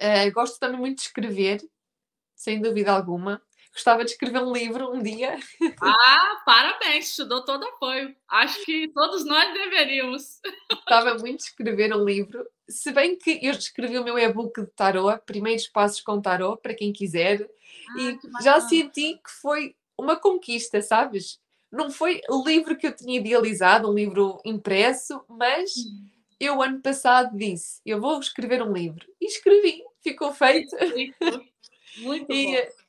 Uh, 0.00 0.30
gosto 0.32 0.58
também 0.58 0.80
muito 0.80 0.96
de 0.96 1.04
escrever, 1.04 1.60
sem 2.34 2.60
dúvida 2.60 2.92
alguma. 2.92 3.42
Gostava 3.76 4.06
de 4.06 4.12
escrever 4.12 4.42
um 4.42 4.54
livro 4.54 4.90
um 4.90 5.02
dia. 5.02 5.38
Ah, 5.82 6.42
parabéns, 6.46 7.14
te 7.14 7.22
dou 7.24 7.44
todo 7.44 7.66
apoio. 7.66 8.16
Acho 8.26 8.64
que 8.64 8.88
todos 8.88 9.22
nós 9.26 9.52
deveríamos. 9.52 10.40
Gostava 10.72 11.14
muito 11.18 11.40
de 11.40 11.44
escrever 11.44 11.94
um 11.94 12.02
livro. 12.02 12.48
Se 12.66 12.90
bem 12.90 13.18
que 13.18 13.38
eu 13.42 13.52
escrevi 13.52 13.98
o 13.98 14.04
meu 14.04 14.18
e-book 14.18 14.62
de 14.62 14.66
tarot, 14.68 15.20
Primeiros 15.26 15.68
Passos 15.68 16.00
com 16.00 16.22
Tarot, 16.22 16.58
para 16.62 16.72
quem 16.72 16.90
quiser, 16.90 17.46
ah, 17.90 18.00
e 18.00 18.18
já 18.42 18.58
senti 18.62 19.14
que 19.14 19.30
foi 19.42 19.76
uma 19.98 20.16
conquista, 20.16 20.80
sabes? 20.80 21.38
Não 21.70 21.90
foi 21.90 22.22
o 22.30 22.42
livro 22.48 22.76
que 22.78 22.86
eu 22.86 22.96
tinha 22.96 23.20
idealizado, 23.20 23.90
um 23.90 23.94
livro 23.94 24.40
impresso, 24.42 25.22
mas 25.28 25.76
hum. 25.76 26.08
eu 26.40 26.62
ano 26.62 26.80
passado 26.80 27.36
disse: 27.36 27.82
eu 27.84 28.00
vou 28.00 28.18
escrever 28.18 28.62
um 28.62 28.72
livro. 28.72 29.06
E 29.20 29.26
escrevi, 29.26 29.82
ficou 30.02 30.32
feito. 30.32 30.74
Muito 31.98 32.32
e, 32.32 32.56
bom. 32.56 32.85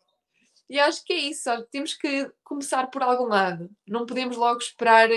E 0.69 0.79
acho 0.79 1.03
que 1.05 1.13
é 1.13 1.17
isso, 1.17 1.49
temos 1.71 1.93
que 1.93 2.29
começar 2.43 2.87
por 2.87 3.01
algum 3.01 3.27
lado. 3.27 3.69
Não 3.87 4.05
podemos 4.05 4.35
logo 4.35 4.59
esperar 4.59 5.09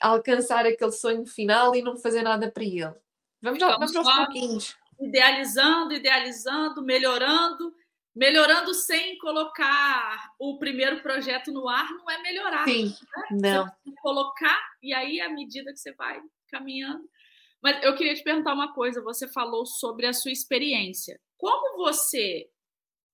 alcançar 0.00 0.66
aquele 0.66 0.92
sonho 0.92 1.26
final 1.26 1.74
e 1.74 1.82
não 1.82 1.96
fazer 1.96 2.22
nada 2.22 2.50
para 2.50 2.64
ele. 2.64 2.94
Vamos, 3.42 3.58
vamos 3.58 3.96
aos 3.96 4.16
pouquinhos. 4.16 4.76
Idealizando, 4.98 5.92
idealizando, 5.92 6.82
melhorando, 6.82 7.74
melhorando 8.14 8.72
sem 8.72 9.18
colocar 9.18 10.32
o 10.38 10.58
primeiro 10.58 11.02
projeto 11.02 11.52
no 11.52 11.68
ar, 11.68 11.90
não 11.92 12.10
é 12.10 12.22
melhorar. 12.22 12.64
Sim, 12.64 12.94
né? 13.30 13.54
não. 13.54 13.64
Você 13.64 13.94
colocar 14.00 14.58
e 14.82 14.94
aí, 14.94 15.20
à 15.20 15.28
medida 15.28 15.72
que 15.72 15.78
você 15.78 15.92
vai 15.92 16.20
caminhando. 16.50 17.06
Mas 17.62 17.82
eu 17.82 17.94
queria 17.94 18.14
te 18.14 18.22
perguntar 18.22 18.54
uma 18.54 18.72
coisa: 18.72 19.02
você 19.02 19.28
falou 19.28 19.66
sobre 19.66 20.06
a 20.06 20.12
sua 20.14 20.32
experiência. 20.32 21.20
Como 21.36 21.76
você 21.76 22.48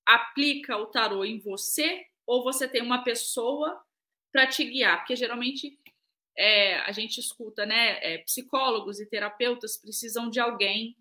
aplica 0.06 0.76
o 0.76 0.86
tarô 0.86 1.24
em 1.24 1.38
você 1.38 2.06
ou 2.26 2.42
você 2.42 2.68
tem 2.68 2.82
uma 2.82 3.02
pessoa 3.04 3.82
para 4.32 4.46
te 4.46 4.64
guiar? 4.64 4.98
Porque 4.98 5.16
geralmente 5.16 5.78
é, 6.36 6.78
a 6.80 6.92
gente 6.92 7.18
escuta, 7.18 7.66
né? 7.66 7.98
É, 8.02 8.18
psicólogos 8.18 9.00
e 9.00 9.06
terapeutas 9.06 9.76
precisam 9.76 10.30
de 10.30 10.40
alguém 10.40 10.96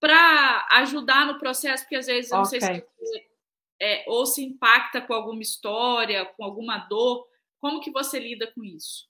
para 0.00 0.66
ajudar 0.72 1.26
no 1.26 1.38
processo, 1.38 1.84
porque 1.84 1.96
às 1.96 2.06
vezes 2.06 2.30
eu 2.30 2.38
não 2.38 2.44
okay. 2.44 2.60
sei 2.60 2.80
se 2.80 3.32
é, 3.80 4.04
ou 4.06 4.24
se 4.24 4.44
impacta 4.44 5.00
com 5.00 5.12
alguma 5.12 5.42
história, 5.42 6.24
com 6.24 6.44
alguma 6.44 6.78
dor. 6.78 7.26
Como 7.58 7.80
que 7.80 7.90
você 7.90 8.18
lida 8.18 8.50
com 8.52 8.62
isso? 8.62 9.08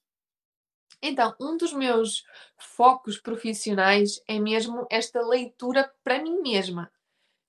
Então, 1.01 1.35
um 1.41 1.57
dos 1.57 1.73
meus 1.73 2.25
focos 2.57 3.18
profissionais 3.18 4.23
é 4.27 4.39
mesmo 4.39 4.87
esta 4.91 5.20
leitura 5.20 5.93
para 6.03 6.23
mim 6.23 6.41
mesma 6.41 6.91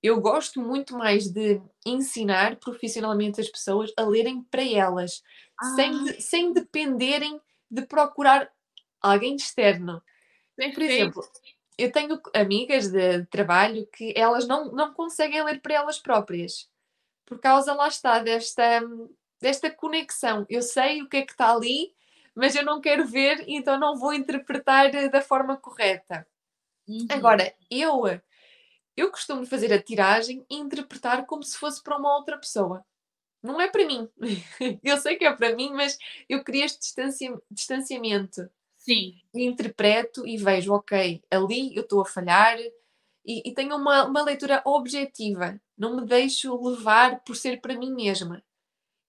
eu 0.03 0.19
gosto 0.19 0.61
muito 0.61 0.97
mais 0.97 1.29
de 1.29 1.61
ensinar 1.85 2.57
profissionalmente 2.57 3.39
as 3.39 3.47
pessoas 3.47 3.91
a 3.97 4.03
lerem 4.03 4.43
para 4.43 4.61
elas, 4.61 5.23
ah. 5.57 5.75
sem, 5.75 6.03
de, 6.03 6.21
sem 6.21 6.51
dependerem 6.51 7.39
de 7.71 7.83
procurar 7.83 8.51
alguém 9.01 9.37
externo. 9.37 10.03
Perfeito. 10.57 10.75
Por 10.75 10.83
exemplo, 10.83 11.23
eu 11.77 11.91
tenho 11.91 12.21
amigas 12.35 12.89
de 12.89 13.25
trabalho 13.27 13.87
que 13.87 14.13
elas 14.15 14.45
não, 14.45 14.71
não 14.73 14.93
conseguem 14.93 15.41
ler 15.41 15.61
para 15.61 15.75
elas 15.75 15.97
próprias, 15.97 16.69
por 17.25 17.39
causa, 17.39 17.73
lá 17.73 17.87
está, 17.87 18.19
desta, 18.19 18.81
desta 19.41 19.71
conexão. 19.71 20.45
Eu 20.49 20.61
sei 20.61 21.01
o 21.01 21.07
que 21.07 21.17
é 21.17 21.21
que 21.21 21.31
está 21.31 21.53
ali, 21.53 21.95
mas 22.35 22.55
eu 22.55 22.65
não 22.65 22.81
quero 22.81 23.05
ver, 23.05 23.45
então 23.47 23.79
não 23.79 23.95
vou 23.95 24.13
interpretar 24.13 24.91
da 25.09 25.21
forma 25.21 25.55
correta. 25.55 26.27
Uhum. 26.85 27.07
Agora, 27.09 27.55
eu 27.71 28.03
eu 28.95 29.11
costumo 29.11 29.45
fazer 29.45 29.73
a 29.73 29.81
tiragem 29.81 30.45
e 30.49 30.55
interpretar 30.55 31.25
como 31.25 31.43
se 31.43 31.57
fosse 31.57 31.81
para 31.81 31.97
uma 31.97 32.15
outra 32.15 32.37
pessoa. 32.37 32.85
Não 33.41 33.59
é 33.59 33.67
para 33.69 33.85
mim. 33.85 34.07
eu 34.83 34.97
sei 34.97 35.17
que 35.17 35.25
é 35.25 35.33
para 35.33 35.55
mim, 35.55 35.71
mas 35.73 35.97
eu 36.29 36.43
queria 36.43 36.65
este 36.65 36.79
distancia 36.79 37.37
distanciamento. 37.51 38.49
Sim. 38.77 39.21
interpreto 39.33 40.27
e 40.27 40.35
vejo, 40.37 40.73
ok, 40.73 41.23
ali 41.31 41.73
eu 41.73 41.83
estou 41.83 42.01
a 42.01 42.05
falhar 42.05 42.59
e, 43.25 43.49
e 43.49 43.53
tenho 43.53 43.77
uma, 43.77 44.05
uma 44.05 44.21
leitura 44.21 44.61
objetiva. 44.65 45.59
Não 45.77 45.95
me 45.95 46.05
deixo 46.05 46.55
levar 46.61 47.21
por 47.23 47.35
ser 47.35 47.61
para 47.61 47.77
mim 47.77 47.93
mesma. 47.93 48.43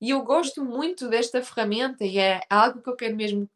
E 0.00 0.10
eu 0.10 0.22
gosto 0.22 0.64
muito 0.64 1.08
desta 1.08 1.42
ferramenta 1.42 2.04
e 2.04 2.18
é 2.18 2.40
algo 2.48 2.82
que 2.82 2.88
eu 2.88 2.96
quero 2.96 3.16
mesmo 3.16 3.42
um, 3.42 3.48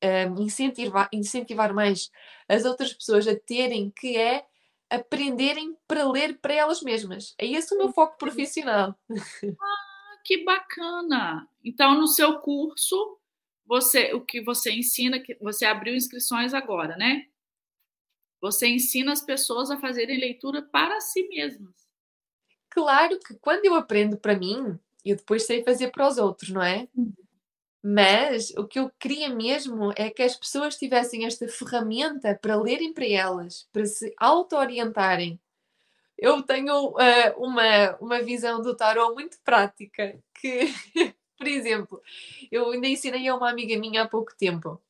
eh, 0.00 0.24
incentivar, 0.38 1.08
incentivar 1.12 1.74
mais 1.74 2.10
as 2.48 2.64
outras 2.64 2.92
pessoas 2.94 3.26
a 3.28 3.36
terem, 3.36 3.90
que 3.90 4.16
é 4.16 4.46
aprenderem 4.90 5.76
para 5.86 6.10
ler 6.10 6.38
para 6.38 6.52
elas 6.52 6.82
mesmas. 6.82 7.34
É 7.38 7.46
esse 7.46 7.74
o 7.74 7.78
meu 7.78 7.92
foco 7.92 8.18
profissional. 8.18 8.94
Ah, 9.10 10.18
que 10.24 10.44
bacana! 10.44 11.48
Então, 11.64 11.94
no 11.94 12.06
seu 12.06 12.40
curso, 12.40 13.18
você, 13.64 14.12
o 14.12 14.20
que 14.20 14.42
você 14.42 14.72
ensina, 14.72 15.20
que 15.20 15.36
você 15.40 15.64
abriu 15.64 15.94
inscrições 15.94 16.52
agora, 16.52 16.96
né? 16.96 17.26
Você 18.40 18.66
ensina 18.66 19.12
as 19.12 19.20
pessoas 19.20 19.70
a 19.70 19.78
fazerem 19.78 20.18
leitura 20.18 20.62
para 20.62 21.00
si 21.00 21.28
mesmas. 21.28 21.74
Claro 22.70 23.18
que 23.20 23.34
quando 23.34 23.64
eu 23.64 23.74
aprendo 23.74 24.16
para 24.16 24.38
mim, 24.38 24.78
eu 25.04 25.16
depois 25.16 25.46
sei 25.46 25.62
fazer 25.62 25.90
para 25.90 26.08
os 26.08 26.18
outros, 26.18 26.50
não 26.50 26.62
é? 26.62 26.88
Uhum. 26.94 27.12
Mas 27.82 28.50
o 28.58 28.66
que 28.66 28.78
eu 28.78 28.90
queria 28.98 29.30
mesmo 29.30 29.92
é 29.96 30.10
que 30.10 30.22
as 30.22 30.36
pessoas 30.36 30.76
tivessem 30.76 31.24
esta 31.24 31.48
ferramenta 31.48 32.38
para 32.40 32.60
lerem 32.60 32.92
para 32.92 33.06
elas, 33.06 33.66
para 33.72 33.86
se 33.86 34.14
auto-orientarem. 34.18 35.40
Eu 36.18 36.42
tenho 36.42 36.88
uh, 36.90 36.98
uma, 37.38 37.96
uma 38.00 38.22
visão 38.22 38.60
do 38.60 38.76
tarot 38.76 39.14
muito 39.14 39.38
prática, 39.42 40.18
que, 40.34 40.60
por 41.38 41.46
exemplo, 41.48 42.02
eu 42.52 42.70
ainda 42.70 42.86
ensinei 42.88 43.26
a 43.28 43.34
uma 43.34 43.50
amiga 43.50 43.78
minha 43.78 44.02
há 44.02 44.08
pouco 44.08 44.36
tempo. 44.36 44.80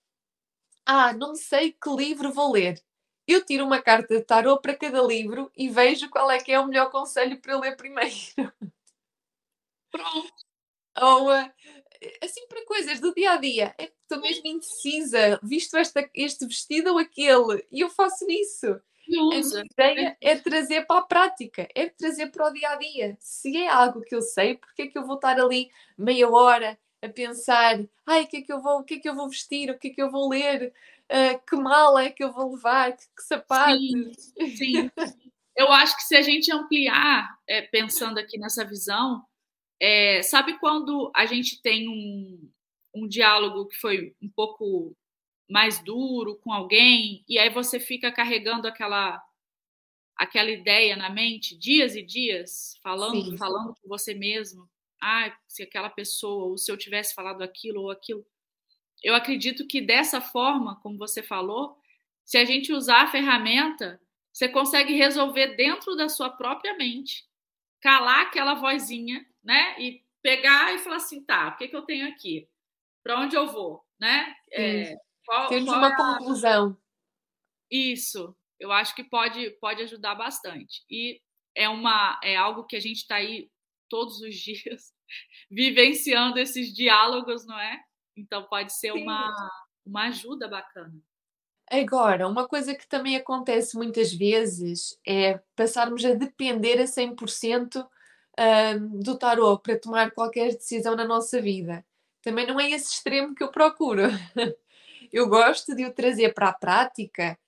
Ah, 0.85 1.13
não 1.13 1.37
sei 1.37 1.73
que 1.73 1.91
livro 1.91 2.33
vou 2.33 2.53
ler. 2.53 2.83
Eu 3.27 3.45
tiro 3.45 3.65
uma 3.65 3.81
carta 3.81 4.17
de 4.17 4.25
tarot 4.25 4.61
para 4.61 4.77
cada 4.77 5.01
livro 5.03 5.51
e 5.57 5.69
vejo 5.69 6.11
qual 6.11 6.31
é 6.31 6.41
que 6.41 6.51
é 6.51 6.59
o 6.59 6.67
melhor 6.67 6.91
conselho 6.91 7.41
para 7.41 7.59
ler 7.59 7.77
primeiro. 7.77 8.17
Pronto. 9.91 10.33
Ou 11.01 11.31
uh, 11.33 11.53
assim 12.23 12.47
para 12.49 12.65
coisas 12.65 13.01
do 13.01 13.15
dia 13.15 13.33
a 13.33 13.37
dia. 13.37 13.75
É 13.79 13.87
que 13.87 13.95
estou 14.03 14.21
mesmo 14.21 14.47
indecisa, 14.47 15.39
visto 15.43 15.77
esta, 15.77 16.09
este 16.15 16.47
vestido 16.47 16.93
ou 16.93 16.99
aquele, 16.99 17.65
e 17.71 17.81
eu 17.81 17.91
faço 17.91 18.27
isso. 18.31 18.81
A 19.13 19.25
minha 19.25 19.65
ideia 19.73 20.17
é 20.21 20.37
trazer 20.37 20.87
para 20.87 21.01
a 21.01 21.03
prática, 21.03 21.69
é 21.75 21.89
trazer 21.89 22.31
para 22.31 22.49
o 22.49 22.53
dia 22.53 22.71
a 22.71 22.77
dia. 22.77 23.17
Se 23.19 23.57
é 23.57 23.69
algo 23.69 24.03
que 24.03 24.15
eu 24.15 24.23
sei, 24.23 24.57
porque 24.57 24.83
é 24.83 24.87
que 24.87 24.97
eu 24.97 25.05
vou 25.05 25.17
estar 25.17 25.39
ali 25.39 25.69
meia 25.99 26.29
hora 26.29 26.79
a 27.03 27.09
pensar, 27.09 27.81
ai, 28.07 28.23
o 28.23 28.27
que 28.29 28.37
é 28.39 28.43
que 28.43 28.53
eu 28.53 28.61
vou, 28.61 28.81
o 28.81 28.85
que 28.85 28.95
é 28.95 28.99
que 28.99 29.09
eu 29.09 29.15
vou 29.15 29.29
vestir, 29.29 29.71
o 29.71 29.79
que 29.79 29.89
é 29.89 29.91
que 29.91 30.03
eu 30.03 30.11
vou 30.11 30.29
ler, 30.29 30.73
uh, 31.11 31.41
que 31.49 31.57
mala 31.57 32.05
é 32.05 32.11
que 32.11 32.23
eu 32.23 32.33
vou 32.33 32.53
levar, 32.53 32.93
que, 32.93 33.05
que 33.17 33.23
sapatos. 33.23 33.79
Sim, 33.79 34.57
sim. 34.57 34.91
Eu 35.57 35.73
acho 35.73 35.97
que 35.97 36.05
se 36.05 36.17
a 36.17 36.23
gente 36.23 36.53
ampliar, 36.53 37.29
é, 37.47 37.63
pensando 37.63 38.19
aqui 38.19 38.39
nessa 38.39 38.65
visão, 38.65 39.25
é, 39.81 40.23
sabe 40.23 40.59
quando 40.59 41.11
a 41.17 41.25
gente 41.25 41.61
tem 41.63 41.89
um, 41.89 42.51
um 42.95 43.09
diálogo 43.09 43.67
que 43.67 43.77
foi 43.77 44.15
um 44.23 44.29
pouco 44.29 44.95
mais 45.49 45.83
duro 45.83 46.37
com 46.37 46.53
alguém 46.53 47.25
e 47.29 47.39
aí 47.39 47.49
você 47.49 47.81
fica 47.81 48.13
carregando 48.13 48.69
aquela 48.69 49.21
aquela 50.17 50.51
ideia 50.51 50.97
na 50.97 51.09
mente 51.09 51.59
dias 51.59 51.97
e 51.97 52.03
dias 52.03 52.79
falando 52.83 53.31
Sim. 53.31 53.37
falando 53.39 53.75
com 53.75 53.89
você 53.89 54.15
mesmo 54.15 54.69
ah 55.03 55.35
se 55.49 55.63
aquela 55.63 55.89
pessoa 55.89 56.45
ou 56.45 56.59
se 56.59 56.71
eu 56.71 56.77
tivesse 56.77 57.15
falado 57.15 57.43
aquilo 57.43 57.83
ou 57.83 57.91
aquilo 57.91 58.25
eu 59.03 59.15
acredito 59.15 59.67
que 59.67 59.81
dessa 59.81 60.21
forma 60.21 60.79
como 60.83 60.99
você 60.99 61.23
falou 61.23 61.77
se 62.25 62.37
a 62.37 62.45
gente 62.45 62.73
usar 62.73 63.05
a 63.05 63.11
ferramenta 63.11 64.01
você 64.33 64.49
consegue 64.49 64.93
resolver 64.93 65.57
dentro 65.57 65.97
da 65.97 66.09
sua 66.09 66.31
própria 66.31 66.77
mente 66.77 67.25
calar 67.81 68.27
aquela 68.27 68.55
vozinha 68.55 69.27
né? 69.43 69.81
E 69.81 70.05
pegar 70.23 70.75
e 70.75 70.79
falar 70.79 70.97
assim, 70.97 71.25
tá, 71.25 71.49
o 71.49 71.57
que, 71.57 71.69
que 71.69 71.77
eu 71.77 71.83
tenho 71.83 72.09
aqui? 72.09 72.49
Para 73.03 73.21
onde 73.21 73.37
eu 73.37 73.47
vou, 73.47 73.85
né? 73.99 74.35
É, 74.53 74.97
qual, 75.25 75.49
Temos 75.49 75.69
qual 75.69 75.79
uma 75.79 75.89
é 75.89 75.93
a... 75.93 75.97
conclusão. 75.97 76.77
Isso, 77.71 78.37
eu 78.59 78.73
acho 78.73 78.95
que 78.95 79.05
pode, 79.05 79.51
pode 79.61 79.83
ajudar 79.83 80.15
bastante. 80.15 80.85
E 80.91 81.21
é, 81.55 81.69
uma, 81.69 82.21
é 82.23 82.37
algo 82.37 82.65
que 82.65 82.77
a 82.77 82.81
gente 82.81 82.99
está 82.99 83.17
aí 83.17 83.51
todos 83.89 84.21
os 84.21 84.35
dias 84.37 84.93
vivenciando 85.51 86.39
esses 86.39 86.73
diálogos, 86.73 87.47
não 87.47 87.59
é? 87.59 87.83
Então 88.17 88.45
pode 88.45 88.73
ser 88.73 88.93
uma, 88.93 89.51
uma 89.85 90.09
ajuda 90.09 90.47
bacana. 90.47 90.95
Agora, 91.71 92.27
uma 92.27 92.49
coisa 92.49 92.75
que 92.75 92.87
também 92.87 93.17
acontece 93.17 93.77
muitas 93.77 94.13
vezes 94.13 94.99
é 95.07 95.41
passarmos 95.55 96.05
a 96.05 96.15
depender 96.15 96.81
a 96.81 96.85
100% 96.85 97.89
um, 98.41 98.99
do 99.01 99.19
tarot 99.19 99.63
para 99.63 99.79
tomar 99.79 100.13
qualquer 100.13 100.55
decisão 100.55 100.97
na 100.97 101.05
nossa 101.05 101.41
vida. 101.41 101.85
Também 102.23 102.47
não 102.47 102.59
é 102.59 102.71
esse 102.71 102.95
extremo 102.95 103.35
que 103.35 103.43
eu 103.43 103.51
procuro. 103.51 104.03
eu 105.13 105.29
gosto 105.29 105.75
de 105.75 105.85
o 105.85 105.93
trazer 105.93 106.33
para 106.33 106.49
a 106.49 106.53
prática 106.53 107.39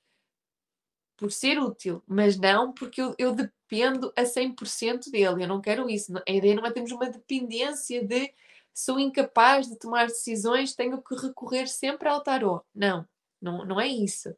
por 1.16 1.30
ser 1.30 1.58
útil, 1.58 2.02
mas 2.06 2.36
não 2.36 2.72
porque 2.72 3.00
eu, 3.00 3.14
eu 3.18 3.34
dependo 3.34 4.12
a 4.16 4.24
100% 4.24 5.10
dele. 5.10 5.44
Eu 5.44 5.48
não 5.48 5.60
quero 5.60 5.88
isso. 5.88 6.12
A 6.28 6.32
ideia 6.32 6.54
não 6.54 6.66
é 6.66 6.72
termos 6.72 6.92
uma 6.92 7.08
dependência 7.08 8.04
de 8.04 8.32
sou 8.74 8.98
incapaz 8.98 9.68
de 9.68 9.76
tomar 9.76 10.06
decisões, 10.06 10.74
tenho 10.74 11.00
que 11.02 11.14
recorrer 11.14 11.66
sempre 11.68 12.08
ao 12.08 12.22
tarot. 12.22 12.64
Não, 12.74 13.06
não, 13.40 13.64
não 13.64 13.80
é 13.80 13.86
isso. 13.86 14.34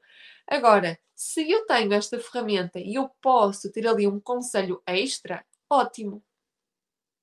Agora, 0.46 0.98
se 1.14 1.48
eu 1.50 1.64
tenho 1.66 1.92
esta 1.92 2.18
ferramenta 2.18 2.78
e 2.78 2.96
eu 2.96 3.08
posso 3.22 3.70
ter 3.72 3.86
ali 3.86 4.06
um 4.06 4.20
conselho 4.20 4.82
extra, 4.86 5.44
ótimo. 5.70 6.22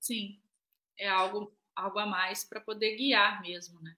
Sim, 0.01 0.39
é 0.97 1.07
algo, 1.09 1.53
algo 1.75 1.99
a 1.99 2.07
mais 2.07 2.43
para 2.43 2.61
poder 2.61 2.95
guiar 2.97 3.41
mesmo, 3.41 3.81
né? 3.81 3.95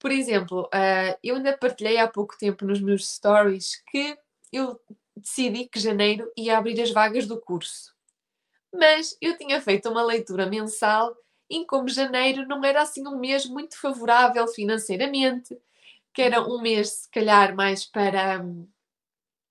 Por 0.00 0.12
exemplo, 0.12 0.62
uh, 0.74 1.18
eu 1.22 1.36
ainda 1.36 1.56
partilhei 1.58 1.98
há 1.98 2.08
pouco 2.08 2.36
tempo 2.38 2.64
nos 2.66 2.80
meus 2.80 3.08
stories 3.08 3.82
que 3.90 4.18
eu 4.52 4.80
decidi 5.16 5.68
que 5.68 5.80
janeiro 5.80 6.32
ia 6.36 6.58
abrir 6.58 6.80
as 6.82 6.92
vagas 6.92 7.26
do 7.26 7.40
curso. 7.40 7.94
Mas 8.72 9.16
eu 9.20 9.36
tinha 9.38 9.60
feito 9.62 9.90
uma 9.90 10.02
leitura 10.04 10.46
mensal 10.46 11.16
em 11.50 11.66
como 11.66 11.88
janeiro 11.88 12.46
não 12.48 12.64
era 12.64 12.82
assim 12.82 13.06
um 13.06 13.18
mês 13.18 13.46
muito 13.46 13.80
favorável 13.80 14.48
financeiramente, 14.48 15.58
que 16.14 16.22
era 16.22 16.42
um 16.42 16.60
mês, 16.62 16.90
se 16.90 17.10
calhar, 17.10 17.54
mais 17.56 17.84
para. 17.86 18.44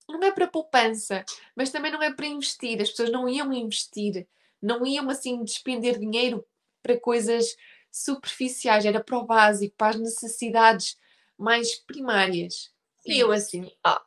Não 0.10 0.22
é 0.24 0.32
para 0.32 0.47
poupança, 0.47 1.24
mas 1.56 1.72
também 1.72 1.91
não 1.91 2.02
é 2.04 2.14
para 2.14 2.28
investir. 2.28 2.82
As 2.82 2.89
pessoas 2.89 3.12
não 3.12 3.28
iam 3.30 3.52
investir, 3.54 4.28
não 4.62 4.86
iam 4.86 5.09
assim 5.09 5.43
despender 5.43 5.97
dinheiro 5.97 6.45
para 6.82 6.99
coisas 6.99 7.55
superficiais, 7.91 8.86
era 8.86 9.03
para 9.03 9.18
o 9.18 9.26
básico, 9.26 9.76
para 9.76 9.89
as 9.89 9.99
necessidades 9.99 10.97
mais 11.38 11.76
primárias. 11.76 12.72
Sim. 12.99 13.12
E 13.14 13.20
eu 13.20 13.32
assim, 13.32 13.72
ah, 13.84 14.03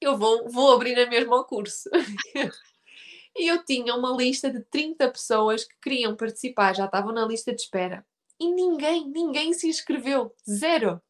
eu 0.00 0.16
vou, 0.16 0.48
vou 0.48 0.72
abrir 0.72 0.98
a 0.98 1.06
mesma 1.06 1.36
o 1.36 1.44
curso. 1.44 1.88
e 3.36 3.46
eu 3.46 3.64
tinha 3.64 3.94
uma 3.94 4.16
lista 4.16 4.50
de 4.50 4.60
30 4.64 5.10
pessoas 5.10 5.64
que 5.64 5.76
queriam 5.80 6.16
participar, 6.16 6.74
já 6.74 6.86
estavam 6.86 7.12
na 7.12 7.26
lista 7.26 7.54
de 7.54 7.60
espera. 7.60 8.04
E 8.38 8.50
ninguém, 8.50 9.06
ninguém 9.08 9.52
se 9.52 9.68
inscreveu. 9.68 10.34
Zero. 10.48 11.00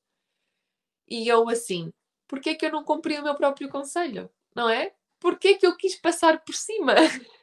E 1.09 1.29
eu 1.29 1.49
assim, 1.49 1.93
porquê 2.27 2.55
que 2.55 2.67
eu 2.67 2.73
não 2.73 2.85
cumpri 2.85 3.19
o 3.19 3.23
meu 3.23 3.35
próprio 3.35 3.69
conselho? 3.69 4.29
Não 4.55 4.69
é? 4.69 4.93
Porquê 5.21 5.55
que 5.55 5.67
eu 5.67 5.77
quis 5.77 5.95
passar 5.95 6.43
por 6.45 6.55
cima? 6.55 6.95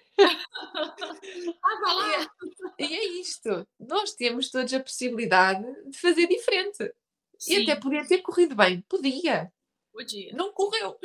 E, 2.80 2.86
e 2.86 2.95
é 2.95 3.07
isto. 3.20 3.68
Nós 3.80 4.13
temos 4.13 4.49
todos 4.49 4.74
a 4.74 4.80
possibilidade 4.80 5.63
de 5.89 5.99
fazer 5.99 6.28
diferente. 6.28 6.93
Sim. 7.38 7.53
E 7.53 7.63
até 7.63 7.80
podia 7.80 8.07
ter 8.07 8.22
corrido 8.22 8.55
bem. 8.55 8.82
Podia. 8.82 9.51
Podia. 9.91 10.34
Não 10.34 10.51
correu. 10.51 10.97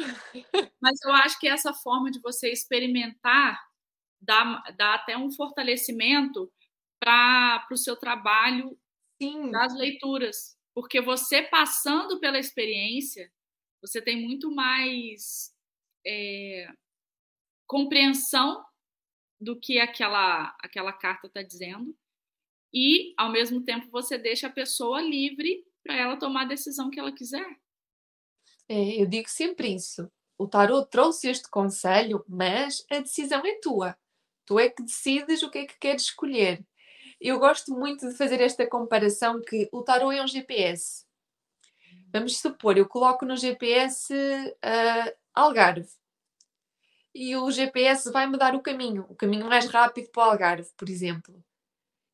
Mas 0.81 1.01
eu 1.05 1.13
acho 1.13 1.39
que 1.39 1.49
essa 1.49 1.73
forma 1.73 2.11
de 2.11 2.21
você 2.21 2.51
experimentar 2.51 3.59
dá, 4.21 4.63
dá 4.77 4.95
até 4.95 5.17
um 5.17 5.31
fortalecimento 5.31 6.51
para 7.01 7.67
o 7.71 7.77
seu 7.77 7.97
trabalho 7.97 8.79
Sim. 9.21 9.51
das 9.51 9.75
leituras. 9.75 10.57
Porque 10.75 11.01
você 11.01 11.43
passando 11.43 12.19
pela 12.21 12.39
experiência, 12.39 13.31
você 13.81 14.01
tem 14.01 14.23
muito 14.23 14.51
mais 14.51 15.55
é, 16.07 16.69
compreensão 17.67 18.65
do 19.43 19.59
que 19.59 19.81
aquela, 19.81 20.57
aquela 20.61 20.93
carta 20.93 21.27
está 21.27 21.43
dizendo. 21.43 21.97
E, 22.73 23.13
ao 23.17 23.31
mesmo 23.31 23.63
tempo, 23.63 23.91
você 23.91 24.17
deixa 24.17 24.47
a 24.47 24.53
pessoa 24.53 25.03
livre 25.03 25.65
para 25.83 25.97
ela 25.97 26.17
tomar 26.17 26.43
a 26.43 26.49
decisão 26.49 26.89
que 26.89 26.99
ela 26.99 27.13
quiser. 27.13 27.59
É, 28.69 29.03
eu 29.03 29.07
digo 29.07 29.29
sempre 29.29 29.75
isso. 29.75 30.11
O 30.39 30.47
tarot 30.47 30.89
trouxe 30.89 31.29
este 31.29 31.51
conselho, 31.51 32.25
mas 32.29 32.87
a 32.91 33.01
decisão 33.01 33.45
é 33.45 33.59
tua. 33.61 33.97
Tu 34.47 34.59
é 34.59 34.71
que 34.71 34.83
decides 34.83 35.43
o 35.43 35.51
que 35.51 35.59
é 35.59 35.67
que 35.67 35.79
queres 35.79 36.03
escolher. 36.03 36.65
Eu 37.21 37.39
gosto 37.39 37.73
muito 37.73 38.09
de 38.09 38.17
fazer 38.17 38.41
esta 38.41 38.67
comparação 38.67 39.41
que 39.43 39.69
o 39.73 39.83
tarot 39.83 40.17
é 40.17 40.23
um 40.23 40.27
GPS. 40.27 41.05
Vamos 42.13 42.39
supor, 42.39 42.77
eu 42.77 42.89
coloco 42.89 43.25
no 43.25 43.37
GPS 43.37 44.13
uh, 44.13 44.57
ah, 44.63 45.13
Algarve 45.35 45.89
e 47.15 47.37
o 47.37 47.51
GPS 47.51 48.11
vai-me 48.11 48.39
dar 48.39 48.55
o 48.55 48.63
caminho, 48.63 49.07
o 49.09 49.15
caminho 49.15 49.47
mais 49.47 49.67
rápido 49.67 50.11
para 50.11 50.29
o 50.29 50.31
Algarve, 50.31 50.71
por 50.77 50.89
exemplo. 50.89 51.45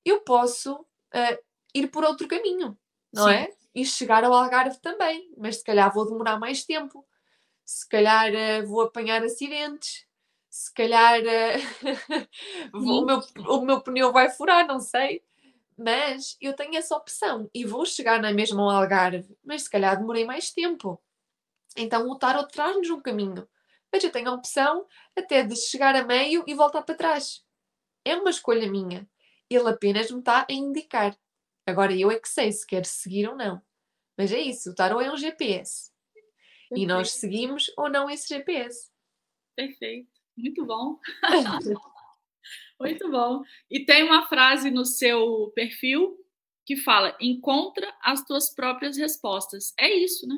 Eu 0.05 0.20
posso 0.20 0.74
uh, 0.74 1.44
ir 1.74 1.88
por 1.88 2.05
outro 2.05 2.26
caminho, 2.26 2.76
não 3.12 3.24
Sim. 3.24 3.34
é? 3.34 3.59
e 3.74 3.84
chegar 3.84 4.24
ao 4.24 4.34
Algarve 4.34 4.78
também, 4.80 5.32
mas 5.36 5.57
se 5.59 5.64
calhar 5.64 5.92
vou 5.92 6.05
demorar 6.05 6.38
mais 6.38 6.64
tempo, 6.64 7.07
se 7.64 7.88
calhar 7.88 8.32
uh, 8.32 8.66
vou 8.66 8.82
apanhar 8.82 9.22
acidentes, 9.22 10.05
se 10.51 10.72
calhar 10.74 11.20
uh, 12.74 12.76
o, 12.76 13.05
meu, 13.05 13.20
o 13.46 13.61
meu 13.61 13.80
pneu 13.80 14.12
vai 14.12 14.30
furar, 14.30 14.66
não 14.66 14.80
sei. 14.80 15.22
Mas 15.76 16.36
eu 16.40 16.55
tenho 16.57 16.74
essa 16.74 16.96
opção 16.96 17.49
e 17.55 17.64
vou 17.64 17.86
chegar 17.86 18.20
na 18.20 18.32
mesma 18.32 18.62
ao 18.62 18.70
Algarve, 18.70 19.38
mas 19.44 19.62
se 19.62 19.70
calhar 19.70 19.96
demorei 19.96 20.24
mais 20.24 20.51
tempo. 20.51 21.01
Então 21.76 22.11
o 22.11 22.16
tarot 22.16 22.53
traz-nos 22.53 22.90
um 22.90 23.01
caminho. 23.01 23.49
Mas 23.93 24.05
eu 24.05 24.11
tenho 24.11 24.28
a 24.28 24.34
opção 24.34 24.86
até 25.16 25.43
de 25.43 25.57
chegar 25.57 25.95
a 25.97 26.05
meio 26.05 26.45
e 26.47 26.55
voltar 26.55 26.82
para 26.82 26.95
trás. 26.95 27.45
É 28.05 28.16
uma 28.16 28.30
escolha 28.30 28.70
minha. 28.70 29.09
Ele 29.51 29.68
apenas 29.68 30.11
me 30.11 30.18
está 30.18 30.47
a 30.49 30.53
indicar. 30.53 31.16
Agora 31.66 31.95
eu 31.95 32.11
é 32.11 32.18
que 32.18 32.28
sei 32.28 32.53
se 32.53 32.66
quero 32.66 32.86
seguir 32.86 33.28
ou 33.28 33.36
não. 33.36 33.62
Mas 34.16 34.32
é 34.32 34.39
isso, 34.39 34.70
o 34.70 34.74
tarot 34.74 35.05
é 35.05 35.12
um 35.12 35.16
GPS. 35.16 35.93
Perfeito. 36.68 36.82
E 36.82 36.86
nós 36.86 37.12
seguimos 37.12 37.72
ou 37.76 37.89
não 37.89 38.11
esse 38.11 38.28
GPS. 38.28 38.91
Perfeito. 39.57 40.11
Muito 40.36 40.64
bom. 40.64 40.99
Muito 42.80 43.11
bom. 43.11 43.43
E 43.70 43.84
tem 43.84 44.05
uma 44.05 44.26
frase 44.28 44.70
no 44.70 44.84
seu 44.84 45.51
perfil 45.55 46.16
que 46.64 46.76
fala: 46.76 47.16
encontra 47.20 47.93
as 48.01 48.24
tuas 48.24 48.55
próprias 48.55 48.97
respostas. 48.97 49.74
É 49.78 49.89
isso, 49.89 50.26
né? 50.26 50.36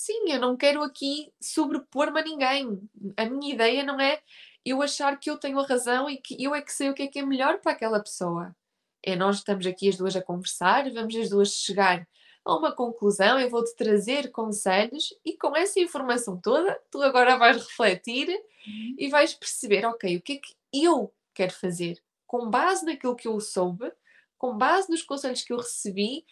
Sim, 0.00 0.32
eu 0.32 0.40
não 0.40 0.56
quero 0.56 0.82
aqui 0.82 1.30
sobrepor-me 1.38 2.20
a 2.20 2.24
ninguém. 2.24 2.80
A 3.18 3.26
minha 3.26 3.52
ideia 3.52 3.84
não 3.84 4.00
é 4.00 4.22
eu 4.64 4.80
achar 4.80 5.18
que 5.20 5.28
eu 5.28 5.36
tenho 5.36 5.58
a 5.58 5.66
razão 5.66 6.08
e 6.08 6.16
que 6.16 6.42
eu 6.42 6.54
é 6.54 6.62
que 6.62 6.72
sei 6.72 6.88
o 6.88 6.94
que 6.94 7.02
é 7.02 7.06
que 7.06 7.18
é 7.18 7.22
melhor 7.22 7.60
para 7.60 7.72
aquela 7.72 8.00
pessoa. 8.00 8.56
É 9.04 9.14
nós 9.14 9.36
estamos 9.36 9.66
aqui 9.66 9.90
as 9.90 9.98
duas 9.98 10.16
a 10.16 10.22
conversar, 10.22 10.90
vamos 10.90 11.14
as 11.14 11.28
duas 11.28 11.52
chegar 11.52 12.08
a 12.46 12.56
uma 12.56 12.72
conclusão, 12.72 13.38
eu 13.38 13.50
vou-te 13.50 13.76
trazer 13.76 14.30
conselhos 14.30 15.12
e 15.22 15.36
com 15.36 15.54
essa 15.54 15.78
informação 15.78 16.40
toda, 16.40 16.80
tu 16.90 17.02
agora 17.02 17.36
vais 17.36 17.58
refletir 17.58 18.30
uhum. 18.30 18.94
e 18.96 19.06
vais 19.08 19.34
perceber, 19.34 19.84
ok, 19.84 20.16
o 20.16 20.22
que 20.22 20.32
é 20.32 20.36
que 20.38 20.54
eu 20.72 21.12
quero 21.34 21.52
fazer? 21.52 22.02
Com 22.26 22.48
base 22.48 22.86
naquilo 22.86 23.14
que 23.14 23.28
eu 23.28 23.38
soube, 23.38 23.92
com 24.38 24.56
base 24.56 24.88
nos 24.88 25.02
conselhos 25.02 25.42
que 25.42 25.52
eu 25.52 25.58
recebi, 25.58 26.24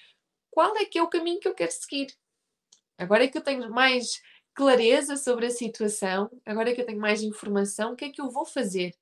qual 0.50 0.74
é 0.78 0.86
que 0.86 0.98
é 0.98 1.02
o 1.02 1.08
caminho 1.08 1.38
que 1.38 1.48
eu 1.48 1.54
quero 1.54 1.70
seguir? 1.70 2.16
Agora 2.98 3.24
é 3.24 3.28
que 3.28 3.38
eu 3.38 3.42
tenho 3.42 3.70
mais 3.70 4.20
clareza 4.54 5.16
sobre 5.16 5.46
a 5.46 5.50
situação, 5.50 6.28
agora 6.44 6.70
é 6.70 6.74
que 6.74 6.80
eu 6.80 6.86
tenho 6.86 7.00
mais 7.00 7.22
informação, 7.22 7.92
o 7.92 7.96
que 7.96 8.06
é 8.06 8.10
que 8.10 8.20
eu 8.20 8.28
vou 8.28 8.44
fazer? 8.44 8.92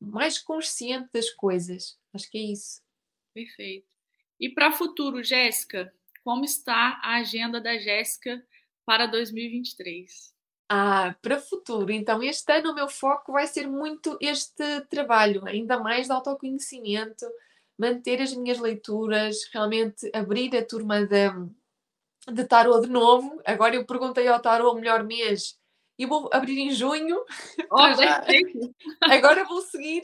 Mais 0.00 0.38
consciente 0.38 1.08
das 1.12 1.30
coisas. 1.30 1.96
Acho 2.12 2.28
que 2.28 2.38
é 2.38 2.52
isso. 2.52 2.82
Perfeito. 3.32 3.86
E 4.40 4.48
para 4.48 4.70
o 4.70 4.72
futuro, 4.72 5.22
Jéssica, 5.22 5.92
como 6.24 6.44
está 6.44 7.00
a 7.02 7.16
agenda 7.16 7.60
da 7.60 7.78
Jéssica 7.78 8.44
para 8.84 9.06
2023? 9.06 10.34
Ah, 10.68 11.14
para 11.22 11.36
o 11.36 11.40
futuro. 11.40 11.90
Então, 11.90 12.22
este 12.22 12.52
ano 12.52 12.72
o 12.72 12.74
meu 12.74 12.88
foco 12.88 13.32
vai 13.32 13.46
ser 13.46 13.66
muito 13.66 14.18
este 14.20 14.80
trabalho, 14.90 15.46
ainda 15.46 15.78
mais 15.78 16.06
de 16.06 16.12
autoconhecimento, 16.12 17.24
manter 17.78 18.20
as 18.20 18.34
minhas 18.34 18.58
leituras, 18.58 19.48
realmente 19.52 20.10
abrir 20.12 20.54
a 20.56 20.64
turma 20.64 21.06
de, 21.06 21.30
de 22.32 22.44
tarot 22.44 22.86
de 22.86 22.92
novo. 22.92 23.40
Agora 23.44 23.74
eu 23.74 23.86
perguntei 23.86 24.26
ao 24.28 24.40
tarot 24.40 24.70
o 24.70 24.74
melhor 24.74 25.04
mês 25.04 25.58
e 25.98 26.06
vou 26.06 26.30
abrir 26.32 26.58
em 26.58 26.70
junho. 26.70 27.24
Oh, 27.70 27.78
Agora 29.02 29.44
vou 29.44 29.60
seguir. 29.62 30.02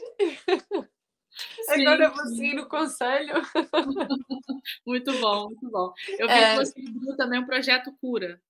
Sim. 1.35 1.85
Agora 1.85 2.09
vou 2.09 2.25
seguir 2.27 2.59
o 2.59 2.67
conselho. 2.67 3.33
muito 4.85 5.13
bom, 5.19 5.45
muito 5.45 5.69
bom. 5.69 5.93
Eu 6.17 6.27
vi 6.27 6.33
é... 6.33 6.51
que 6.51 6.65
você 6.65 6.79
abriu 6.79 7.17
também 7.17 7.39
um 7.39 7.45
projeto 7.45 7.95
Cura. 7.99 8.41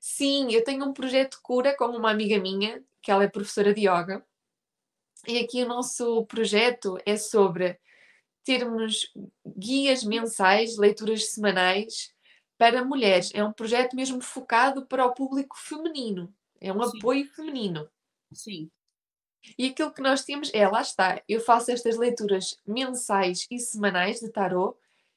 Sim, 0.00 0.52
eu 0.52 0.62
tenho 0.62 0.84
um 0.84 0.92
projeto 0.92 1.40
Cura 1.42 1.76
com 1.76 1.86
uma 1.86 2.10
amiga 2.10 2.38
minha, 2.38 2.82
que 3.02 3.10
ela 3.10 3.24
é 3.24 3.28
professora 3.28 3.74
de 3.74 3.82
yoga. 3.82 4.24
E 5.26 5.38
aqui 5.38 5.62
o 5.62 5.68
nosso 5.68 6.24
projeto 6.26 6.98
é 7.04 7.16
sobre 7.16 7.78
termos 8.44 9.12
guias 9.44 10.02
mensais, 10.02 10.78
leituras 10.78 11.32
semanais 11.32 12.12
para 12.60 12.84
mulheres. 12.84 13.30
É 13.32 13.42
um 13.42 13.54
projeto 13.54 13.96
mesmo 13.96 14.20
focado 14.20 14.84
para 14.84 15.06
o 15.06 15.14
público 15.14 15.56
feminino. 15.58 16.30
É 16.60 16.70
um 16.70 16.82
Sim. 16.82 16.98
apoio 16.98 17.26
feminino. 17.34 17.88
Sim. 18.34 18.70
E 19.56 19.68
aquilo 19.68 19.90
que 19.90 20.02
nós 20.02 20.26
temos 20.26 20.50
é, 20.52 20.68
lá 20.68 20.82
está, 20.82 21.22
eu 21.26 21.40
faço 21.40 21.70
estas 21.70 21.96
leituras 21.96 22.58
mensais 22.66 23.46
e 23.50 23.58
semanais 23.58 24.20
de 24.20 24.28
tarot, 24.30 24.76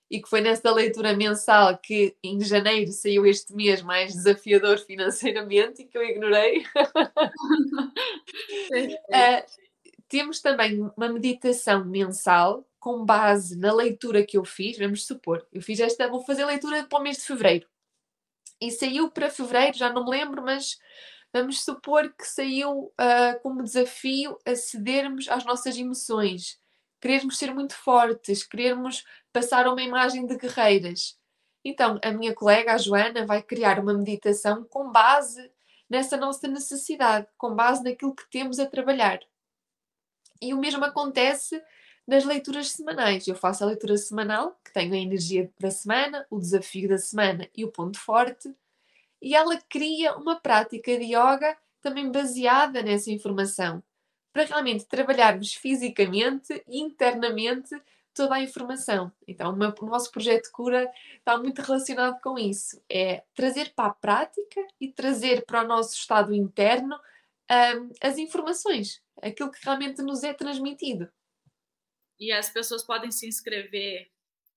e 0.09 0.21
que 0.21 0.29
foi 0.29 0.39
nessa 0.39 0.71
leitura 0.71 1.13
mensal 1.17 1.77
que 1.77 2.15
em 2.23 2.39
janeiro 2.39 2.93
saiu 2.93 3.25
este 3.25 3.53
mês 3.53 3.81
mais 3.81 4.13
desafiador 4.13 4.77
financeiramente 4.77 5.81
e 5.81 5.85
que 5.85 5.97
eu 5.97 6.03
ignorei. 6.03 6.59
uh, 6.59 6.63
temos 10.07 10.39
também 10.39 10.79
uma 10.95 11.09
meditação 11.09 11.83
mensal 11.83 12.65
com 12.83 13.05
base 13.05 13.57
na 13.57 13.71
leitura 13.71 14.25
que 14.25 14.37
eu 14.37 14.43
fiz. 14.43 14.77
Vamos 14.77 15.07
supor, 15.07 15.47
eu 15.53 15.61
fiz 15.61 15.79
esta, 15.79 16.05
vou 16.09 16.21
fazer 16.25 16.43
leitura 16.43 16.83
para 16.83 16.99
o 16.99 17.01
mês 17.01 17.15
de 17.15 17.23
fevereiro. 17.23 17.65
E 18.59 18.69
saiu 18.71 19.09
para 19.09 19.29
fevereiro, 19.29 19.77
já 19.77 19.89
não 19.89 20.03
me 20.03 20.09
lembro, 20.09 20.43
mas 20.43 20.77
vamos 21.31 21.63
supor 21.63 22.13
que 22.13 22.27
saiu 22.27 22.91
uh, 22.99 23.39
como 23.41 23.63
desafio 23.63 24.37
acedermos 24.45 25.29
às 25.29 25.45
nossas 25.45 25.77
emoções, 25.77 26.59
querermos 26.99 27.37
ser 27.37 27.53
muito 27.53 27.73
fortes, 27.73 28.43
querermos 28.43 29.05
passar 29.31 29.65
uma 29.65 29.81
imagem 29.81 30.25
de 30.25 30.35
guerreiras. 30.35 31.17
Então, 31.63 31.97
a 32.03 32.11
minha 32.11 32.35
colega, 32.35 32.73
a 32.73 32.77
Joana, 32.77 33.25
vai 33.25 33.41
criar 33.41 33.79
uma 33.79 33.93
meditação 33.93 34.65
com 34.65 34.91
base 34.91 35.49
nessa 35.89 36.17
nossa 36.17 36.49
necessidade, 36.49 37.27
com 37.37 37.55
base 37.55 37.81
naquilo 37.81 38.13
que 38.13 38.29
temos 38.29 38.59
a 38.59 38.65
trabalhar. 38.65 39.21
E 40.41 40.53
o 40.53 40.59
mesmo 40.59 40.83
acontece 40.83 41.63
nas 42.07 42.25
leituras 42.25 42.71
semanais. 42.71 43.27
Eu 43.27 43.35
faço 43.35 43.63
a 43.63 43.67
leitura 43.67 43.97
semanal, 43.97 44.59
que 44.63 44.73
tem 44.73 44.91
a 44.91 44.97
energia 44.97 45.51
da 45.59 45.71
semana, 45.71 46.25
o 46.29 46.39
desafio 46.39 46.89
da 46.89 46.97
semana 46.97 47.47
e 47.55 47.63
o 47.63 47.71
ponto 47.71 47.99
forte, 47.99 48.53
e 49.21 49.35
ela 49.35 49.57
cria 49.69 50.15
uma 50.17 50.35
prática 50.35 50.97
de 50.97 51.05
yoga 51.05 51.57
também 51.81 52.11
baseada 52.11 52.81
nessa 52.81 53.11
informação, 53.11 53.81
para 54.33 54.45
realmente 54.45 54.85
trabalharmos 54.85 55.53
fisicamente 55.53 56.63
e 56.67 56.79
internamente 56.79 57.75
toda 58.13 58.35
a 58.35 58.41
informação. 58.41 59.11
Então, 59.27 59.51
o 59.53 59.85
nosso 59.85 60.11
projeto 60.11 60.51
cura 60.51 60.89
está 61.17 61.37
muito 61.37 61.61
relacionado 61.61 62.19
com 62.21 62.37
isso. 62.37 62.81
É 62.89 63.23
trazer 63.33 63.73
para 63.75 63.89
a 63.89 63.93
prática 63.93 64.61
e 64.79 64.87
trazer 64.87 65.45
para 65.45 65.63
o 65.63 65.67
nosso 65.67 65.95
estado 65.95 66.33
interno 66.33 66.95
um, 67.49 67.89
as 68.01 68.17
informações, 68.17 69.01
aquilo 69.21 69.51
que 69.51 69.63
realmente 69.63 70.01
nos 70.01 70.23
é 70.23 70.33
transmitido. 70.33 71.09
E 72.23 72.31
as 72.31 72.49
pessoas 72.49 72.81
podem 72.81 73.11
se 73.11 73.27
inscrever 73.27 74.07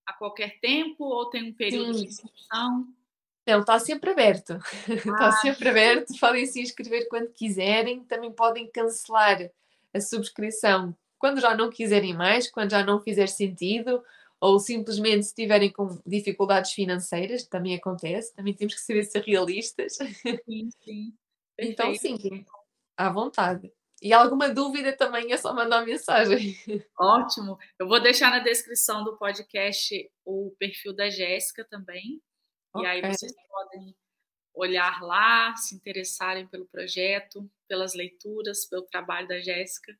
a 0.07 0.13
qualquer 0.13 0.61
tempo 0.61 1.03
ou 1.03 1.29
tem 1.29 1.43
um 1.51 1.53
período 1.53 1.95
Sim. 1.95 2.05
de 2.05 2.07
inscrição? 2.13 2.87
Não, 3.45 3.61
está 3.61 3.77
sempre 3.81 4.11
aberto. 4.11 4.57
Ah. 4.89 4.95
Está 4.95 5.33
sempre 5.33 5.69
aberto. 5.69 6.17
Podem 6.21 6.47
se 6.47 6.61
inscrever 6.61 7.09
quando 7.09 7.33
quiserem. 7.33 8.05
Também 8.05 8.31
podem 8.31 8.71
cancelar 8.71 9.51
a 9.93 10.01
subscrição 10.01 10.97
quando 11.19 11.41
já 11.41 11.57
não 11.57 11.69
quiserem 11.69 12.15
mais, 12.15 12.49
quando 12.49 12.71
já 12.71 12.85
não 12.85 13.01
fizer 13.01 13.27
sentido, 13.27 14.01
ou 14.41 14.61
simplesmente 14.61 15.25
se 15.25 15.31
estiverem 15.31 15.73
com 15.73 16.01
dificuldades 16.07 16.71
financeiras, 16.71 17.43
também 17.43 17.75
acontece. 17.75 18.33
Também 18.33 18.55
temos 18.55 18.75
que 18.75 18.81
saber 18.81 19.03
ser 19.03 19.25
realistas. 19.25 19.95
Sim, 19.97 20.69
sim. 20.85 21.15
Então, 21.59 21.93
sim, 21.97 22.45
à 22.97 23.11
vontade. 23.11 23.73
E 24.03 24.13
alguma 24.13 24.49
dúvida 24.49 24.95
também 24.95 25.33
é 25.33 25.37
só 25.37 25.55
mandar 25.55 25.85
mensagem. 25.85 26.55
Ótimo. 26.99 27.59
Eu 27.79 27.89
vou 27.89 28.01
deixar 28.01 28.31
na 28.31 28.41
descrição 28.41 29.03
do 29.05 29.17
podcast 29.17 30.11
o 30.25 30.55
perfil 30.59 30.95
da 30.95 31.09
Jéssica 31.09 31.65
também. 31.65 32.21
Okay. 32.75 32.87
E 32.87 32.91
aí 32.91 33.01
vocês 33.01 33.33
podem 33.49 33.97
olhar 34.55 35.03
lá, 35.03 35.55
se 35.57 35.75
interessarem 35.75 36.47
pelo 36.47 36.67
projeto, 36.67 37.49
pelas 37.69 37.95
leituras, 37.95 38.67
pelo 38.67 38.83
trabalho 38.83 39.29
da 39.29 39.41
Jéssica. 39.41 39.97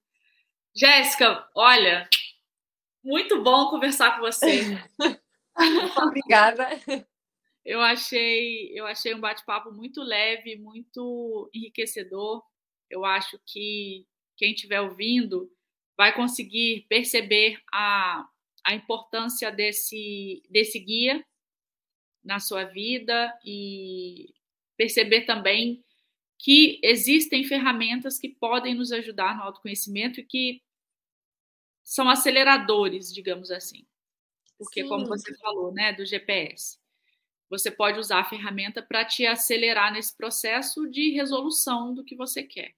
Jéssica, 0.75 1.49
olha, 1.55 2.09
muito 3.03 3.43
bom 3.43 3.71
conversar 3.71 4.17
com 4.17 4.21
você. 4.21 4.61
Obrigada. 5.97 6.69
Eu 7.65 7.81
achei, 7.81 8.71
eu 8.79 8.87
achei 8.87 9.15
um 9.15 9.21
bate-papo 9.21 9.73
muito 9.73 10.03
leve, 10.03 10.57
muito 10.57 11.51
enriquecedor. 11.53 12.43
Eu 12.91 13.05
acho 13.05 13.39
que 13.45 14.07
quem 14.37 14.53
estiver 14.53 14.81
ouvindo 14.81 15.51
vai 15.97 16.15
conseguir 16.15 16.87
perceber 16.89 17.61
a, 17.73 18.29
a 18.65 18.75
importância 18.75 19.51
desse, 19.51 20.43
desse 20.51 20.79
guia 20.79 21.25
na 22.23 22.39
sua 22.39 22.65
vida 22.65 23.33
e 23.45 24.35
perceber 24.77 25.23
também 25.23 25.85
que 26.39 26.79
existem 26.83 27.45
ferramentas 27.45 28.19
que 28.19 28.29
podem 28.29 28.75
nos 28.75 28.93
ajudar 28.93 29.37
no 29.37 29.43
autoconhecimento 29.43 30.21
e 30.21 30.25
que 30.25 30.63
são 31.83 32.11
aceleradores, 32.11 33.13
digamos 33.13 33.51
assim. 33.51 33.87
Porque, 34.59 34.83
Sim. 34.83 34.89
como 34.89 35.07
você 35.07 35.35
falou, 35.39 35.73
né, 35.73 35.93
do 35.93 36.05
GPS, 36.05 36.79
você 37.49 37.71
pode 37.71 37.99
usar 37.99 38.21
a 38.21 38.25
ferramenta 38.25 38.83
para 38.83 39.05
te 39.05 39.27
acelerar 39.27 39.93
nesse 39.93 40.17
processo 40.17 40.89
de 40.89 41.11
resolução 41.11 41.95
do 41.95 42.05
que 42.05 42.17
você 42.17 42.43
quer. 42.43 42.75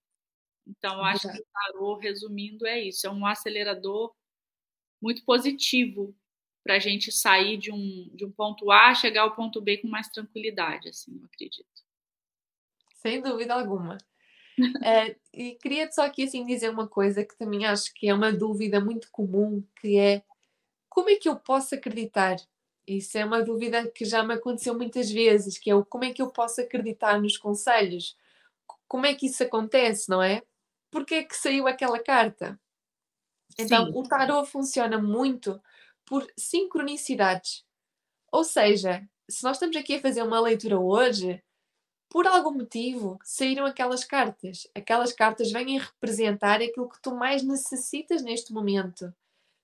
Então, 0.66 1.02
acho 1.02 1.30
que 1.32 1.40
o 1.40 1.46
tarô, 1.52 1.96
resumindo, 1.96 2.66
é 2.66 2.80
isso: 2.80 3.06
é 3.06 3.10
um 3.10 3.24
acelerador 3.24 4.14
muito 5.00 5.24
positivo 5.24 6.14
para 6.62 6.74
a 6.74 6.78
gente 6.78 7.10
sair 7.10 7.56
de 7.56 7.72
um, 7.72 8.10
de 8.14 8.26
um 8.26 8.30
ponto 8.30 8.70
A, 8.70 8.94
chegar 8.94 9.22
ao 9.22 9.34
ponto 9.34 9.60
B 9.60 9.78
com 9.78 9.88
mais 9.88 10.08
tranquilidade, 10.08 10.88
assim, 10.88 11.16
eu 11.18 11.24
acredito. 11.24 11.66
Sem 12.96 13.22
dúvida 13.22 13.54
alguma. 13.54 13.96
É, 14.84 15.16
e 15.32 15.54
queria 15.54 15.88
só 15.88 16.04
aqui 16.04 16.24
assim 16.24 16.44
dizer 16.44 16.68
uma 16.68 16.88
coisa 16.88 17.24
que 17.24 17.38
também 17.38 17.64
acho 17.64 17.94
que 17.94 18.08
é 18.08 18.12
uma 18.12 18.32
dúvida 18.32 18.80
muito 18.80 19.08
comum, 19.12 19.64
que 19.80 19.96
é 19.96 20.24
como 20.88 21.08
é 21.08 21.14
que 21.14 21.28
eu 21.28 21.36
posso 21.36 21.76
acreditar? 21.76 22.34
Isso 22.89 23.18
é 23.18 23.24
uma 23.24 23.43
dúvida 23.43 23.86
que 23.91 24.05
já 24.07 24.22
me 24.22 24.34
aconteceu 24.34 24.74
muitas 24.74 25.11
vezes, 25.11 25.59
que 25.59 25.70
é 25.70 25.74
o 25.74 25.84
como 25.84 26.05
é 26.05 26.12
que 26.12 26.22
eu 26.22 26.30
posso 26.30 26.61
acreditar 26.62 27.20
nos 27.20 27.36
conselhos? 27.36 28.16
Como 28.89 29.05
é 29.05 29.14
que 29.14 29.26
isso 29.26 29.43
acontece, 29.43 30.09
não 30.09 30.22
é? 30.22 30.43
Porque 30.91 31.16
é 31.16 31.22
que 31.22 31.36
saiu 31.36 31.68
aquela 31.68 32.03
carta? 32.03 32.59
Então, 33.59 33.86
Sim. 33.86 33.93
o 33.95 34.03
tarot 34.05 34.49
funciona 34.49 34.99
muito 34.99 35.61
por 36.07 36.26
sincronicidades. 36.39 37.62
Ou 38.32 38.43
seja, 38.43 39.07
se 39.28 39.45
nós 39.45 39.57
estamos 39.57 39.76
aqui 39.76 39.97
a 39.97 40.01
fazer 40.01 40.22
uma 40.22 40.41
leitura 40.41 40.80
hoje, 40.80 41.43
por 42.09 42.26
algum 42.26 42.53
motivo 42.53 43.18
saíram 43.22 43.66
aquelas 43.66 44.05
cartas. 44.05 44.66
Aquelas 44.74 45.12
cartas 45.12 45.53
vêm 45.53 45.78
representar 45.78 46.62
aquilo 46.62 46.89
que 46.89 47.03
tu 47.03 47.14
mais 47.14 47.43
necessitas 47.43 48.22
neste 48.22 48.53
momento. 48.53 49.14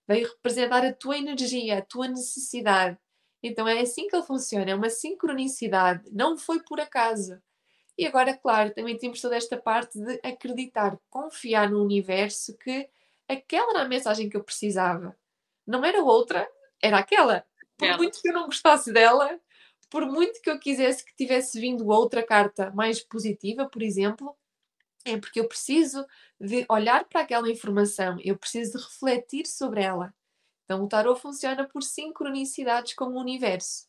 Vêm 0.07 0.25
representar 0.25 0.85
a 0.85 0.93
tua 0.93 1.17
energia, 1.17 1.79
a 1.79 1.83
tua 1.83 2.07
necessidade. 2.07 2.99
Então 3.47 3.69
é 3.69 3.79
assim 3.83 4.09
que 4.09 4.17
ele 4.17 4.25
funciona, 4.25 4.71
é 4.71 4.75
uma 4.75 4.89
sincronicidade, 4.89 6.09
não 6.11 6.39
foi 6.39 6.63
por 6.63 6.81
acaso. 6.81 7.39
E 7.97 8.07
agora, 8.07 8.35
claro, 8.35 8.73
também 8.73 8.97
temos 8.97 9.21
toda 9.21 9.37
esta 9.37 9.59
parte 9.59 9.99
de 10.01 10.19
acreditar, 10.25 10.99
confiar 11.11 11.71
no 11.71 11.85
universo 11.85 12.57
que 12.57 12.89
aquela 13.29 13.73
era 13.73 13.83
a 13.83 13.89
mensagem 13.89 14.31
que 14.31 14.37
eu 14.37 14.43
precisava. 14.43 15.15
Não 15.67 15.85
era 15.85 16.03
outra, 16.03 16.49
era 16.83 16.99
aquela. 16.99 17.45
Por 17.77 17.97
muito 17.99 18.21
que 18.23 18.31
eu 18.31 18.33
não 18.33 18.47
gostasse 18.47 18.91
dela, 18.91 19.39
por 19.91 20.07
muito 20.07 20.41
que 20.41 20.49
eu 20.49 20.59
quisesse 20.59 21.05
que 21.05 21.15
tivesse 21.15 21.61
vindo 21.61 21.87
outra 21.87 22.23
carta 22.23 22.73
mais 22.75 23.01
positiva, 23.01 23.69
por 23.69 23.83
exemplo, 23.83 24.35
é 25.05 25.19
porque 25.19 25.39
eu 25.39 25.47
preciso 25.47 26.07
de 26.41 26.65
olhar 26.67 27.05
para 27.05 27.21
aquela 27.21 27.51
informação, 27.51 28.17
eu 28.25 28.39
preciso 28.39 28.79
de 28.79 28.85
refletir 28.85 29.47
sobre 29.47 29.83
ela. 29.83 30.15
Então 30.65 30.83
o 30.83 30.89
tarot 30.89 31.21
funciona 31.21 31.69
por 31.69 31.83
sincronicidades 31.83 32.95
com 32.95 33.07
o 33.07 33.21
universo. 33.21 33.87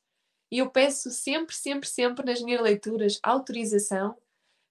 E 0.52 0.60
eu 0.60 0.70
peço 0.70 1.10
sempre, 1.10 1.56
sempre, 1.56 1.88
sempre 1.88 2.26
nas 2.26 2.42
minhas 2.42 2.62
leituras 2.62 3.20
autorização 3.24 4.16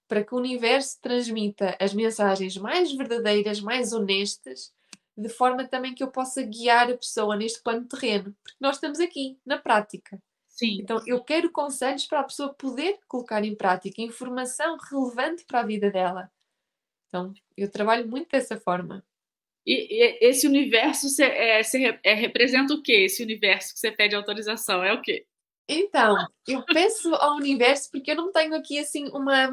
para 0.06 0.22
que 0.22 0.34
o 0.34 0.38
universo 0.38 0.98
transmita 1.00 1.76
as 1.80 1.94
mensagens 1.94 2.56
mais 2.56 2.92
verdadeiras, 2.92 3.60
mais 3.60 3.92
honestas, 3.92 4.72
de 5.16 5.28
forma 5.28 5.66
também 5.66 5.94
que 5.94 6.02
eu 6.02 6.10
possa 6.10 6.42
guiar 6.42 6.90
a 6.90 6.96
pessoa 6.96 7.36
neste 7.36 7.62
plano 7.62 7.86
terreno, 7.86 8.36
porque 8.42 8.56
nós 8.60 8.76
estamos 8.76 9.00
aqui, 9.00 9.38
na 9.44 9.58
prática. 9.58 10.20
Sim. 10.48 10.78
Então, 10.80 11.02
eu 11.06 11.22
quero 11.22 11.50
conselhos 11.50 12.06
para 12.06 12.20
a 12.20 12.24
pessoa 12.24 12.54
poder 12.54 12.98
colocar 13.08 13.44
em 13.44 13.56
prática 13.56 14.02
informação 14.02 14.76
relevante 14.90 15.44
para 15.44 15.60
a 15.60 15.66
vida 15.66 15.90
dela. 15.90 16.30
Então, 17.08 17.32
eu 17.56 17.70
trabalho 17.70 18.08
muito 18.08 18.28
dessa 18.30 18.58
forma. 18.58 19.04
E, 19.66 19.96
e 19.96 20.18
esse 20.20 20.46
universo 20.46 21.08
cê, 21.08 21.24
é, 21.24 21.62
cê, 21.62 21.98
é, 22.02 22.14
representa 22.14 22.74
o 22.74 22.82
quê? 22.82 23.04
Esse 23.04 23.22
universo 23.22 23.72
que 23.72 23.80
você 23.80 23.90
pede 23.90 24.14
autorização 24.14 24.84
é 24.84 24.92
o 24.92 25.00
quê? 25.00 25.26
Então, 25.68 26.16
eu 26.46 26.62
peço 26.62 27.14
ao 27.14 27.36
universo 27.36 27.90
porque 27.90 28.10
eu 28.10 28.16
não 28.16 28.30
tenho 28.30 28.54
aqui 28.54 28.78
assim 28.78 29.08
uma, 29.08 29.48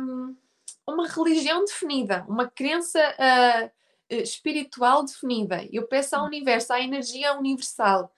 uma 0.86 1.08
religião 1.08 1.64
definida, 1.64 2.26
uma 2.28 2.50
crença 2.50 3.00
uh, 3.00 3.72
espiritual 4.14 5.06
definida. 5.06 5.66
Eu 5.72 5.88
peço 5.88 6.16
ao 6.16 6.26
universo, 6.26 6.74
à 6.74 6.82
energia 6.82 7.34
universal, 7.38 8.14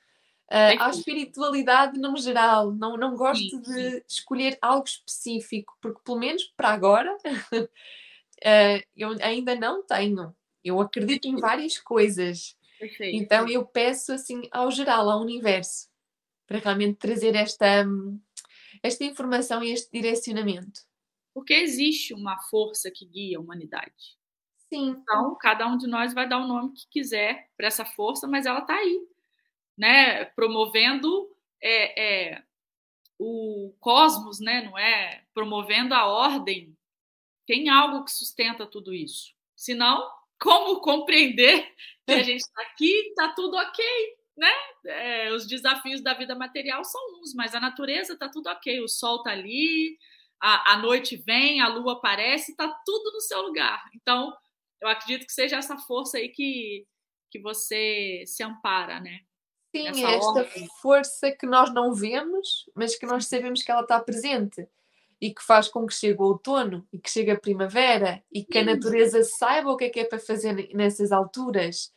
uh, 0.51 0.81
à 0.81 0.89
espiritualidade 0.89 1.99
no 1.99 2.17
geral. 2.17 2.71
Não, 2.71 2.97
não 2.97 3.15
gosto 3.15 3.47
sim, 3.47 3.61
de 3.61 3.91
sim. 3.91 4.01
escolher 4.09 4.57
algo 4.59 4.87
específico, 4.87 5.77
porque 5.79 6.01
pelo 6.03 6.19
menos 6.19 6.43
para 6.57 6.69
agora 6.69 7.15
uh, 7.15 7.69
eu 8.97 9.15
ainda 9.21 9.55
não 9.55 9.83
tenho. 9.83 10.35
Eu 10.63 10.79
acredito 10.79 11.27
em 11.27 11.35
várias 11.35 11.77
coisas. 11.77 12.57
Perfeito. 12.79 13.15
Então 13.15 13.47
eu 13.47 13.65
peço 13.65 14.13
assim 14.13 14.47
ao 14.51 14.71
geral, 14.71 15.09
ao 15.09 15.21
universo, 15.21 15.89
para 16.47 16.59
realmente 16.59 16.97
trazer 16.97 17.35
esta, 17.35 17.85
esta 18.81 19.03
informação 19.03 19.63
e 19.63 19.71
este 19.71 19.91
direcionamento. 19.91 20.81
Porque 21.33 21.53
existe 21.53 22.13
uma 22.13 22.37
força 22.43 22.91
que 22.91 23.05
guia 23.05 23.37
a 23.37 23.41
humanidade. 23.41 24.17
Sim. 24.69 24.89
Então, 24.89 25.35
cada 25.35 25.67
um 25.67 25.77
de 25.77 25.87
nós 25.87 26.13
vai 26.13 26.27
dar 26.27 26.39
o 26.39 26.47
nome 26.47 26.73
que 26.73 26.87
quiser 26.89 27.49
para 27.55 27.67
essa 27.67 27.85
força, 27.85 28.27
mas 28.27 28.45
ela 28.45 28.59
está 28.59 28.75
aí, 28.75 29.07
né? 29.77 30.25
Promovendo 30.25 31.29
é, 31.61 32.31
é, 32.31 32.43
o 33.19 33.73
cosmos, 33.79 34.39
né? 34.39 34.61
Não 34.61 34.77
é? 34.77 35.23
Promovendo 35.33 35.93
a 35.93 36.05
ordem. 36.05 36.75
Tem 37.45 37.69
algo 37.69 38.03
que 38.03 38.11
sustenta 38.11 38.65
tudo 38.65 38.93
isso. 38.93 39.33
Senão, 39.55 40.09
como 40.39 40.81
compreender 40.81 41.71
que 42.05 42.13
a 42.13 42.23
gente 42.23 42.41
está 42.41 42.61
aqui, 42.63 42.91
está 43.09 43.29
tudo 43.29 43.55
ok, 43.55 43.85
né? 44.37 44.51
É, 44.85 45.31
os 45.31 45.47
desafios 45.47 46.01
da 46.01 46.13
vida 46.13 46.35
material 46.35 46.83
são 46.83 47.01
uns, 47.21 47.33
mas 47.33 47.55
a 47.55 47.59
natureza 47.59 48.13
está 48.13 48.27
tudo 48.29 48.49
ok. 48.49 48.81
O 48.81 48.87
sol 48.87 49.17
está 49.17 49.31
ali, 49.31 49.97
a, 50.41 50.73
a 50.73 50.77
noite 50.77 51.15
vem, 51.15 51.61
a 51.61 51.67
lua 51.67 51.93
aparece, 51.93 52.51
está 52.51 52.67
tudo 52.85 53.11
no 53.11 53.21
seu 53.21 53.41
lugar. 53.41 53.81
Então, 53.95 54.35
eu 54.81 54.89
acredito 54.89 55.25
que 55.25 55.33
seja 55.33 55.57
essa 55.57 55.77
força 55.77 56.17
aí 56.17 56.29
que, 56.29 56.85
que 57.31 57.39
você 57.39 58.23
se 58.27 58.43
ampara, 58.43 58.99
né? 58.99 59.21
Sim, 59.75 59.87
Essa 59.87 60.01
é 60.01 60.15
esta 60.15 60.27
ordem. 60.27 60.67
força 60.81 61.31
que 61.31 61.45
nós 61.47 61.73
não 61.73 61.93
vemos, 61.95 62.69
mas 62.75 62.95
que 62.95 63.05
nós 63.05 63.25
sabemos 63.25 63.63
que 63.63 63.71
ela 63.71 63.81
está 63.81 63.99
presente 63.99 64.67
e 65.23 65.33
que 65.33 65.41
faz 65.41 65.69
com 65.69 65.87
que 65.87 65.93
chegue 65.93 66.21
o 66.21 66.25
outono 66.25 66.85
e 66.91 66.99
que 66.99 67.09
chegue 67.09 67.31
a 67.31 67.39
primavera 67.39 68.21
e 68.29 68.43
que 68.43 68.57
a 68.57 68.63
natureza 68.65 69.23
saiba 69.23 69.71
o 69.71 69.77
que 69.77 69.85
é 69.85 69.89
que 69.89 70.01
é 70.01 70.03
para 70.03 70.19
fazer 70.19 70.69
nessas 70.73 71.13
alturas. 71.13 71.93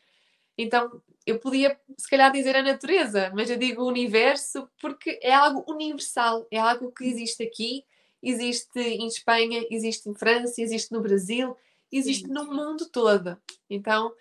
Então, 0.56 1.02
eu 1.26 1.40
podia 1.40 1.76
se 1.98 2.08
calhar 2.08 2.30
dizer 2.30 2.54
a 2.54 2.62
natureza, 2.62 3.32
mas 3.34 3.50
eu 3.50 3.56
digo 3.56 3.82
o 3.82 3.88
universo 3.88 4.70
porque 4.80 5.18
é 5.20 5.34
algo 5.34 5.64
universal, 5.68 6.46
é 6.52 6.58
algo 6.60 6.92
que 6.92 7.04
existe 7.04 7.42
aqui, 7.42 7.84
existe 8.22 8.78
em 8.78 9.08
Espanha, 9.08 9.66
existe 9.72 10.08
em 10.08 10.14
França, 10.14 10.62
existe 10.62 10.92
no 10.92 11.00
Brasil, 11.00 11.56
existe 11.90 12.28
Sim. 12.28 12.32
no 12.32 12.44
mundo 12.44 12.88
todo. 12.92 13.36
Então, 13.68 14.14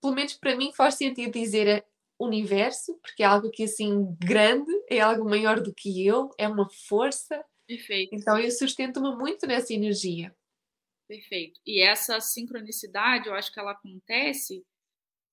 pelo 0.00 0.16
menos 0.16 0.34
para 0.34 0.56
mim 0.56 0.72
faz 0.72 0.96
sentido 0.96 1.30
dizer 1.30 1.86
universo, 2.18 2.98
porque 3.00 3.22
é 3.22 3.26
algo 3.26 3.50
que 3.50 3.62
assim 3.62 4.16
grande, 4.18 4.72
é 4.90 4.98
algo 4.98 5.30
maior 5.30 5.60
do 5.60 5.72
que 5.72 6.04
eu, 6.04 6.30
é 6.36 6.48
uma 6.48 6.68
força 6.68 7.40
Perfeito. 7.76 8.14
Então 8.14 8.38
eu 8.38 8.50
sustento-me 8.50 9.16
muito 9.16 9.46
nessa 9.46 9.72
energia. 9.72 10.34
Perfeito. 11.08 11.58
E 11.66 11.80
essa 11.80 12.20
sincronicidade, 12.20 13.28
eu 13.28 13.34
acho 13.34 13.50
que 13.52 13.58
ela 13.58 13.72
acontece 13.72 14.64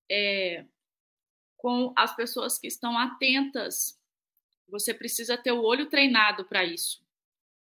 é, 0.10 0.66
com 1.58 1.94
as 1.98 2.16
pessoas 2.16 2.58
que 2.58 2.68
estão 2.68 2.98
atentas. 2.98 4.00
Você 4.70 4.94
precisa 4.94 5.38
ter 5.38 5.52
o 5.52 5.62
olho 5.62 5.90
treinado 5.90 6.46
para 6.46 6.64
isso. 6.64 7.04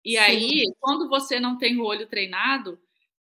E 0.04 0.12
Sim. 0.12 0.18
aí, 0.18 0.74
quando 0.78 1.08
você 1.08 1.40
não 1.40 1.58
tem 1.58 1.78
o 1.78 1.84
olho 1.84 2.06
treinado, 2.06 2.80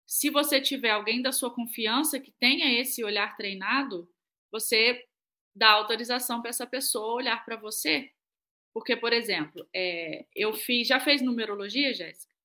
se 0.06 0.30
você 0.30 0.62
tiver 0.62 0.92
alguém 0.92 1.22
da 1.22 1.34
sua 1.34 1.54
confiança 1.54 2.20
que 2.20 2.32
tenha 2.32 2.80
esse 2.80 3.04
olhar 3.04 3.36
treinado, 3.36 4.10
você 4.50 5.06
dá 5.54 5.72
autorização 5.72 6.42
para 6.42 6.50
essa 6.50 6.66
pessoa 6.66 7.16
olhar 7.16 7.44
para 7.44 7.58
você 7.58 8.12
porque, 8.74 8.96
por 8.96 9.14
exemplo, 9.14 9.68
é, 9.74 10.26
eu 10.36 10.54
fiz. 10.54 10.88
Já 10.88 11.00
fez 11.00 11.22
numerologia, 11.22 11.94
Jéssica? 11.94 12.36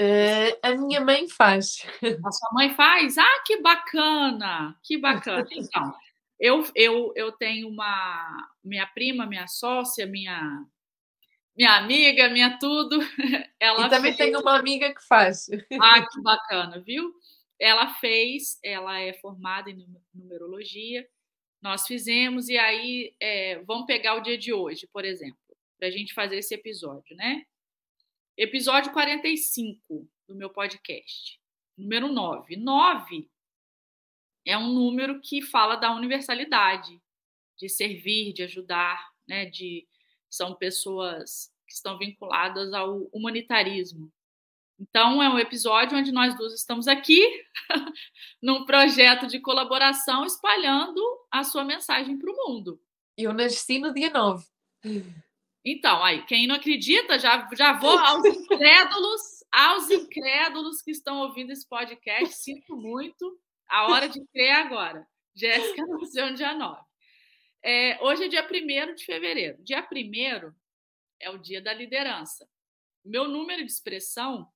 Uh, 0.00 0.58
a 0.60 0.74
minha 0.74 1.00
mãe 1.00 1.28
faz. 1.28 1.86
A 2.02 2.32
sua 2.32 2.50
mãe 2.52 2.74
faz? 2.74 3.16
Ah, 3.16 3.42
que 3.46 3.60
bacana! 3.60 4.76
Que 4.82 4.98
bacana. 4.98 5.46
Então, 5.52 5.94
eu, 6.40 6.66
eu, 6.74 7.12
eu 7.14 7.32
tenho 7.32 7.68
uma. 7.68 8.48
Minha 8.62 8.86
prima, 8.86 9.26
minha 9.26 9.46
sócia, 9.46 10.06
minha. 10.06 10.64
Minha 11.56 11.76
amiga, 11.76 12.28
minha 12.28 12.58
tudo. 12.58 12.98
Ela 13.60 13.86
e 13.86 13.90
também 13.90 14.12
fez... 14.12 14.16
tenho 14.16 14.40
uma 14.40 14.58
amiga 14.58 14.92
que 14.92 15.06
faz. 15.06 15.46
Ah, 15.80 16.04
que 16.04 16.20
bacana, 16.20 16.82
viu? 16.84 17.12
Ela 17.60 17.94
fez, 17.94 18.58
ela 18.64 18.98
é 18.98 19.12
formada 19.14 19.70
em 19.70 19.86
numerologia, 20.12 21.06
nós 21.64 21.84
fizemos, 21.86 22.48
e 22.48 22.56
aí 22.56 23.12
é, 23.18 23.58
vamos 23.64 23.86
pegar 23.86 24.14
o 24.14 24.20
dia 24.20 24.38
de 24.38 24.52
hoje, 24.52 24.86
por 24.86 25.04
exemplo 25.04 25.44
para 25.84 25.88
a 25.88 25.90
gente 25.90 26.14
fazer 26.14 26.38
esse 26.38 26.54
episódio, 26.54 27.14
né? 27.14 27.44
Episódio 28.38 28.90
45 28.92 30.08
do 30.26 30.34
meu 30.34 30.48
podcast. 30.48 31.38
Número 31.76 32.08
9. 32.08 32.56
9 32.56 33.30
é 34.46 34.56
um 34.56 34.72
número 34.72 35.20
que 35.20 35.42
fala 35.42 35.76
da 35.76 35.94
universalidade, 35.94 36.98
de 37.58 37.68
servir, 37.68 38.32
de 38.32 38.42
ajudar, 38.44 39.12
né? 39.28 39.44
De 39.44 39.86
são 40.30 40.54
pessoas 40.54 41.52
que 41.66 41.74
estão 41.74 41.98
vinculadas 41.98 42.72
ao 42.72 43.02
humanitarismo. 43.12 44.10
Então, 44.78 45.22
é 45.22 45.28
um 45.28 45.38
episódio 45.38 45.96
onde 45.96 46.10
nós 46.10 46.36
duas 46.36 46.52
estamos 46.52 46.88
aqui, 46.88 47.22
num 48.42 48.64
projeto 48.64 49.26
de 49.26 49.38
colaboração, 49.38 50.24
espalhando 50.24 51.00
a 51.30 51.44
sua 51.44 51.64
mensagem 51.64 52.18
para 52.18 52.30
o 52.30 52.36
mundo. 52.36 52.80
Eu 53.16 53.32
nasci 53.32 53.78
no 53.78 53.94
dia 53.94 54.10
9. 54.10 54.44
Então, 55.64 56.02
aí, 56.02 56.24
quem 56.26 56.46
não 56.46 56.56
acredita, 56.56 57.18
já, 57.18 57.48
já 57.54 57.72
vou 57.72 57.96
aos 57.98 58.24
incrédulos, 58.24 59.44
aos 59.50 59.90
incrédulos 59.90 60.82
que 60.82 60.90
estão 60.90 61.20
ouvindo 61.20 61.52
esse 61.52 61.66
podcast, 61.68 62.34
sinto 62.34 62.76
muito, 62.76 63.38
a 63.68 63.86
hora 63.86 64.08
de 64.08 64.24
crer 64.26 64.52
agora. 64.52 65.06
Jéssica 65.34 65.86
nasceu 65.86 66.30
no 66.30 66.34
dia 66.34 66.54
9. 66.54 66.80
É, 67.62 67.98
hoje 68.02 68.24
é 68.24 68.28
dia 68.28 68.46
1 68.46 68.94
de 68.94 69.04
fevereiro. 69.04 69.56
Dia 69.62 69.86
1 69.90 70.52
é 71.20 71.30
o 71.30 71.38
dia 71.38 71.62
da 71.62 71.72
liderança. 71.72 72.46
Meu 73.04 73.26
número 73.26 73.64
de 73.64 73.70
expressão 73.70 74.48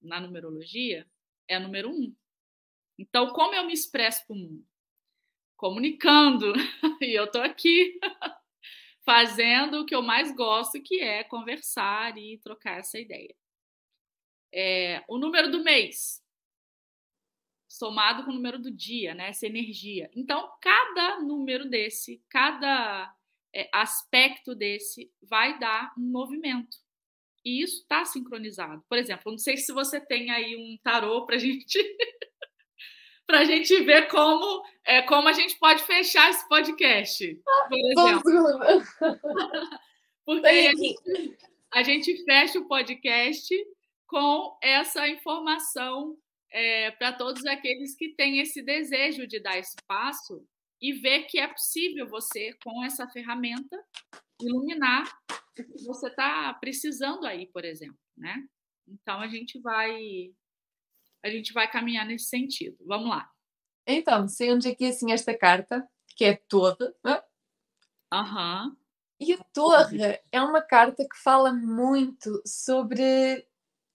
na 0.00 0.20
numerologia 0.20 1.06
é 1.48 1.58
número 1.58 1.90
1. 1.90 2.14
Então, 2.98 3.32
como 3.32 3.54
eu 3.54 3.66
me 3.66 3.72
expresso 3.72 4.26
para 4.26 4.34
o 4.34 4.38
mundo? 4.38 4.66
Comunicando. 5.56 6.52
E 7.02 7.18
eu 7.18 7.24
estou 7.24 7.40
aqui 7.40 7.98
fazendo 9.06 9.80
o 9.80 9.86
que 9.86 9.94
eu 9.94 10.02
mais 10.02 10.34
gosto, 10.34 10.82
que 10.82 11.00
é 11.00 11.24
conversar 11.24 12.16
e 12.18 12.38
trocar 12.38 12.78
essa 12.78 12.98
ideia. 12.98 13.34
É, 14.52 15.02
o 15.08 15.16
número 15.16 15.50
do 15.50 15.64
mês, 15.64 16.22
somado 17.66 18.24
com 18.24 18.32
o 18.32 18.34
número 18.34 18.58
do 18.58 18.70
dia, 18.70 19.14
né? 19.14 19.30
Essa 19.30 19.46
energia. 19.46 20.10
Então, 20.14 20.52
cada 20.60 21.20
número 21.20 21.68
desse, 21.68 22.22
cada 22.28 23.14
é, 23.54 23.68
aspecto 23.72 24.54
desse 24.54 25.10
vai 25.22 25.58
dar 25.58 25.92
um 25.96 26.02
movimento. 26.02 26.76
E 27.44 27.62
isso 27.62 27.82
está 27.82 28.04
sincronizado. 28.04 28.82
Por 28.88 28.98
exemplo, 28.98 29.32
não 29.32 29.38
sei 29.38 29.56
se 29.56 29.72
você 29.72 30.00
tem 30.00 30.30
aí 30.30 30.56
um 30.56 30.78
tarô 30.82 31.24
para 31.24 31.38
gente 31.38 31.78
para 33.26 33.40
a 33.40 33.44
gente 33.44 33.80
ver 33.82 34.08
como, 34.08 34.62
é, 34.84 35.02
como 35.02 35.28
a 35.28 35.32
gente 35.32 35.56
pode 35.58 35.84
fechar 35.84 36.30
esse 36.30 36.48
podcast, 36.48 37.40
por 37.68 37.78
exemplo. 37.78 38.22
Porque 40.26 40.46
a 40.46 40.74
gente, 40.74 41.36
a 41.72 41.82
gente 41.82 42.24
fecha 42.24 42.58
o 42.58 42.66
podcast 42.66 43.54
com 44.06 44.58
essa 44.60 45.08
informação 45.08 46.16
é, 46.50 46.90
para 46.90 47.12
todos 47.12 47.46
aqueles 47.46 47.94
que 47.94 48.08
têm 48.10 48.40
esse 48.40 48.62
desejo 48.62 49.26
de 49.26 49.38
dar 49.38 49.58
espaço 49.58 50.44
e 50.80 50.92
ver 50.92 51.24
que 51.24 51.38
é 51.38 51.46
possível 51.46 52.08
você, 52.08 52.54
com 52.64 52.82
essa 52.84 53.08
ferramenta, 53.08 53.76
iluminar 54.40 55.04
o 55.30 55.54
que 55.54 55.84
você 55.84 56.08
está 56.08 56.54
precisando 56.54 57.26
aí, 57.26 57.46
por 57.46 57.64
exemplo, 57.64 57.98
né? 58.16 58.42
Então 58.88 59.20
a 59.20 59.28
gente 59.28 59.60
vai 59.60 60.32
a 61.22 61.28
gente 61.28 61.52
vai 61.52 61.70
caminhar 61.70 62.06
nesse 62.06 62.26
sentido. 62.26 62.76
Vamos 62.86 63.10
lá. 63.10 63.30
Então, 63.86 64.26
sendo 64.26 64.66
aqui 64.68 64.86
assim 64.86 65.12
esta 65.12 65.36
carta, 65.36 65.86
que 66.16 66.24
é 66.24 66.36
toda. 66.48 66.94
Aham. 68.12 68.68
Uhum. 68.68 68.76
E 69.20 69.34
a 69.34 69.44
torre 69.52 70.18
é 70.32 70.40
uma 70.40 70.62
carta 70.62 71.06
que 71.06 71.22
fala 71.22 71.52
muito 71.52 72.40
sobre 72.46 73.46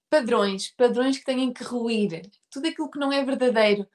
padrões, 0.08 0.70
padrões 0.70 1.18
que 1.18 1.26
têm 1.26 1.52
que 1.52 1.64
ruir, 1.64 2.30
tudo 2.52 2.68
aquilo 2.68 2.92
que 2.92 3.00
não 3.00 3.12
é 3.12 3.26
verdadeiro, 3.26 3.88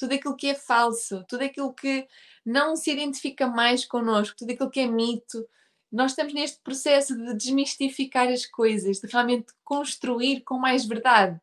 tudo 0.00 0.14
aquilo 0.14 0.36
que 0.36 0.48
é 0.48 0.54
falso, 0.54 1.24
tudo 1.28 1.44
aquilo 1.44 1.72
que 1.72 2.06
não 2.44 2.74
se 2.74 2.90
identifica 2.90 3.46
mais 3.46 3.84
connosco, 3.84 4.36
tudo 4.36 4.52
aquilo 4.52 4.70
que 4.70 4.80
é 4.80 4.86
mito. 4.86 5.46
Nós 5.92 6.12
estamos 6.12 6.32
neste 6.32 6.60
processo 6.60 7.16
de 7.16 7.34
desmistificar 7.34 8.28
as 8.28 8.46
coisas, 8.46 8.98
de 8.98 9.06
realmente 9.06 9.52
construir 9.64 10.40
com 10.40 10.58
mais 10.58 10.84
verdade 10.84 11.40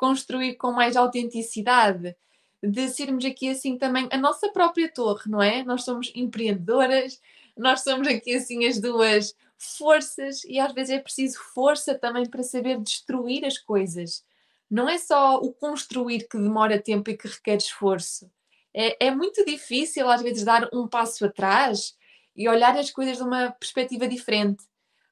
construir 0.00 0.54
com 0.54 0.72
mais 0.72 0.96
autenticidade, 0.96 2.16
de 2.62 2.88
sermos 2.88 3.22
aqui 3.22 3.50
assim 3.50 3.76
também 3.76 4.08
a 4.10 4.16
nossa 4.16 4.50
própria 4.50 4.90
torre, 4.90 5.30
não 5.30 5.42
é? 5.42 5.62
Nós 5.62 5.84
somos 5.84 6.10
empreendedoras, 6.14 7.20
nós 7.54 7.82
somos 7.82 8.08
aqui 8.08 8.34
assim 8.34 8.66
as 8.66 8.80
duas 8.80 9.36
forças 9.58 10.42
e 10.44 10.58
às 10.58 10.72
vezes 10.72 10.94
é 10.94 10.98
preciso 10.98 11.38
força 11.52 11.94
também 11.94 12.24
para 12.24 12.42
saber 12.42 12.80
destruir 12.80 13.44
as 13.44 13.58
coisas. 13.58 14.24
Não 14.70 14.88
é 14.88 14.98
só 14.98 15.36
o 15.36 15.52
construir 15.52 16.28
que 16.28 16.38
demora 16.38 16.80
tempo 16.80 17.10
e 17.10 17.16
que 17.16 17.26
requer 17.26 17.56
esforço. 17.56 18.30
É, 18.72 19.06
é 19.06 19.10
muito 19.10 19.44
difícil 19.44 20.08
às 20.08 20.22
vezes 20.22 20.44
dar 20.44 20.68
um 20.72 20.86
passo 20.86 21.24
atrás 21.24 21.96
e 22.36 22.48
olhar 22.48 22.76
as 22.76 22.90
coisas 22.90 23.16
de 23.16 23.22
uma 23.22 23.50
perspectiva 23.52 24.06
diferente. 24.06 24.64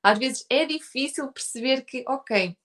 Às 0.02 0.18
vezes 0.18 0.46
é 0.48 0.64
difícil 0.64 1.30
perceber 1.32 1.82
que, 1.82 2.04
ok, 2.06 2.56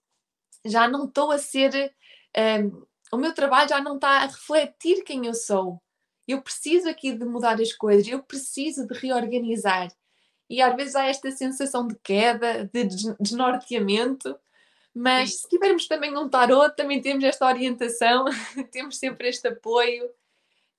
já 0.65 0.87
não 0.87 1.05
estou 1.05 1.31
a 1.31 1.39
ser. 1.39 1.93
Um, 2.37 2.85
o 3.11 3.17
meu 3.17 3.33
trabalho 3.33 3.69
já 3.69 3.81
não 3.81 3.95
está 3.95 4.21
a 4.21 4.27
refletir 4.27 5.03
quem 5.03 5.25
eu 5.25 5.33
sou. 5.33 5.81
Eu 6.27 6.41
preciso 6.41 6.89
aqui 6.89 7.11
de 7.11 7.25
mudar 7.25 7.59
as 7.59 7.73
coisas, 7.73 8.07
eu 8.07 8.23
preciso 8.23 8.87
de 8.87 8.93
reorganizar. 8.93 9.91
E 10.49 10.61
às 10.61 10.75
vezes 10.75 10.95
há 10.95 11.05
esta 11.05 11.31
sensação 11.31 11.87
de 11.87 11.95
queda, 11.95 12.69
de 12.71 12.85
desnorteamento, 13.19 14.37
mas 14.93 15.31
Sim. 15.31 15.37
se 15.37 15.49
tivermos 15.49 15.87
também 15.87 16.15
um 16.15 16.29
tarot, 16.29 16.75
também 16.75 17.01
temos 17.01 17.23
esta 17.23 17.47
orientação, 17.47 18.25
temos 18.71 18.97
sempre 18.97 19.29
este 19.29 19.47
apoio. 19.47 20.09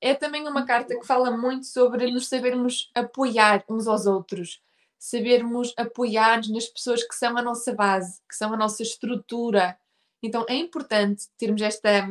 É 0.00 0.14
também 0.14 0.46
uma 0.46 0.64
carta 0.64 0.98
que 0.98 1.06
fala 1.06 1.30
muito 1.30 1.66
sobre 1.66 2.10
nos 2.10 2.28
sabermos 2.28 2.90
apoiar 2.94 3.64
uns 3.68 3.86
aos 3.86 4.06
outros, 4.06 4.62
sabermos 4.98 5.72
apoiar 5.76 6.42
nas 6.48 6.66
pessoas 6.66 7.02
que 7.02 7.14
são 7.14 7.36
a 7.36 7.42
nossa 7.42 7.72
base, 7.74 8.20
que 8.28 8.36
são 8.36 8.52
a 8.52 8.56
nossa 8.56 8.82
estrutura. 8.82 9.76
Então 10.22 10.44
é 10.48 10.54
importante 10.54 11.26
termos 11.36 11.62
esta, 11.62 12.06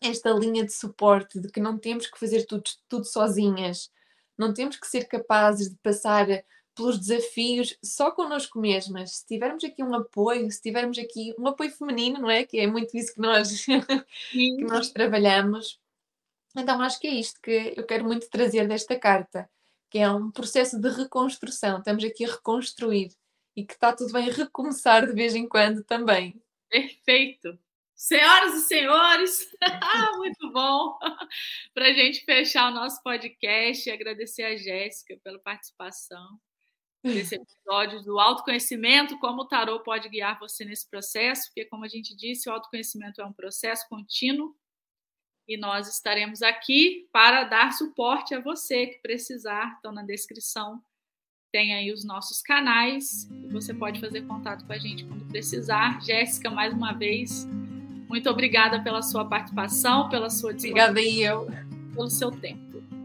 esta 0.00 0.30
linha 0.30 0.64
de 0.64 0.72
suporte 0.72 1.38
de 1.38 1.48
que 1.50 1.60
não 1.60 1.78
temos 1.78 2.06
que 2.06 2.18
fazer 2.18 2.44
tudo, 2.46 2.64
tudo 2.88 3.04
sozinhas, 3.04 3.90
não 4.36 4.52
temos 4.52 4.76
que 4.76 4.86
ser 4.86 5.04
capazes 5.04 5.68
de 5.68 5.76
passar 5.76 6.26
pelos 6.80 6.98
desafios 6.98 7.76
só 7.84 8.10
connosco 8.10 8.58
mesmas. 8.58 9.16
Se 9.16 9.26
tivermos 9.26 9.62
aqui 9.62 9.82
um 9.82 9.94
apoio, 9.94 10.50
se 10.50 10.62
tivermos 10.62 10.98
aqui 10.98 11.34
um 11.38 11.46
apoio 11.46 11.70
feminino, 11.70 12.18
não 12.18 12.30
é? 12.30 12.44
Que 12.44 12.58
é 12.58 12.66
muito 12.66 12.96
isso 12.96 13.12
que 13.14 13.20
nós, 13.20 13.66
que 14.32 14.64
nós 14.64 14.90
trabalhamos. 14.90 15.78
Então 16.56 16.80
acho 16.80 16.98
que 16.98 17.06
é 17.06 17.14
isto 17.14 17.38
que 17.42 17.74
eu 17.76 17.86
quero 17.86 18.04
muito 18.04 18.30
trazer 18.30 18.66
desta 18.66 18.98
carta, 18.98 19.48
que 19.90 19.98
é 19.98 20.10
um 20.10 20.30
processo 20.30 20.80
de 20.80 20.88
reconstrução. 20.88 21.78
Estamos 21.78 22.02
aqui 22.02 22.24
a 22.24 22.32
reconstruir 22.32 23.10
e 23.54 23.64
que 23.64 23.74
está 23.74 23.92
tudo 23.92 24.12
bem 24.14 24.30
recomeçar 24.30 25.06
de 25.06 25.12
vez 25.12 25.34
em 25.34 25.46
quando 25.46 25.84
também. 25.84 26.40
Perfeito. 26.70 27.58
Senhoras 27.94 28.54
e 28.54 28.60
senhores, 28.62 29.50
muito 30.16 30.50
bom 30.50 30.98
para 31.74 31.88
a 31.88 31.92
gente 31.92 32.24
fechar 32.24 32.70
o 32.70 32.74
nosso 32.74 33.02
podcast 33.02 33.86
e 33.86 33.92
agradecer 33.92 34.44
a 34.44 34.56
Jéssica 34.56 35.18
pela 35.22 35.38
participação 35.38 36.40
nesse 37.02 37.34
episódio 37.34 38.02
do 38.02 38.18
autoconhecimento, 38.18 39.18
como 39.18 39.42
o 39.42 39.46
tarô 39.46 39.80
pode 39.80 40.08
guiar 40.08 40.38
você 40.38 40.64
nesse 40.64 40.88
processo, 40.88 41.46
porque, 41.46 41.64
como 41.64 41.84
a 41.84 41.88
gente 41.88 42.14
disse, 42.14 42.48
o 42.48 42.52
autoconhecimento 42.52 43.20
é 43.20 43.24
um 43.24 43.32
processo 43.32 43.86
contínuo 43.88 44.54
e 45.48 45.56
nós 45.56 45.88
estaremos 45.88 46.42
aqui 46.42 47.08
para 47.12 47.44
dar 47.44 47.72
suporte 47.72 48.34
a 48.34 48.40
você 48.40 48.86
que 48.86 48.98
precisar. 49.02 49.76
Então, 49.78 49.92
na 49.92 50.02
descrição 50.02 50.82
tem 51.52 51.74
aí 51.74 51.92
os 51.92 52.04
nossos 52.04 52.40
canais 52.40 53.28
e 53.30 53.48
você 53.48 53.74
pode 53.74 54.00
fazer 54.00 54.22
contato 54.22 54.64
com 54.64 54.72
a 54.72 54.78
gente 54.78 55.04
quando 55.04 55.26
precisar. 55.26 56.00
Jéssica, 56.00 56.48
mais 56.50 56.72
uma 56.72 56.92
vez, 56.92 57.48
muito 58.08 58.30
obrigada 58.30 58.82
pela 58.82 59.02
sua 59.02 59.24
participação, 59.24 60.08
pela 60.08 60.30
sua 60.30 60.52
Obrigada 60.52 61.00
e 61.00 61.22
eu. 61.22 61.48
Pelo 61.94 62.08
seu 62.08 62.30
tempo. 62.30 62.99